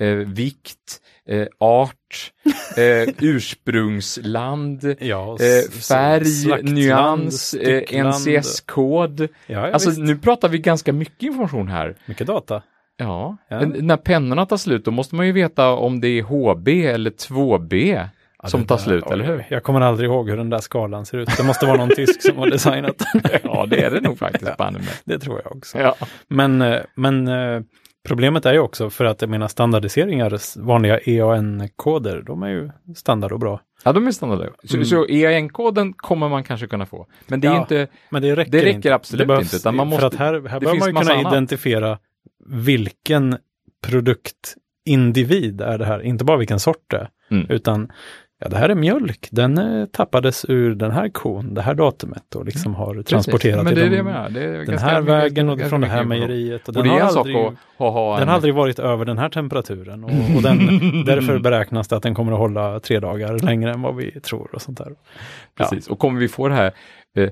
eh, 0.00 0.06
vikt, 0.08 1.00
eh, 1.28 1.46
art, 1.58 2.32
eh, 2.76 3.14
ursprungsland, 3.20 4.94
Ja, 5.00 5.32
eh, 5.32 5.70
färg, 5.88 6.24
slaktland, 6.24 6.74
nyans, 6.74 7.54
eh. 7.54 8.04
NCS-kod. 8.04 9.20
Ja, 9.20 9.26
ja, 9.46 9.72
Alltså 9.72 9.88
visst. 9.90 10.02
nu 10.02 10.18
pratar 10.18 10.48
vi 10.48 10.58
ganska 10.58 10.92
mycket 10.92 11.22
information 11.22 11.68
här. 11.68 11.96
Mycket 12.06 12.26
data. 12.26 12.62
Ja, 12.96 13.36
Ja. 13.48 13.60
Men 13.60 13.86
när 13.86 13.96
pennorna 13.96 14.46
tar 14.46 14.56
slut 14.56 14.84
då 14.84 14.90
måste 14.90 15.14
man 15.14 15.26
ju 15.26 15.32
veta 15.32 15.70
om 15.70 16.00
det 16.00 16.08
är 16.08 16.22
HB 16.22 16.68
eller 16.86 17.10
2B 17.10 18.08
som 18.44 18.64
tar 18.66 18.76
slut, 18.78 19.04
eller 19.10 19.24
hur? 19.24 19.46
Jag 19.50 19.62
kommer 19.62 19.80
aldrig 19.80 20.10
ihåg 20.10 20.30
hur 20.30 20.36
den 20.36 20.50
där 20.50 20.58
skalan 20.58 21.06
ser 21.06 21.18
ut. 21.18 21.36
Det 21.36 21.42
måste 21.44 21.66
vara 21.66 21.76
någon 21.76 21.94
tysk 21.96 22.22
som 22.22 22.36
har 22.38 22.50
designat 22.50 22.98
den. 22.98 23.22
Ja, 23.44 23.66
det 23.66 23.82
är 23.82 23.90
det 23.90 24.00
nog 24.00 24.18
faktiskt, 24.18 24.58
mig. 24.58 24.72
Det 25.04 25.18
tror 25.18 25.40
jag 25.44 25.56
också. 25.56 25.78
Ja. 25.78 25.94
Men, 26.28 26.62
eh, 26.62 26.80
men 26.94 27.28
problemet 28.08 28.46
är 28.46 28.52
ju 28.52 28.58
också 28.58 28.90
för 28.90 29.04
att 29.04 29.20
jag 29.20 29.30
menar 29.30 29.48
standardiseringar, 29.48 30.60
vanliga 30.64 30.98
EAN-koder, 31.04 32.22
de 32.26 32.42
är 32.42 32.48
ju 32.48 32.70
standard 32.96 33.32
och 33.32 33.38
bra. 33.40 33.60
ja, 33.84 33.92
de 33.92 34.06
är 34.06 34.10
standard. 34.12 34.50
Så, 34.64 34.74
Mm. 34.76 34.84
så 34.86 35.06
EAN-koden 35.08 35.92
kommer 35.92 36.28
man 36.28 36.44
kanske 36.44 36.66
kunna 36.66 36.86
få. 36.86 37.06
Men 37.26 37.40
det 37.40 37.48
är 37.48 37.52
Ja, 37.52 37.60
inte, 37.60 37.86
Men 38.10 38.22
det 38.22 38.36
räcker, 38.36 38.52
Det 38.52 38.58
räcker 38.58 38.70
inte. 38.76 38.94
absolut 38.94 39.26
behövs- 39.28 39.40
inte, 39.42 39.56
utan 39.56 39.76
man 39.76 39.86
måste- 39.86 40.00
för 40.00 40.06
att 40.06 40.14
här, 40.14 40.48
här 40.48 40.60
det 40.60 40.66
bör 40.66 40.74
man 40.78 40.88
ju 40.88 40.94
kunna 40.94 41.14
annat. 41.14 41.32
identifiera 41.32 41.98
vilken 42.46 43.36
produktindivid 43.86 45.60
är 45.60 45.78
det 45.78 45.84
här, 45.84 46.02
inte 46.02 46.24
bara 46.24 46.36
vilken 46.36 46.60
sort 46.60 46.84
det 46.90 46.96
är, 46.96 47.08
Mm. 47.30 47.46
utan 47.50 47.90
ja, 48.40 48.48
det 48.48 48.56
här 48.56 48.68
är 48.68 48.74
mjölk, 48.74 49.28
den 49.30 49.58
eh, 49.58 49.86
tappades 49.86 50.44
ur 50.48 50.74
den 50.74 50.90
här 50.90 51.08
kon, 51.08 51.54
det 51.54 51.62
här 51.62 51.74
datumet 51.74 52.34
och 52.34 52.44
liksom 52.44 52.74
har 52.74 53.02
transporterat 53.02 53.66
är 53.66 53.74
till 53.74 53.90
de- 53.90 54.64
den 54.66 54.78
här 54.78 55.00
vägen 55.00 55.48
och 55.48 55.60
från 55.60 55.80
det 55.80 55.86
här 55.86 56.04
mejeriet. 56.04 56.68
Och 56.68 56.76
Och 56.76 56.82
den 56.84 56.92
har 56.92 57.08
sak 57.08 57.16
aldrig, 57.18 57.36
att 57.36 57.54
ha, 57.78 57.90
ha 57.90 58.14
en... 58.14 58.20
den 58.20 58.28
har 58.28 58.34
aldrig 58.34 58.54
varit 58.54 58.78
över 58.78 59.04
den 59.04 59.18
här 59.18 59.28
temperaturen. 59.28 60.04
Och, 60.04 60.10
och 60.36 60.42
den, 60.42 60.58
därför 61.06 61.38
beräknas 61.38 61.88
det 61.88 61.96
att 61.96 62.02
den 62.02 62.14
kommer 62.14 62.32
att 62.32 62.38
hålla 62.38 62.80
tre 62.80 63.00
dagar 63.00 63.38
längre 63.38 63.72
än 63.72 63.82
vad 63.82 63.96
vi 63.96 64.20
tror 64.20 64.54
och 64.54 64.62
sånt 64.62 64.78
där. 64.78 64.92
Precis, 65.58 65.88
och 65.88 65.98
kommer 65.98 66.20
vi 66.20 66.28
få 66.28 66.48
det 66.48 66.54
här, 66.54 66.72
eh, 67.16 67.30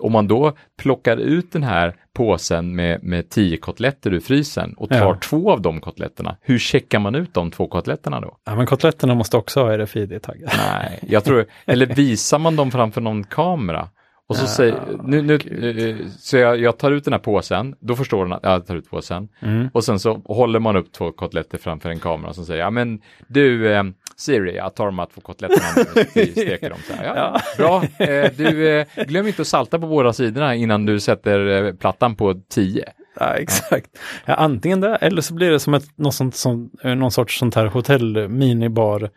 om 0.00 0.12
man 0.12 0.28
då 0.28 0.52
plockar 0.78 1.16
ut 1.16 1.52
den 1.52 1.62
här 1.62 1.96
påsen 2.12 2.76
med, 2.76 3.02
med 3.04 3.30
tio 3.30 3.56
kotletter 3.56 4.12
ur 4.14 4.20
frysen 4.20 4.74
och 4.76 4.88
tar 4.88 4.96
Ja. 4.96 5.18
två 5.22 5.50
av 5.50 5.60
de 5.62 5.80
kotletterna, 5.80 6.36
hur 6.40 6.58
checkar 6.58 6.98
man 6.98 7.14
ut 7.14 7.34
de 7.34 7.50
två 7.50 7.66
kotletterna 7.66 8.20
då? 8.20 8.36
Ja, 8.44 8.54
men 8.56 8.66
kotletterna 8.66 9.14
måste 9.14 9.36
också 9.36 9.60
ha 9.62 9.76
RFID-taggar. 9.76 10.52
Nej, 10.72 10.98
jag 11.08 11.24
tror, 11.24 11.46
eller 11.66 11.86
visar 11.86 12.38
man 12.38 12.56
dem 12.56 12.70
framför 12.70 13.00
någon 13.00 13.24
kamera? 13.24 13.88
Och 14.28 14.36
så 14.36 14.42
Ja, 14.42 14.48
säger, 14.48 14.98
nu, 15.04 15.22
nu, 15.22 15.34
eh, 15.34 16.06
så 16.18 16.36
jag, 16.36 16.60
jag 16.60 16.78
tar 16.78 16.90
ut 16.90 17.04
den 17.04 17.12
här 17.12 17.20
påsen, 17.20 17.74
då 17.80 17.96
förstår 17.96 18.24
den 18.24 18.32
att 18.32 18.40
jag 18.42 18.66
tar 18.66 18.76
ut 18.76 18.90
påsen. 18.90 19.28
Mm. 19.40 19.68
Och 19.72 19.84
sen 19.84 19.98
så 19.98 20.22
håller 20.24 20.58
man 20.58 20.76
upp 20.76 20.92
två 20.92 21.12
kotletter 21.12 21.58
framför 21.58 21.90
en 21.90 21.98
kamera 22.00 22.32
som 22.32 22.44
säger, 22.44 22.60
ja 22.60 22.70
men 22.70 23.00
du 23.28 23.72
eh, 23.72 23.82
Siri, 24.16 24.56
jag 24.56 24.74
tar 24.74 24.86
de 24.86 24.98
här 24.98 25.08
två 25.14 25.20
kotletterna 25.20 25.68
nu 25.76 26.02
och 26.02 26.08
steker 26.30 26.70
dem. 26.70 26.78
Så 26.86 26.92
här, 26.92 27.04
ja, 27.04 27.14
Ja. 27.16 27.40
Bra, 27.56 28.06
eh, 28.06 28.30
du 28.36 28.68
eh, 28.68 28.86
glöm 29.06 29.26
inte 29.26 29.42
att 29.42 29.48
salta 29.48 29.78
på 29.78 29.86
båda 29.86 30.12
sidorna 30.12 30.54
innan 30.54 30.86
du 30.86 31.00
sätter 31.00 31.64
eh, 31.64 31.72
plattan 31.74 32.14
på 32.16 32.34
10. 32.50 32.84
Ja, 33.20 33.34
exakt. 33.34 33.90
Ja, 34.24 34.34
antingen 34.34 34.80
det, 34.80 34.96
eller 34.96 35.22
så 35.22 35.34
blir 35.34 35.50
det 35.50 35.60
som 35.60 35.74
ett, 35.74 35.98
någon, 35.98 36.12
sånt, 36.12 36.34
som, 36.36 36.70
eh, 36.84 36.94
någon 36.94 37.10
sorts 37.12 37.38
sånt 37.38 37.54
här 37.54 37.66
hotell 37.66 38.28
minibar 38.28 39.10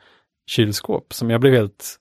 kylskåp 0.47 1.13
som 1.13 1.29
jag 1.29 1.41
blev 1.41 1.53
helt 1.53 1.95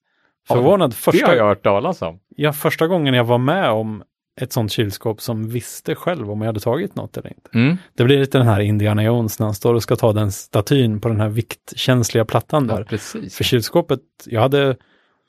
förvånad 0.48 0.90
Det 0.90 0.96
första, 0.96 1.26
har 1.26 1.34
jag 1.34 1.44
hört 1.48 1.62
talas 1.62 2.02
om. 2.02 2.18
ja, 2.36 2.52
första 2.52 2.86
gången 2.86 3.14
jag 3.14 3.24
var 3.24 3.38
med 3.38 3.70
om 3.70 4.02
ett 4.40 4.52
sånt 4.52 4.72
kylskåp 4.72 5.20
som 5.20 5.48
visste 5.48 5.94
själv 5.94 6.30
om 6.30 6.40
jag 6.40 6.46
hade 6.46 6.60
tagit 6.60 6.94
något 6.96 7.16
eller 7.16 7.28
inte. 7.28 7.50
Mm. 7.54 7.76
Det 7.96 8.04
blir 8.04 8.18
lite 8.18 8.38
den 8.38 8.46
här 8.46 8.60
Indiana 8.60 9.02
Jones 9.04 9.38
när 9.38 9.46
han 9.46 9.54
står 9.54 9.74
och 9.74 9.82
ska 9.82 9.96
ta 9.96 10.12
den 10.12 10.32
statyn 10.32 11.00
på 11.00 11.08
den 11.08 11.20
här 11.20 11.28
viktkänsliga 11.28 12.24
plattan 12.24 12.66
där. 12.66 12.78
Ja, 12.78 12.84
precis. 12.84 13.36
För 13.36 13.44
kylskåpet, 13.44 14.00
jag 14.26 14.40
hade, 14.40 14.76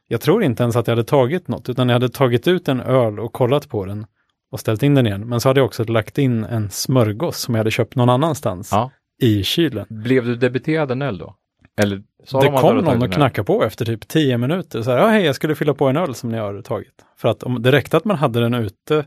jag 0.07 0.21
tror 0.21 0.43
inte 0.43 0.63
ens 0.63 0.75
att 0.75 0.87
jag 0.87 0.91
hade 0.95 1.03
tagit 1.07 1.47
något, 1.47 1.69
utan 1.69 1.89
jag 1.89 1.93
hade 1.95 2.09
tagit 2.09 2.47
ut 2.47 2.67
en 2.67 2.79
öl 2.81 3.19
och 3.19 3.33
kollat 3.33 3.69
på 3.69 3.85
den 3.85 4.05
och 4.51 4.59
ställt 4.59 4.83
in 4.83 4.95
den 4.95 5.07
igen. 5.07 5.29
Men 5.29 5.41
så 5.41 5.49
hade 5.49 5.59
jag 5.59 5.65
också 5.65 5.83
lagt 5.83 6.17
in 6.17 6.43
en 6.43 6.69
smörgås 6.69 7.37
som 7.39 7.55
jag 7.55 7.59
hade 7.59 7.71
köpt 7.71 7.95
någon 7.95 8.09
annanstans 8.09 8.69
Ja. 8.71 8.91
i 9.21 9.43
kylen. 9.43 9.85
Blev 9.89 10.25
du 10.25 10.35
debiterad 10.35 10.91
en 10.91 11.01
öl 11.01 11.17
då? 11.17 11.35
Eller 11.81 12.01
sa 12.23 12.41
det 12.41 12.47
kom 12.61 12.77
någon 12.77 13.03
och 13.03 13.13
knackade 13.13 13.45
på 13.45 13.63
efter 13.63 13.85
typ 13.85 14.07
tio 14.07 14.37
minuter. 14.37 14.81
Så 14.81 14.91
här, 14.91 14.97
ja 14.97 15.07
hej, 15.07 15.25
jag 15.25 15.35
skulle 15.35 15.55
fylla 15.55 15.73
på 15.73 15.87
en 15.87 15.97
öl 15.97 16.15
som 16.15 16.29
ni 16.29 16.37
har 16.37 16.61
tagit. 16.61 17.05
För 17.17 17.29
att 17.29 17.43
om 17.43 17.61
det 17.61 17.71
räckte 17.71 17.97
att 17.97 18.05
man 18.05 18.17
hade 18.17 18.39
den 18.39 18.53
ute, 18.53 19.05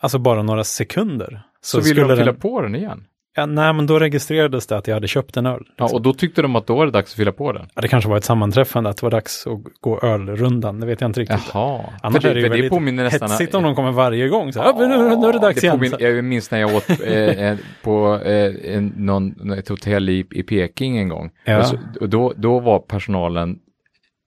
alltså 0.00 0.18
bara 0.18 0.42
några 0.42 0.64
sekunder. 0.64 1.42
Så, 1.60 1.78
ville 1.78 1.88
skulle 1.88 2.02
de 2.08 2.16
fylla 2.16 2.32
den, 2.32 2.40
på 2.40 2.60
den 2.60 2.74
igen? 2.74 3.04
Ja, 3.36 3.46
nej, 3.46 3.72
men 3.72 3.86
då 3.86 3.98
registrerades 3.98 4.66
det 4.66 4.76
att 4.76 4.86
jag 4.86 4.94
hade 4.94 5.08
köpt 5.08 5.36
en 5.36 5.46
öl. 5.46 5.62
Ja, 5.76 5.84
liksom. 5.84 5.96
och 5.96 6.02
då 6.02 6.12
tyckte 6.12 6.42
de 6.42 6.56
att 6.56 6.66
då 6.66 6.76
var 6.76 6.86
det 6.86 6.92
dags 6.92 7.12
att 7.12 7.16
fylla 7.16 7.32
på 7.32 7.52
den? 7.52 7.66
Ja, 7.74 7.82
det 7.82 7.88
kanske 7.88 8.10
var 8.10 8.16
ett 8.16 8.24
sammanträffande, 8.24 8.90
att 8.90 8.96
det 8.96 9.02
var 9.02 9.10
dags 9.10 9.46
att 9.46 9.60
gå 9.80 10.00
ölrundan. 10.00 10.80
Det 10.80 10.86
vet 10.86 11.00
jag 11.00 11.08
inte 11.08 11.20
riktigt. 11.20 11.50
Jaha. 11.54 11.84
Annars 12.02 12.22
för 12.22 12.28
är 12.28 12.34
det 12.34 12.56
ju 12.56 12.62
det 12.62 12.68
påminner 12.68 13.04
nästan... 13.04 13.30
hetsigt 13.30 13.54
om 13.54 13.62
de 13.62 13.74
kommer 13.74 13.92
varje 13.92 14.28
gång. 14.28 14.52
Så, 14.52 14.58
ja, 14.58 14.76
nu, 14.78 14.86
nu 14.88 15.28
är 15.28 15.32
det 15.32 15.38
dags 15.38 15.64
igen. 15.64 15.78
påminner- 15.78 16.00
jag 16.00 16.24
minns 16.24 16.50
när 16.50 16.60
jag 16.60 16.74
åt 16.74 16.90
eh, 17.04 17.08
eh, 17.08 17.58
på 17.82 18.20
eh, 18.24 18.74
en, 18.76 18.92
någon, 18.96 19.52
ett 19.52 19.68
hotell 19.68 20.08
i, 20.08 20.26
i 20.30 20.42
Peking 20.42 20.98
en 20.98 21.08
gång. 21.08 21.30
Ja. 21.44 21.58
Och, 21.58 21.66
så, 21.66 21.78
och 22.00 22.08
då, 22.08 22.32
då 22.36 22.60
var 22.60 22.78
personalen 22.78 23.58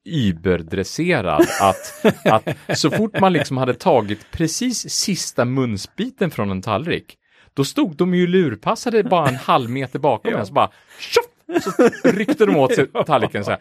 überdresserad 0.06 1.46
att, 1.62 2.06
att 2.26 2.78
så 2.78 2.92
fort 2.92 3.20
man 3.20 3.34
liksom 3.34 3.58
hade 3.58 3.74
tagit 3.74 4.32
precis 4.32 4.90
sista 4.90 5.46
munsbiten 5.46 6.32
från 6.32 6.52
en 6.52 6.62
tallrik, 6.62 7.16
då 7.54 7.64
stod 7.64 7.96
de 7.96 8.14
ju 8.16 8.28
lurpassade 8.28 9.04
bara 9.04 9.30
en 9.30 9.36
halv 9.44 9.70
meter 9.70 10.00
bakom 10.00 10.32
Ja. 10.32 10.40
en, 10.40 10.46
så 10.46 10.54
bara 10.54 10.70
tjoff! 11.00 11.26
Så 11.62 11.72
ryckte 12.04 12.46
de 12.46 12.56
åt 12.56 12.74
sig 12.76 12.88
tallriken 13.06 13.46
så 13.46 13.52
här. 13.52 13.60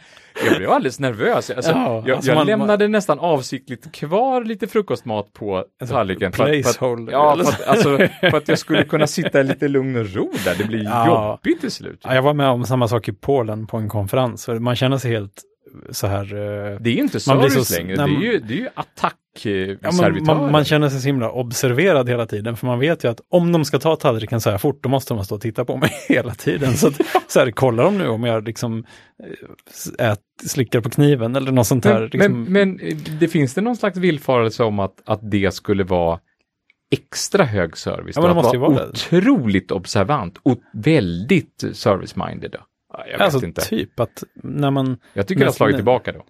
Jag 0.48 0.57
blev 0.57 0.70
alldeles 0.70 1.00
nervös. 1.00 1.50
Alltså, 1.50 1.70
Ja, 1.72 2.02
jag 2.07 2.16
alltså 2.16 2.31
jag 2.31 2.37
man- 2.38 2.46
lämnade 2.46 2.88
nästan 2.88 3.18
avsiktligt 3.18 3.92
kvar 3.92 4.44
lite 4.44 4.66
frukostmat 4.66 5.33
på 5.33 5.64
tallriken. 5.88 6.33
för 6.33 6.42
att- 6.44 6.48
för 6.50 6.57
att- 6.59 6.62
placeholder, 6.62 7.12
Ja, 7.12 7.37
för 7.37 7.42
att, 7.42 7.66
alltså, 7.68 7.96
för 8.31 8.37
att 8.37 8.48
jag 8.48 8.59
skulle 8.59 8.85
kunna 8.85 9.07
sitta 9.07 9.40
i 9.40 9.44
lite 9.44 9.68
lugn 9.68 9.96
och 9.96 10.14
ro 10.14 10.33
där. 10.44 10.55
Det 10.59 10.64
blir 10.64 10.85
Ja. 10.85 11.07
jobbigt 11.44 11.61
till 11.61 11.70
slut. 11.70 12.00
Ja, 12.05 12.14
jag 12.14 12.22
var 12.22 12.35
med 12.35 12.48
om 12.48 12.64
samma 12.64 12.88
sak 12.88 13.09
i 13.09 13.12
Polen 13.12 13.66
på 13.66 13.76
en 13.76 13.88
konferens. 13.88 14.48
Man 14.48 14.76
känner 14.76 14.98
sig 14.98 15.11
helt 15.12 15.42
så 15.90 16.07
här... 16.07 16.22
eh, 16.35 16.78
Det 16.81 16.90
är 16.90 16.94
inte 16.96 17.18
Man 17.26 17.38
blir 17.38 17.48
service 17.48 17.68
så- 17.68 17.74
längre. 17.78 17.96
Det 17.96 18.02
är 18.02 18.09
ju, 18.33 18.38
det 18.38 18.55
är 18.55 18.59
ju 18.59 18.68
Ja, 19.35 19.51
men 19.51 19.77
attackservitörer. 19.83 20.35
man, 20.35 20.53
man 20.53 20.64
känner 20.64 20.88
sig 20.88 21.01
så 21.01 21.07
himla 21.07 21.31
observerad 21.31 22.09
hela 22.09 22.27
tiden, 22.27 22.57
för 22.57 22.66
man 22.66 22.79
vet 22.79 23.05
ju 23.05 23.11
att 23.11 23.21
om 23.29 23.53
de 23.53 23.64
ska 23.64 23.79
ta 23.79 23.97
tallriken 23.97 24.40
så 24.40 24.51
här 24.51 24.59
fort, 24.59 24.83
då 24.83 24.88
måste 24.88 25.14
de 25.14 25.25
stå 25.25 25.35
och 25.35 25.40
titta 25.40 25.64
på 25.64 25.77
mig 25.77 25.90
hela 26.09 26.35
tiden. 26.35 26.77
Så, 26.77 26.88
att, 26.88 27.01
så 27.29 27.40
här, 27.40 27.51
kollar 27.51 27.85
de 27.85 27.99
nu 27.99 28.09
om 28.09 28.25
jag 28.25 28.45
liksom 28.45 28.85
eh, 29.99 30.11
ät, 30.11 30.21
slickar 30.47 30.81
på 30.81 30.90
kniven 30.90 31.37
eller 31.37 31.53
något 31.53 31.66
sånt 31.66 31.85
här. 31.85 32.01
men, 32.01 32.09
liksom, 32.12 32.42
men, 32.42 32.53
men 32.53 32.81
eh, 32.81 32.97
det 33.21 33.29
finns 33.29 33.55
det 33.55 33.61
någon 33.61 33.77
slags 33.77 33.97
villfarelse 33.99 34.64
om 34.64 34.79
att, 34.79 35.03
att 35.05 35.31
det 35.31 35.55
skulle 35.55 35.85
vara 35.85 36.18
extra 36.90 37.45
hög 37.45 37.77
service? 37.77 38.16
Ja, 38.16 38.23
men 38.23 38.29
det 38.29 38.31
Att 38.31 38.45
måste 38.45 38.57
ju 38.57 38.61
vara 38.61 38.75
det. 38.75 38.88
Otroligt 38.88 39.71
observant 39.71 40.38
och 40.42 40.59
väldigt 40.73 41.64
service-minded. 41.73 42.51
då? 42.51 42.59
Ja, 42.92 43.05
Jag 43.07 43.12
vet 43.12 43.21
alltså 43.21 43.47
inte. 43.47 43.61
typ 43.61 44.01
att 44.01 44.23
när 44.35 44.71
man... 44.71 44.97
Jag 45.12 45.27
tycker 45.27 45.40
det 45.40 45.47
har 45.47 45.53
slagit 45.53 45.77
tillbaka 45.77 46.12
då. 46.12 46.25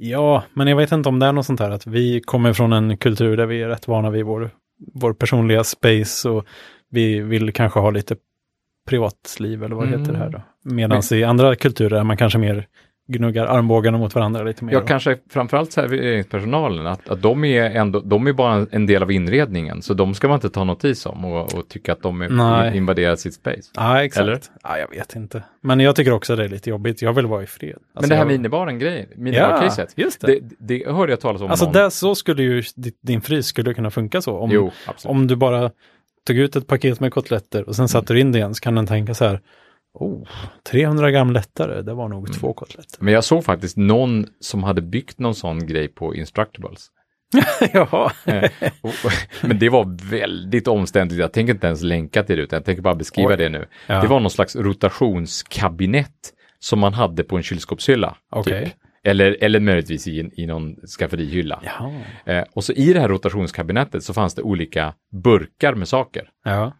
Ja, 0.00 0.44
men 0.54 0.66
jag 0.68 0.76
vet 0.76 0.92
inte 0.92 1.08
om 1.08 1.18
det 1.18 1.26
är 1.26 1.32
något 1.32 1.46
sånt 1.46 1.60
här 1.60 1.70
att 1.70 1.86
vi 1.86 2.20
kommer 2.20 2.52
från 2.52 2.72
en 2.72 2.96
kultur 2.96 3.36
där 3.36 3.46
vi 3.46 3.62
är 3.62 3.68
rätt 3.68 3.88
vana 3.88 4.10
vid 4.10 4.24
vår, 4.24 4.50
vår 4.94 5.12
personliga 5.12 5.64
space 5.64 6.28
och 6.28 6.46
vi 6.90 7.20
vill 7.20 7.52
kanske 7.52 7.80
ha 7.80 7.90
lite 7.90 8.16
privatliv 8.88 9.64
eller 9.64 9.76
vad 9.76 9.88
Mm. 9.88 10.00
heter 10.00 10.12
det 10.12 10.18
här 10.18 10.30
då. 10.30 10.42
Medan 10.64 11.02
i 11.12 11.24
andra 11.24 11.56
kulturer 11.56 11.98
är 11.98 12.04
man 12.04 12.16
kanske 12.16 12.38
mer 12.38 12.66
gnuggar 13.08 13.46
armbågarna 13.46 13.98
mot 13.98 14.14
varandra 14.14 14.42
lite 14.42 14.64
mer. 14.64 14.72
Ja, 14.72 14.80
kanske 14.80 15.18
framförallt 15.30 15.72
serveringspersonalen, 15.72 16.86
att, 16.86 17.08
att 17.08 17.22
de 17.22 17.44
är 17.44 17.64
ändå, 17.70 18.00
de 18.00 18.26
är 18.26 18.32
bara 18.32 18.66
en 18.70 18.86
del 18.86 19.02
av 19.02 19.12
inredningen, 19.12 19.82
så 19.82 19.94
de 19.94 20.14
ska 20.14 20.28
man 20.28 20.34
inte 20.34 20.50
ta 20.50 20.64
notis 20.64 21.06
om 21.06 21.24
och, 21.24 21.54
och 21.54 21.68
tycka 21.68 21.92
att 21.92 22.02
de 22.02 22.22
är 22.22 22.28
Nej. 22.28 22.76
invaderat 22.76 23.20
sitt 23.20 23.34
space. 23.34 23.62
Ja, 23.74 24.04
exakt. 24.04 24.22
Eller? 24.22 24.40
Ja, 24.62 24.78
jag 24.78 24.90
vet 24.90 25.14
inte. 25.16 25.42
Men 25.60 25.80
jag 25.80 25.96
tycker 25.96 26.12
också 26.12 26.36
det 26.36 26.44
är 26.44 26.48
lite 26.48 26.70
jobbigt. 26.70 27.02
Jag 27.02 27.12
vill 27.12 27.26
vara 27.26 27.42
i 27.42 27.46
fred. 27.46 27.70
Alltså, 27.74 27.84
Men 28.00 28.08
det 28.08 28.14
här 28.14 28.22
jag... 28.22 28.28
minibaren-grejen, 28.32 29.06
Ja, 29.10 29.16
minibar-caset, 29.22 29.92
just 29.96 30.20
det. 30.20 30.26
det, 30.26 30.40
det 30.58 30.92
hörde 30.92 31.12
jag 31.12 31.20
talas 31.20 31.42
om. 31.42 31.50
Alltså 31.50 31.64
någon... 31.64 31.74
där, 31.74 31.90
så 31.90 32.14
skulle 32.14 32.42
ju 32.42 32.62
di- 32.76 32.92
din 33.02 33.20
frys 33.20 33.46
skulle 33.46 33.74
kunna 33.74 33.90
funka 33.90 34.22
så. 34.22 34.38
Om, 34.38 34.50
Jo, 34.52 34.70
om 35.04 35.26
du 35.26 35.36
bara 35.36 35.70
tog 36.26 36.36
ut 36.36 36.56
ett 36.56 36.66
paket 36.66 37.00
med 37.00 37.12
kotletter 37.12 37.68
och 37.68 37.76
sen 37.76 37.88
satte 37.88 38.12
du 38.14 38.20
in 38.20 38.32
det 38.32 38.38
igen 38.38 38.54
så 38.54 38.60
kan 38.60 38.74
den 38.74 38.86
tänka 38.86 39.14
så 39.14 39.24
här. 39.24 39.40
Oh, 39.94 40.28
300 40.70 41.10
gram 41.10 41.32
lättare, 41.32 41.82
det 41.82 41.94
var 41.94 42.08
nog 42.08 42.28
Mm. 42.28 42.32
två 42.40 42.52
kotletter. 42.52 42.98
Men 43.04 43.14
jag 43.14 43.24
såg 43.24 43.44
faktiskt 43.44 43.76
någon 43.76 44.26
som 44.40 44.62
hade 44.64 44.82
byggt 44.82 45.18
någon 45.18 45.34
sån 45.34 45.66
grej 45.66 45.88
på 45.88 46.14
Instructables. 46.14 46.86
Jaha. 47.72 48.12
Eh, 48.24 48.50
men 49.42 49.58
det 49.58 49.68
var 49.68 50.10
väldigt 50.10 50.68
omständligt. 50.68 51.20
Jag 51.20 51.32
tänker 51.32 51.54
inte 51.54 51.66
ens 51.66 51.82
länka 51.82 52.22
till 52.22 52.36
det, 52.36 52.42
utan 52.42 52.56
jag 52.56 52.64
tänker 52.64 52.82
bara 52.82 52.94
beskriva 52.94 53.30
Oj. 53.30 53.36
det 53.36 53.48
nu. 53.48 53.66
Ja. 53.86 54.00
Det 54.00 54.06
var 54.08 54.20
någon 54.20 54.30
slags 54.30 54.56
rotationskabinett 54.56 56.32
som 56.58 56.78
man 56.78 56.94
hade 56.94 57.24
på 57.24 57.36
en 57.36 57.42
kylskåpshylla. 57.42 58.16
Okej. 58.30 58.64
Typ. 58.64 58.74
Eller, 59.04 59.36
eller 59.40 59.60
möjligtvis 59.60 60.08
i, 60.08 60.20
en- 60.20 60.40
i 60.40 60.46
någon 60.46 60.76
skafferihylla. 60.98 61.62
Eh, 62.26 62.44
och 62.54 62.64
så 62.64 62.72
i 62.72 62.92
det 62.92 63.00
här 63.00 63.08
rotationskabinettet 63.08 64.02
så 64.04 64.14
fanns 64.14 64.34
det 64.34 64.42
olika 64.42 64.94
burkar 65.24 65.74
med 65.74 65.88
saker. 65.88 66.28
Ja. 66.44 66.72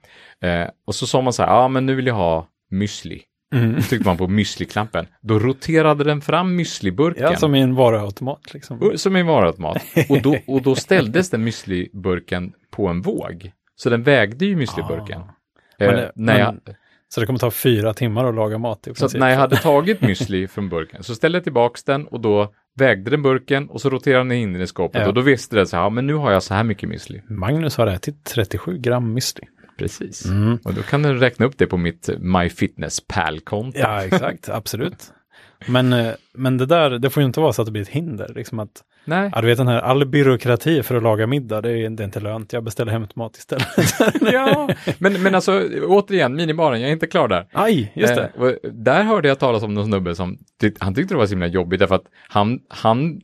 Eh, 0.48 0.68
och 0.86 0.94
så 0.94 1.06
sa 1.06 1.20
man 1.22 1.32
så 1.32 1.42
här, 1.42 1.50
ja 1.50 1.56
ah, 1.56 1.68
men 1.68 1.86
nu 1.86 1.94
vill 1.94 2.06
jag 2.06 2.14
ha 2.14 2.46
müsli. 2.70 3.20
Mm. 3.54 3.82
tryckte 3.82 4.08
man 4.08 4.16
på 4.16 4.26
müsli-knappen. 4.26 5.06
Då 5.22 5.38
roterade 5.38 6.04
den 6.04 6.20
fram 6.20 6.60
müsliburken. 6.60 7.22
Ja, 7.22 7.36
som 7.36 7.54
i 7.54 7.60
en 7.60 7.74
varuautomat 7.74 8.54
liksom. 8.54 8.92
Som 8.96 9.16
i 9.16 9.20
en 9.20 9.26
varuautomat. 9.26 9.82
Och 10.08 10.22
då, 10.22 10.36
och 10.46 10.62
då 10.62 10.74
ställdes 10.74 11.30
den 11.30 11.48
müsliburken 11.48 12.52
på 12.70 12.88
en 12.88 13.02
våg. 13.02 13.50
Så 13.76 13.90
den 13.90 14.02
vägde 14.02 14.46
ju 14.46 14.56
müsliburken. 14.56 15.20
Ah. 15.20 15.84
Eh, 15.84 15.92
Men- 15.92 16.10
när 16.14 16.38
jag, 16.38 16.54
men- 16.66 16.74
Så 17.08 17.20
det 17.20 17.26
kommer 17.26 17.38
ta 17.38 17.50
fyra 17.50 17.94
timmar 17.94 18.24
att 18.24 18.34
laga 18.34 18.58
mat 18.58 18.86
i 18.86 18.94
så 18.94 19.00
princip. 19.00 19.20
när 19.20 19.30
jag 19.30 19.36
hade 19.38 19.56
tagit 19.62 20.00
müsli 20.00 20.46
från 20.46 20.68
burken 20.68 21.02
så 21.02 21.14
ställde 21.14 21.36
jag 21.38 21.44
tillbaks 21.44 21.84
den 21.84 22.06
och 22.06 22.20
då 22.20 22.52
vägde 22.78 23.10
den 23.10 23.22
burken 23.22 23.68
och 23.68 23.80
så 23.80 23.90
roterade 23.90 24.24
den 24.24 24.32
in 24.32 24.56
i 24.60 24.66
skåpet 24.66 25.00
Ja. 25.02 25.08
och 25.08 25.14
då 25.14 25.20
visste 25.20 25.56
den 25.56 25.66
så 25.66 25.76
här, 25.76 25.82
ja 25.82 25.90
men 25.90 26.06
nu 26.06 26.14
har 26.14 26.32
jag 26.32 26.42
så 26.42 26.54
här 26.54 26.64
mycket 26.64 26.88
müsli. 26.88 27.20
Magnus 27.32 27.76
har 27.76 27.86
ätit 27.86 28.24
37 28.24 28.78
gram 28.78 29.18
müsli. 29.18 29.40
Precis. 29.78 30.26
Mm. 30.26 30.58
Och 30.64 30.74
då 30.74 30.82
kan 30.82 31.02
du 31.02 31.14
räkna 31.14 31.46
upp 31.46 31.58
det 31.58 31.66
på 31.66 31.76
mitt 31.76 32.08
MyFitnessPal-konto. 32.18 33.78
Ja, 33.78 34.04
exakt, 34.04 34.48
absolut. 34.52 35.12
Men, 35.66 35.92
eh, 35.92 36.12
men 36.34 36.58
det 36.58 36.66
där, 36.66 36.90
det 36.90 37.10
får 37.10 37.20
ju 37.20 37.26
inte 37.26 37.40
vara 37.40 37.52
så 37.52 37.62
att 37.62 37.66
det 37.66 37.72
blir 37.72 37.82
ett 37.82 37.88
hinder. 37.88 38.32
Liksom 38.34 38.58
att, 38.58 38.82
Nej. 39.04 39.30
ja, 39.34 39.40
du 39.40 39.46
vet 39.46 39.58
den 39.58 39.68
här, 39.68 39.80
all 39.80 40.06
byråkrati 40.06 40.82
för 40.82 40.96
att 40.96 41.02
laga 41.02 41.26
middag, 41.26 41.60
det 41.60 41.70
är, 41.70 41.90
det 41.90 42.02
är 42.02 42.04
inte 42.04 42.20
lönt. 42.20 42.52
Jag 42.52 42.64
beställer 42.64 42.92
hämtmat 42.92 43.36
istället. 43.36 43.68
ja, 44.32 44.68
men, 44.98 45.22
men 45.22 45.34
alltså 45.34 45.68
återigen, 45.86 46.34
minibaren, 46.34 46.80
jag 46.80 46.88
är 46.88 46.92
inte 46.92 47.06
klar 47.06 47.28
där. 47.28 47.46
Aj, 47.52 47.92
just 47.94 48.14
det. 48.14 48.30
Eh, 48.38 48.70
där 48.72 49.02
hörde 49.02 49.28
jag 49.28 49.38
talas 49.38 49.62
om 49.62 49.74
någon 49.74 49.86
snubbe 49.86 50.14
som, 50.14 50.38
han 50.78 50.94
tyckte 50.94 51.14
det 51.14 51.18
var 51.18 51.26
så 51.26 51.32
himla 51.32 51.46
jobbigt 51.46 51.80
därför 51.80 51.94
att 51.94 52.06
han, 52.28 52.60
han, 52.68 53.20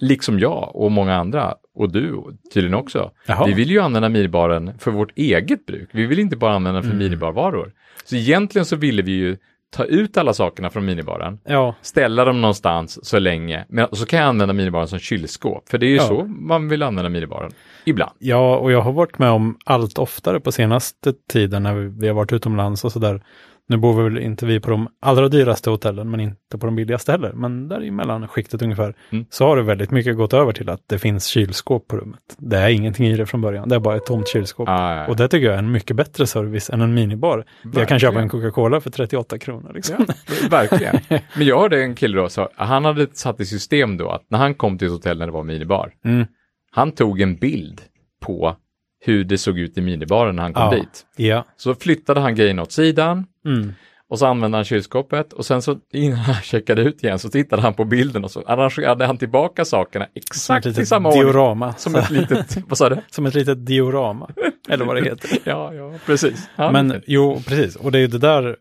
liksom 0.00 0.38
jag 0.38 0.76
och 0.76 0.92
många 0.92 1.14
andra, 1.14 1.54
och 1.74 1.92
du 1.92 2.22
tydligen 2.54 2.74
också, 2.74 3.10
Jaha. 3.26 3.46
vi 3.46 3.52
vill 3.52 3.70
ju 3.70 3.80
använda 3.80 4.08
minibaren 4.08 4.78
för 4.78 4.90
vårt 4.90 5.18
eget 5.18 5.66
bruk. 5.66 5.88
Vi 5.92 6.06
vill 6.06 6.18
inte 6.18 6.36
bara 6.36 6.52
använda 6.54 6.80
den 6.80 6.82
för 6.90 6.94
Mm. 6.96 7.04
minibarvaror. 7.04 7.72
Så 8.04 8.16
egentligen 8.16 8.64
så 8.66 8.76
ville 8.76 9.02
vi 9.02 9.12
ju 9.12 9.36
ta 9.76 9.84
ut 9.84 10.16
alla 10.16 10.32
sakerna 10.34 10.70
från 10.70 10.84
minibaren, 10.84 11.38
Ja, 11.44 11.74
ställa 11.82 12.24
dem 12.24 12.40
någonstans 12.40 13.06
så 13.06 13.18
länge, 13.18 13.64
men 13.68 13.88
så 13.92 14.06
kan 14.06 14.18
jag 14.18 14.28
använda 14.28 14.54
minibaren 14.54 14.88
som 14.88 14.98
kylskåp, 14.98 15.68
för 15.68 15.78
det 15.78 15.86
är 15.86 15.90
ju 15.90 15.96
Ja. 15.96 16.02
så 16.02 16.24
man 16.24 16.68
vill 16.68 16.82
använda 16.82 17.08
minibaren. 17.08 17.50
Ibland. 17.84 18.12
ja, 18.18 18.56
och 18.56 18.72
jag 18.72 18.80
har 18.80 18.92
varit 18.92 19.18
med 19.18 19.30
om 19.30 19.56
allt 19.64 19.98
oftare 19.98 20.40
på 20.40 20.52
senaste 20.52 21.12
tiden 21.32 21.62
när 21.62 21.74
vi, 21.74 21.88
vi 22.00 22.08
har 22.08 22.14
varit 22.14 22.32
utomlands 22.32 22.84
och 22.84 22.92
sådär. 22.92 23.22
Nu 23.68 23.76
bor 23.76 24.02
väl 24.02 24.18
inte 24.18 24.46
vi 24.46 24.60
på 24.60 24.70
de 24.70 24.88
allra 25.02 25.28
dyraste 25.28 25.70
hotellen, 25.70 26.10
men 26.10 26.20
inte 26.20 26.58
på 26.58 26.66
de 26.66 26.76
billigaste 26.76 27.12
heller. 27.12 27.32
Men 27.32 27.68
där 27.68 27.82
i 27.84 27.90
mellanskiktet 27.90 28.62
ungefär, 28.62 28.94
Mm. 29.12 29.24
så 29.30 29.46
har 29.46 29.56
det 29.56 29.62
väldigt 29.62 29.90
mycket 29.90 30.16
gått 30.16 30.32
över 30.32 30.52
till 30.52 30.68
att 30.70 30.80
det 30.88 30.98
finns 30.98 31.26
kylskåp 31.26 31.88
på 31.88 31.96
rummet. 31.96 32.20
Det 32.38 32.56
är 32.58 32.68
ingenting 32.68 33.06
i 33.06 33.16
det 33.16 33.26
från 33.26 33.40
början, 33.40 33.68
det 33.68 33.74
är 33.74 33.78
bara 33.80 33.96
ett 33.96 34.06
tomt 34.06 34.28
kylskåp. 34.28 34.68
Ah, 34.68 34.94
ja. 34.96 35.06
Och 35.06 35.16
det 35.16 35.28
tycker 35.28 35.46
jag 35.46 35.54
är 35.54 35.58
en 35.58 35.72
mycket 35.72 35.96
bättre 35.96 36.26
service 36.26 36.70
än 36.70 36.80
en 36.80 36.94
minibar. 36.94 37.44
Där 37.62 37.80
jag 37.80 37.88
kan 37.88 37.98
köpa 37.98 38.18
en 38.18 38.28
Verkligen. 38.28 38.42
Coca-Cola 38.52 38.80
för 38.80 38.90
38 38.90 39.38
kronor. 39.38 39.72
Liksom. 39.74 39.96
Ja, 40.08 40.14
verkligen. 40.50 40.96
Men 41.36 41.46
jag 41.46 41.60
hörde 41.60 41.82
en 41.82 41.94
kille 41.94 42.16
då, 42.20 42.28
så 42.28 42.48
han 42.56 42.84
hade 42.84 43.06
satt 43.12 43.40
i 43.40 43.46
system 43.46 43.96
då 43.96 44.08
att 44.10 44.22
när 44.30 44.38
han 44.38 44.54
kom 44.54 44.78
till 44.78 44.86
ett 44.86 44.92
hotell 44.92 45.18
när 45.18 45.26
det 45.26 45.32
var 45.32 45.44
minibar, 45.44 45.92
Mm. 46.04 46.26
han 46.70 46.92
tog 46.92 47.20
en 47.20 47.36
bild 47.36 47.80
på 48.22 48.56
hur 49.04 49.24
det 49.24 49.38
såg 49.38 49.58
ut 49.58 49.78
i 49.78 49.80
minibaren 49.80 50.36
när 50.36 50.42
han 50.42 50.54
kom 50.54 50.62
Ja. 50.62 50.70
dit. 50.70 51.06
Ja. 51.16 51.44
Så 51.56 51.74
flyttade 51.74 52.20
han 52.20 52.34
grejen 52.34 52.58
åt 52.58 52.72
sidan 52.72 53.26
Mm. 53.46 53.72
och 54.10 54.18
så 54.18 54.26
använde 54.26 54.58
han 54.58 54.64
kylskåpet 54.64 55.32
och 55.32 55.46
sen 55.46 55.62
så 55.62 55.76
innan 55.92 56.18
han 56.18 56.34
checkade 56.42 56.82
ut 56.82 57.04
igen 57.04 57.18
så 57.18 57.28
tittade 57.28 57.62
han 57.62 57.74
på 57.74 57.84
bilden 57.84 58.24
och 58.24 58.30
så 58.30 58.42
arrangerade 58.46 59.06
han 59.06 59.18
tillbaka 59.18 59.64
sakerna 59.64 60.06
exakt 60.14 60.66
i 60.66 60.86
samma 60.86 61.08
ordning. 61.08 61.24
diorama. 61.24 61.72
Som 61.72 61.94
ett 61.94 62.10
litet, 62.10 62.56
vad 62.68 62.78
sa 62.78 62.88
du? 62.88 62.96
Som 63.10 63.26
ett 63.26 63.34
litet 63.34 63.66
diorama. 63.66 64.30
Eller 64.68 64.84
vad 64.84 64.96
det 64.96 65.02
heter. 65.04 65.30
Ja, 65.44 65.74
ja, 65.74 65.92
precis. 66.06 66.48
Ja, 66.56 66.72
Men 66.72 67.02
jo, 67.06 67.42
precis. 67.46 67.76
Och 67.76 67.92
det 67.92 67.98
är 67.98 68.00
ju 68.00 68.06
det 68.06 68.18
där 68.18 68.56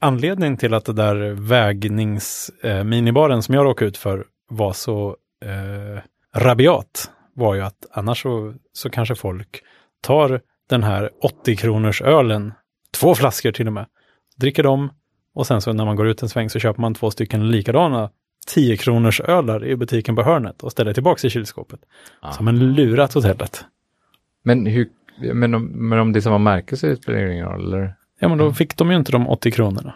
anledningen 0.00 0.56
till 0.56 0.74
att 0.74 0.84
det 0.84 0.92
där 0.92 1.30
vägningsminibaren 1.30 3.42
som 3.42 3.54
jag 3.54 3.64
råkade 3.64 3.88
ut 3.88 3.96
för 3.96 4.24
var 4.50 4.72
så 4.72 5.16
eh, 5.44 6.00
rabiat 6.40 7.10
var 7.34 7.54
ju 7.54 7.60
att 7.60 7.86
annars 7.92 8.22
så, 8.22 8.54
så 8.72 8.90
kanske 8.90 9.14
folk 9.14 9.60
tar 10.04 10.40
den 10.68 10.82
här 10.82 11.10
80 11.22 11.56
kronors 11.56 12.02
ölen, 12.02 12.52
två 13.00 13.14
flaskor 13.14 13.52
till 13.52 13.66
och 13.66 13.72
med, 13.72 13.86
dricker 14.36 14.62
dem 14.62 14.90
och 15.34 15.46
sen 15.46 15.60
så 15.60 15.72
när 15.72 15.84
man 15.84 15.96
går 15.96 16.06
ut 16.06 16.22
en 16.22 16.28
sväng 16.28 16.50
så 16.50 16.58
köper 16.58 16.80
man 16.80 16.94
två 16.94 17.10
stycken 17.10 17.50
likadana 17.50 18.10
10 18.46 18.76
kronors 18.76 19.20
ölar 19.20 19.64
i 19.64 19.76
butiken 19.76 20.16
på 20.16 20.22
hörnet 20.22 20.62
och 20.62 20.72
ställer 20.72 20.92
tillbaka 20.92 21.26
i 21.26 21.30
kylskåpet. 21.30 21.80
Ja. 22.22 22.32
Som 22.32 22.48
en 22.48 22.74
lurat 22.74 23.14
hotellet. 23.14 23.64
Men, 24.42 24.66
hur, 24.66 24.88
men, 25.32 25.54
om, 25.54 25.64
men 25.64 25.98
om 25.98 26.12
det 26.12 26.18
är 26.18 26.20
samma 26.20 26.38
märke 26.38 26.76
så 26.76 26.96
spelar 26.96 27.18
det 27.18 27.32
ingen 27.32 27.46
roll, 27.46 27.74
eller? 27.74 27.94
Ja, 28.18 28.28
men 28.28 28.38
då 28.38 28.52
fick 28.52 28.76
de 28.76 28.90
ju 28.90 28.96
inte 28.96 29.12
de 29.12 29.28
80 29.28 29.50
kronorna. 29.50 29.94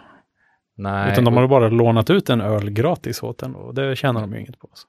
Nej. 0.77 1.11
Utan 1.11 1.23
de 1.23 1.37
har 1.37 1.47
bara 1.47 1.69
lånat 1.69 2.09
ut 2.09 2.29
en 2.29 2.41
öl 2.41 2.69
gratis 2.69 3.23
åt 3.23 3.43
en 3.43 3.55
och 3.55 3.75
det 3.75 3.95
tjänar 3.95 4.21
de 4.21 4.33
ju 4.33 4.39
inget 4.39 4.59
på. 4.59 4.69
Så 4.73 4.87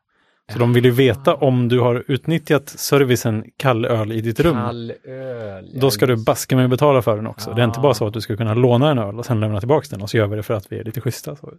de 0.59 0.73
vill 0.73 0.85
ju 0.85 0.91
veta 0.91 1.35
om 1.35 1.69
du 1.69 1.81
har 1.81 2.05
utnyttjat 2.09 2.69
servicen 2.69 3.45
kall 3.57 3.85
öl 3.85 4.13
i 4.13 4.21
ditt 4.21 4.41
rum. 4.41 4.55
Kall 4.55 4.93
öl. 5.05 5.71
Då 5.81 5.91
ska 5.91 6.07
du 6.07 6.17
baska 6.17 6.57
mig 6.57 6.69
betala 6.69 7.03
för 7.03 7.17
den 7.17 7.27
också. 7.27 7.53
Det 7.55 7.63
är 7.63 7.65
inte 7.65 7.81
bara 7.81 7.95
så 7.95 8.07
att 8.07 8.13
du 8.13 8.21
ska 8.21 8.37
kunna 8.37 8.55
låna 8.55 8.91
en 8.91 8.99
öl 8.99 9.19
och 9.19 9.27
sen 9.27 9.41
lämna 9.41 9.61
tillbaka 9.61 9.87
den 9.91 10.03
och 10.03 10.11
så 10.11 10.17
gör 10.17 10.27
vi 10.27 10.37
det 10.37 10.43
för 10.43 10.55
att 10.55 10.73
vi 10.73 10.79
är 10.79 10.85
lite 10.85 11.01
schyssta. 11.01 11.37
Så. 11.37 11.53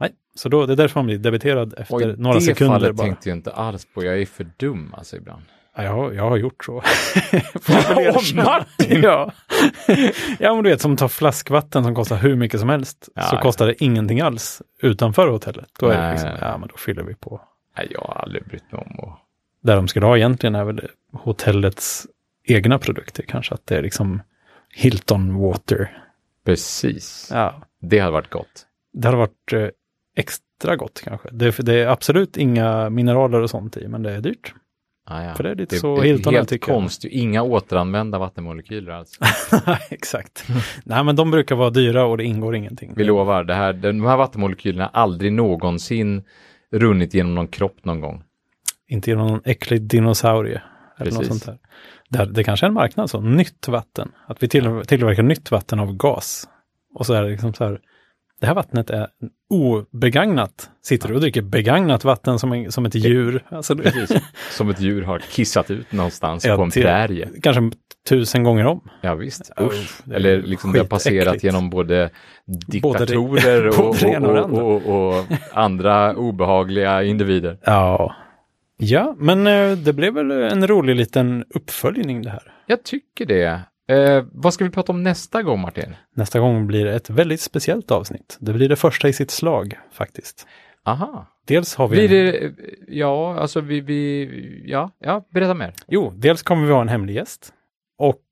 Nej, 0.00 0.10
så 0.34 0.48
då, 0.48 0.66
det 0.66 0.72
är 0.72 0.76
därför 0.76 1.00
man 1.00 1.06
blir 1.06 1.18
debiterad 1.18 1.74
efter 1.78 1.96
Oj, 1.96 2.14
några 2.18 2.34
det 2.38 2.44
sekunder 2.44 2.74
fallet 2.74 2.96
bara. 2.96 3.06
tänkte 3.06 3.28
jag 3.28 3.36
inte 3.38 3.52
alls 3.52 3.86
på. 3.94 4.04
Jag 4.04 4.20
är 4.20 4.26
för 4.26 4.46
dum 4.56 4.94
alltså 4.96 5.16
ibland. 5.16 5.42
Ja, 5.76 5.82
jag, 5.82 5.92
har, 5.92 6.12
jag 6.12 6.30
har 6.30 6.36
gjort 6.36 6.64
så. 6.64 6.72
Åh. 7.96 8.44
Martin! 8.44 9.02
ja. 9.02 9.32
ja, 10.38 10.54
men 10.54 10.64
du 10.64 10.70
vet 10.70 10.80
som 10.80 10.96
tar 10.96 11.08
flaskvatten 11.08 11.84
som 11.84 11.94
kostar 11.94 12.16
hur 12.16 12.36
mycket 12.36 12.60
som 12.60 12.68
helst. 12.68 13.08
Ja, 13.14 13.22
så 13.22 13.36
ja. 13.36 13.40
kostar 13.40 13.66
det 13.66 13.84
ingenting 13.84 14.20
alls 14.20 14.62
utanför 14.82 15.28
hotellet. 15.28 15.68
Då 15.80 15.86
är 15.86 15.94
det 15.94 16.02
Nej, 16.02 16.12
liksom, 16.12 16.30
ja 16.40 16.58
men 16.58 16.68
då 16.68 16.76
fyller 16.76 17.02
vi 17.02 17.14
på. 17.14 17.40
Nej, 17.76 17.88
jag 17.90 18.00
har 18.00 18.14
aldrig 18.14 18.44
brytt 18.44 18.72
mig 18.72 18.82
om 18.86 19.08
att... 19.08 19.18
Där 19.60 19.76
de 19.76 19.88
skulle 19.88 20.06
ha 20.06 20.16
egentligen 20.16 20.54
är 20.54 20.64
väl 20.64 20.88
hotellets 21.12 22.06
egna 22.44 22.78
produkter 22.78 23.22
kanske. 23.22 23.54
Att 23.54 23.66
det 23.66 23.76
är 23.76 23.82
liksom 23.82 24.22
Hilton 24.74 25.38
Water. 25.38 26.02
Precis. 26.44 27.28
Ja. 27.32 27.54
Det 27.80 27.98
hade 27.98 28.12
varit 28.12 28.30
gott. 28.30 28.66
Det 28.92 29.08
hade 29.08 29.18
varit 29.18 29.52
eh, 29.52 29.68
extra 30.16 30.76
gott 30.76 31.02
kanske. 31.04 31.28
Det, 31.32 31.56
det 31.58 31.74
är 31.74 31.86
absolut 31.86 32.36
inga 32.36 32.90
mineraler 32.90 33.40
och 33.40 33.50
sånt 33.50 33.76
i, 33.76 33.88
men 33.88 34.02
det 34.02 34.12
är 34.12 34.20
dyrt. 34.20 34.54
Ah, 35.08 35.22
ja. 35.22 35.34
För 35.34 35.42
det 35.42 35.50
är 35.50 35.54
lite 35.54 35.76
det, 35.76 35.80
så 35.80 36.00
det 36.00 36.06
Hilton 36.06 36.34
är, 36.34 36.38
helt 36.38 36.48
tycker 36.48 36.72
konstigt. 36.72 37.12
Inga 37.12 37.42
återanvända 37.42 38.18
vattenmolekyler 38.18 38.92
alls. 38.92 39.18
Exakt. 39.90 40.44
Nej, 40.84 41.04
men 41.04 41.16
de 41.16 41.30
brukar 41.30 41.56
vara 41.56 41.70
dyra 41.70 42.04
och 42.04 42.18
det 42.18 42.24
ingår 42.24 42.56
ingenting. 42.56 42.92
Vi 42.96 43.04
lovar, 43.04 43.44
det 43.44 43.54
här, 43.54 43.72
de 43.72 44.04
här 44.04 44.16
vattenmolekylerna 44.16 44.86
aldrig 44.86 45.32
någonsin 45.32 46.22
runnit 46.72 47.14
genom 47.14 47.34
någon 47.34 47.48
kropp 47.48 47.84
någon 47.84 48.00
gång. 48.00 48.24
Inte 48.88 49.10
genom 49.10 49.26
någon 49.26 49.42
äcklig 49.44 49.82
dinosaurie. 49.82 50.62
Eller 50.98 51.12
något 51.12 51.26
sånt 51.26 51.46
där. 51.46 51.58
Det, 52.08 52.32
det 52.32 52.44
kanske 52.44 52.66
är 52.66 52.68
en 52.68 52.74
marknad 52.74 53.10
så, 53.10 53.20
nytt 53.20 53.68
vatten. 53.68 54.12
Att 54.26 54.42
vi 54.42 54.48
till, 54.48 54.82
tillverkar 54.86 55.22
nytt 55.22 55.50
vatten 55.50 55.80
av 55.80 55.96
gas. 55.96 56.48
Och 56.94 57.06
så 57.06 57.14
är 57.14 57.22
det 57.22 57.30
liksom 57.30 57.54
så 57.54 57.64
här, 57.64 57.80
det 58.40 58.46
här 58.46 58.54
vattnet 58.54 58.90
är 58.90 59.06
obegagnat. 59.50 60.70
Sitter 60.82 61.08
du 61.08 61.14
och 61.14 61.20
dricker 61.20 61.42
begagnat 61.42 62.04
vatten 62.04 62.38
som, 62.38 62.52
en, 62.52 62.72
som 62.72 62.86
ett 62.86 62.94
djur? 62.94 63.42
Alltså, 63.48 63.76
Precis. 63.76 64.22
Som 64.50 64.70
ett 64.70 64.80
djur 64.80 65.02
har 65.02 65.18
kissat 65.18 65.70
ut 65.70 65.92
någonstans 65.92 66.44
Ja, 66.44 66.56
på 66.56 66.62
en 66.62 66.70
till- 66.70 66.82
prärie. 66.82 67.28
kanske 67.42 67.70
tusen 68.08 68.42
gånger 68.44 68.66
om. 68.66 68.80
Ja 69.00 69.14
visst. 69.14 69.50
Usch. 69.60 70.00
det 70.04 70.14
Eller 70.16 70.42
liksom 70.42 70.72
det 70.72 70.78
har 70.78 70.86
passerat 70.86 71.42
genom 71.44 71.70
både 71.70 72.10
diktatorer 72.66 73.76
både 73.76 74.08
ena 74.08 74.28
och 74.44 74.62
och, 74.62 74.86
och, 74.86 75.16
och 75.18 75.24
andra 75.52 76.14
obehagliga 76.16 77.02
individer. 77.02 77.58
Ja. 77.64 78.14
Ja, 78.78 79.14
men 79.18 79.46
eh, 79.46 79.72
det 79.72 79.92
blev 79.92 80.14
väl 80.14 80.30
en 80.30 80.66
rolig 80.66 80.96
liten 80.96 81.44
uppföljning 81.54 82.22
det 82.22 82.30
här. 82.30 82.52
Jag 82.66 82.82
tycker 82.84 83.26
det. 83.26 83.60
Eh, 83.88 84.24
vad 84.32 84.54
ska 84.54 84.64
vi 84.64 84.70
prata 84.70 84.92
om 84.92 85.02
nästa 85.02 85.42
gång 85.42 85.60
Martin? 85.60 85.96
Nästa 86.14 86.40
gång 86.40 86.66
blir 86.66 86.84
det 86.84 86.94
ett 86.94 87.10
väldigt 87.10 87.40
speciellt 87.40 87.90
avsnitt. 87.90 88.36
Det 88.40 88.52
blir 88.52 88.68
det 88.68 88.76
första 88.76 89.08
i 89.08 89.12
sitt 89.12 89.30
slag 89.30 89.78
faktiskt. 89.92 90.46
Aha. 90.84 91.26
Dels 91.46 91.74
har 91.76 91.88
vi... 91.88 92.08
Blir 92.08 92.34
en- 92.44 92.54
det, 92.56 92.64
ja, 92.88 93.38
alltså 93.38 93.60
vi, 93.60 93.80
vi, 93.80 94.62
ja, 94.66 94.90
ja, 94.98 95.24
berätta 95.30 95.54
mer. 95.54 95.72
Jo, 95.86 96.12
dels 96.16 96.42
kommer 96.42 96.66
vi 96.66 96.72
ha 96.72 96.80
en 96.80 96.88
hemlig 96.88 97.14
gäst. 97.14 97.52
Och 97.98 98.22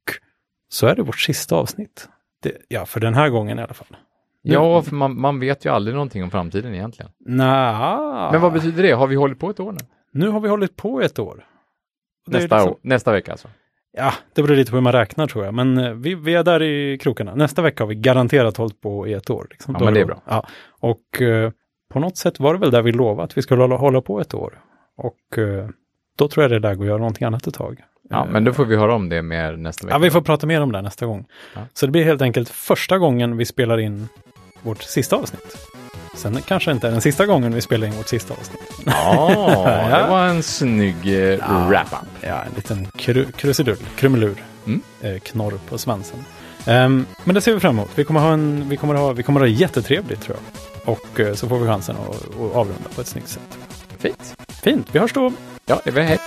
så 0.68 0.86
är 0.86 0.94
det 0.96 1.02
vårt 1.02 1.20
sista 1.20 1.56
avsnitt. 1.56 2.08
Det, 2.42 2.52
ja, 2.68 2.86
för 2.86 3.00
den 3.00 3.14
här 3.14 3.28
gången 3.28 3.58
i 3.58 3.62
alla 3.62 3.74
fall. 3.74 3.96
Ja, 4.42 4.82
för 4.82 4.94
man, 4.94 5.20
man 5.20 5.40
vet 5.40 5.64
ju 5.64 5.70
aldrig 5.70 5.94
någonting 5.94 6.22
om 6.24 6.30
framtiden 6.30 6.74
egentligen. 6.74 7.10
Nja. 7.26 8.28
Men 8.32 8.40
vad 8.40 8.52
betyder 8.52 8.82
det? 8.82 8.92
Har 8.92 9.06
vi 9.06 9.14
hållit 9.16 9.38
på 9.38 9.50
ett 9.50 9.60
år 9.60 9.72
nu? 9.72 9.78
Nu 10.12 10.28
har 10.28 10.40
vi 10.40 10.48
hållit 10.48 10.76
på 10.76 11.00
ett 11.00 11.18
år. 11.18 11.46
Nästa, 12.26 12.56
liksom- 12.56 12.72
år, 12.72 12.78
nästa 12.82 13.12
vecka 13.12 13.32
alltså? 13.32 13.48
Ja, 13.96 14.12
det 14.34 14.42
beror 14.42 14.56
lite 14.56 14.70
på 14.70 14.76
hur 14.76 14.82
man 14.82 14.92
räknar 14.92 15.26
tror 15.26 15.44
jag. 15.44 15.54
Men 15.54 15.78
eh, 15.78 15.92
vi, 15.92 16.14
vi 16.14 16.34
är 16.34 16.44
där 16.44 16.62
i 16.62 16.98
krokarna. 16.98 17.34
Nästa 17.34 17.62
vecka 17.62 17.82
har 17.82 17.88
vi 17.88 17.94
garanterat 17.94 18.56
hållit 18.56 18.80
på 18.80 19.06
i 19.08 19.12
ett 19.12 19.30
år. 19.30 19.46
Liksom. 19.50 19.76
Ja, 19.78 19.84
men 19.84 19.94
det 19.94 20.00
är 20.00 20.04
bra. 20.04 20.22
Ja, 20.26 20.46
och 20.80 21.22
eh, 21.22 21.50
på 21.92 21.98
något 21.98 22.16
sätt 22.16 22.40
var 22.40 22.54
det 22.54 22.60
väl 22.60 22.70
där 22.70 22.82
vi 22.82 22.92
lovade 22.92 23.22
att 23.22 23.38
vi 23.38 23.42
skulle 23.42 23.62
hålla, 23.62 23.76
hålla 23.76 24.00
på 24.00 24.20
ett 24.20 24.34
år. 24.34 24.60
Och 24.96 25.38
eh, 25.38 25.68
då 26.18 26.28
tror 26.28 26.44
jag 26.44 26.50
det 26.50 26.56
är 26.56 26.60
läge 26.60 26.80
att 26.80 26.86
göra 26.86 26.98
någonting 26.98 27.26
annat 27.26 27.46
ett 27.46 27.54
tag. 27.54 27.82
Ja, 28.10 28.26
men 28.30 28.44
då 28.44 28.52
får 28.52 28.64
vi 28.64 28.76
höra 28.76 28.94
om 28.94 29.08
det 29.08 29.22
mer 29.22 29.56
nästa 29.56 29.86
vecka. 29.86 29.94
Ja, 29.94 29.98
vi 29.98 30.10
får 30.10 30.20
prata 30.20 30.46
mer 30.46 30.60
om 30.60 30.72
det 30.72 30.82
nästa 30.82 31.06
gång. 31.06 31.26
Ja. 31.54 31.60
Så 31.72 31.86
det 31.86 31.92
blir 31.92 32.04
helt 32.04 32.22
enkelt 32.22 32.48
första 32.48 32.98
gången 32.98 33.36
vi 33.36 33.44
spelar 33.44 33.78
in 33.78 34.08
vårt 34.62 34.82
sista 34.82 35.16
avsnitt. 35.16 35.56
Sen 36.14 36.42
kanske 36.42 36.70
inte 36.72 36.86
är 36.86 36.90
den 36.90 37.00
sista 37.00 37.26
gången 37.26 37.54
vi 37.54 37.60
spelar 37.60 37.86
in 37.86 37.92
vårt 37.92 38.08
sista 38.08 38.34
avsnitt. 38.34 38.60
Ja, 38.84 39.28
det 40.02 40.10
var 40.10 40.26
en 40.26 40.42
snygg 40.42 40.96
eh, 41.32 41.66
wrap-up. 41.68 42.08
Ja, 42.20 42.42
en 42.42 42.52
liten 42.56 42.86
kru 42.96 43.26
krusidull, 43.32 43.76
krumelur. 43.96 44.44
Mm. 44.66 44.82
Eh, 45.00 45.18
knorr 45.18 45.58
på 45.68 45.78
svansen. 45.78 46.24
Ehm, 46.66 47.06
men 47.24 47.34
det 47.34 47.40
ser 47.40 47.54
vi 47.54 47.60
fram 47.60 47.78
emot. 47.78 47.90
Vi 47.94 48.04
kommer 48.04 48.20
ha, 48.20 48.32
en, 48.32 48.68
vi 48.68 48.76
kommer 48.76 48.94
ha, 48.94 49.12
vi 49.12 49.22
kommer 49.22 49.40
ha 49.40 49.46
jättetrevligt 49.46 50.22
tror 50.22 50.36
jag. 50.36 50.94
Och 50.94 51.20
eh, 51.20 51.34
så 51.34 51.48
får 51.48 51.58
vi 51.58 51.66
chansen 51.66 51.96
att, 51.96 52.16
att 52.16 52.54
avrunda 52.54 52.88
på 52.94 53.00
ett 53.00 53.06
snyggt 53.06 53.28
sätt. 53.28 53.58
Fint. 53.98 54.36
Fint, 54.48 54.88
vi 54.92 54.98
hörs 54.98 55.12
då. 55.12 55.32
Ja, 55.66 55.80
det 55.84 55.90
var 55.90 56.02
hej. 56.02 56.18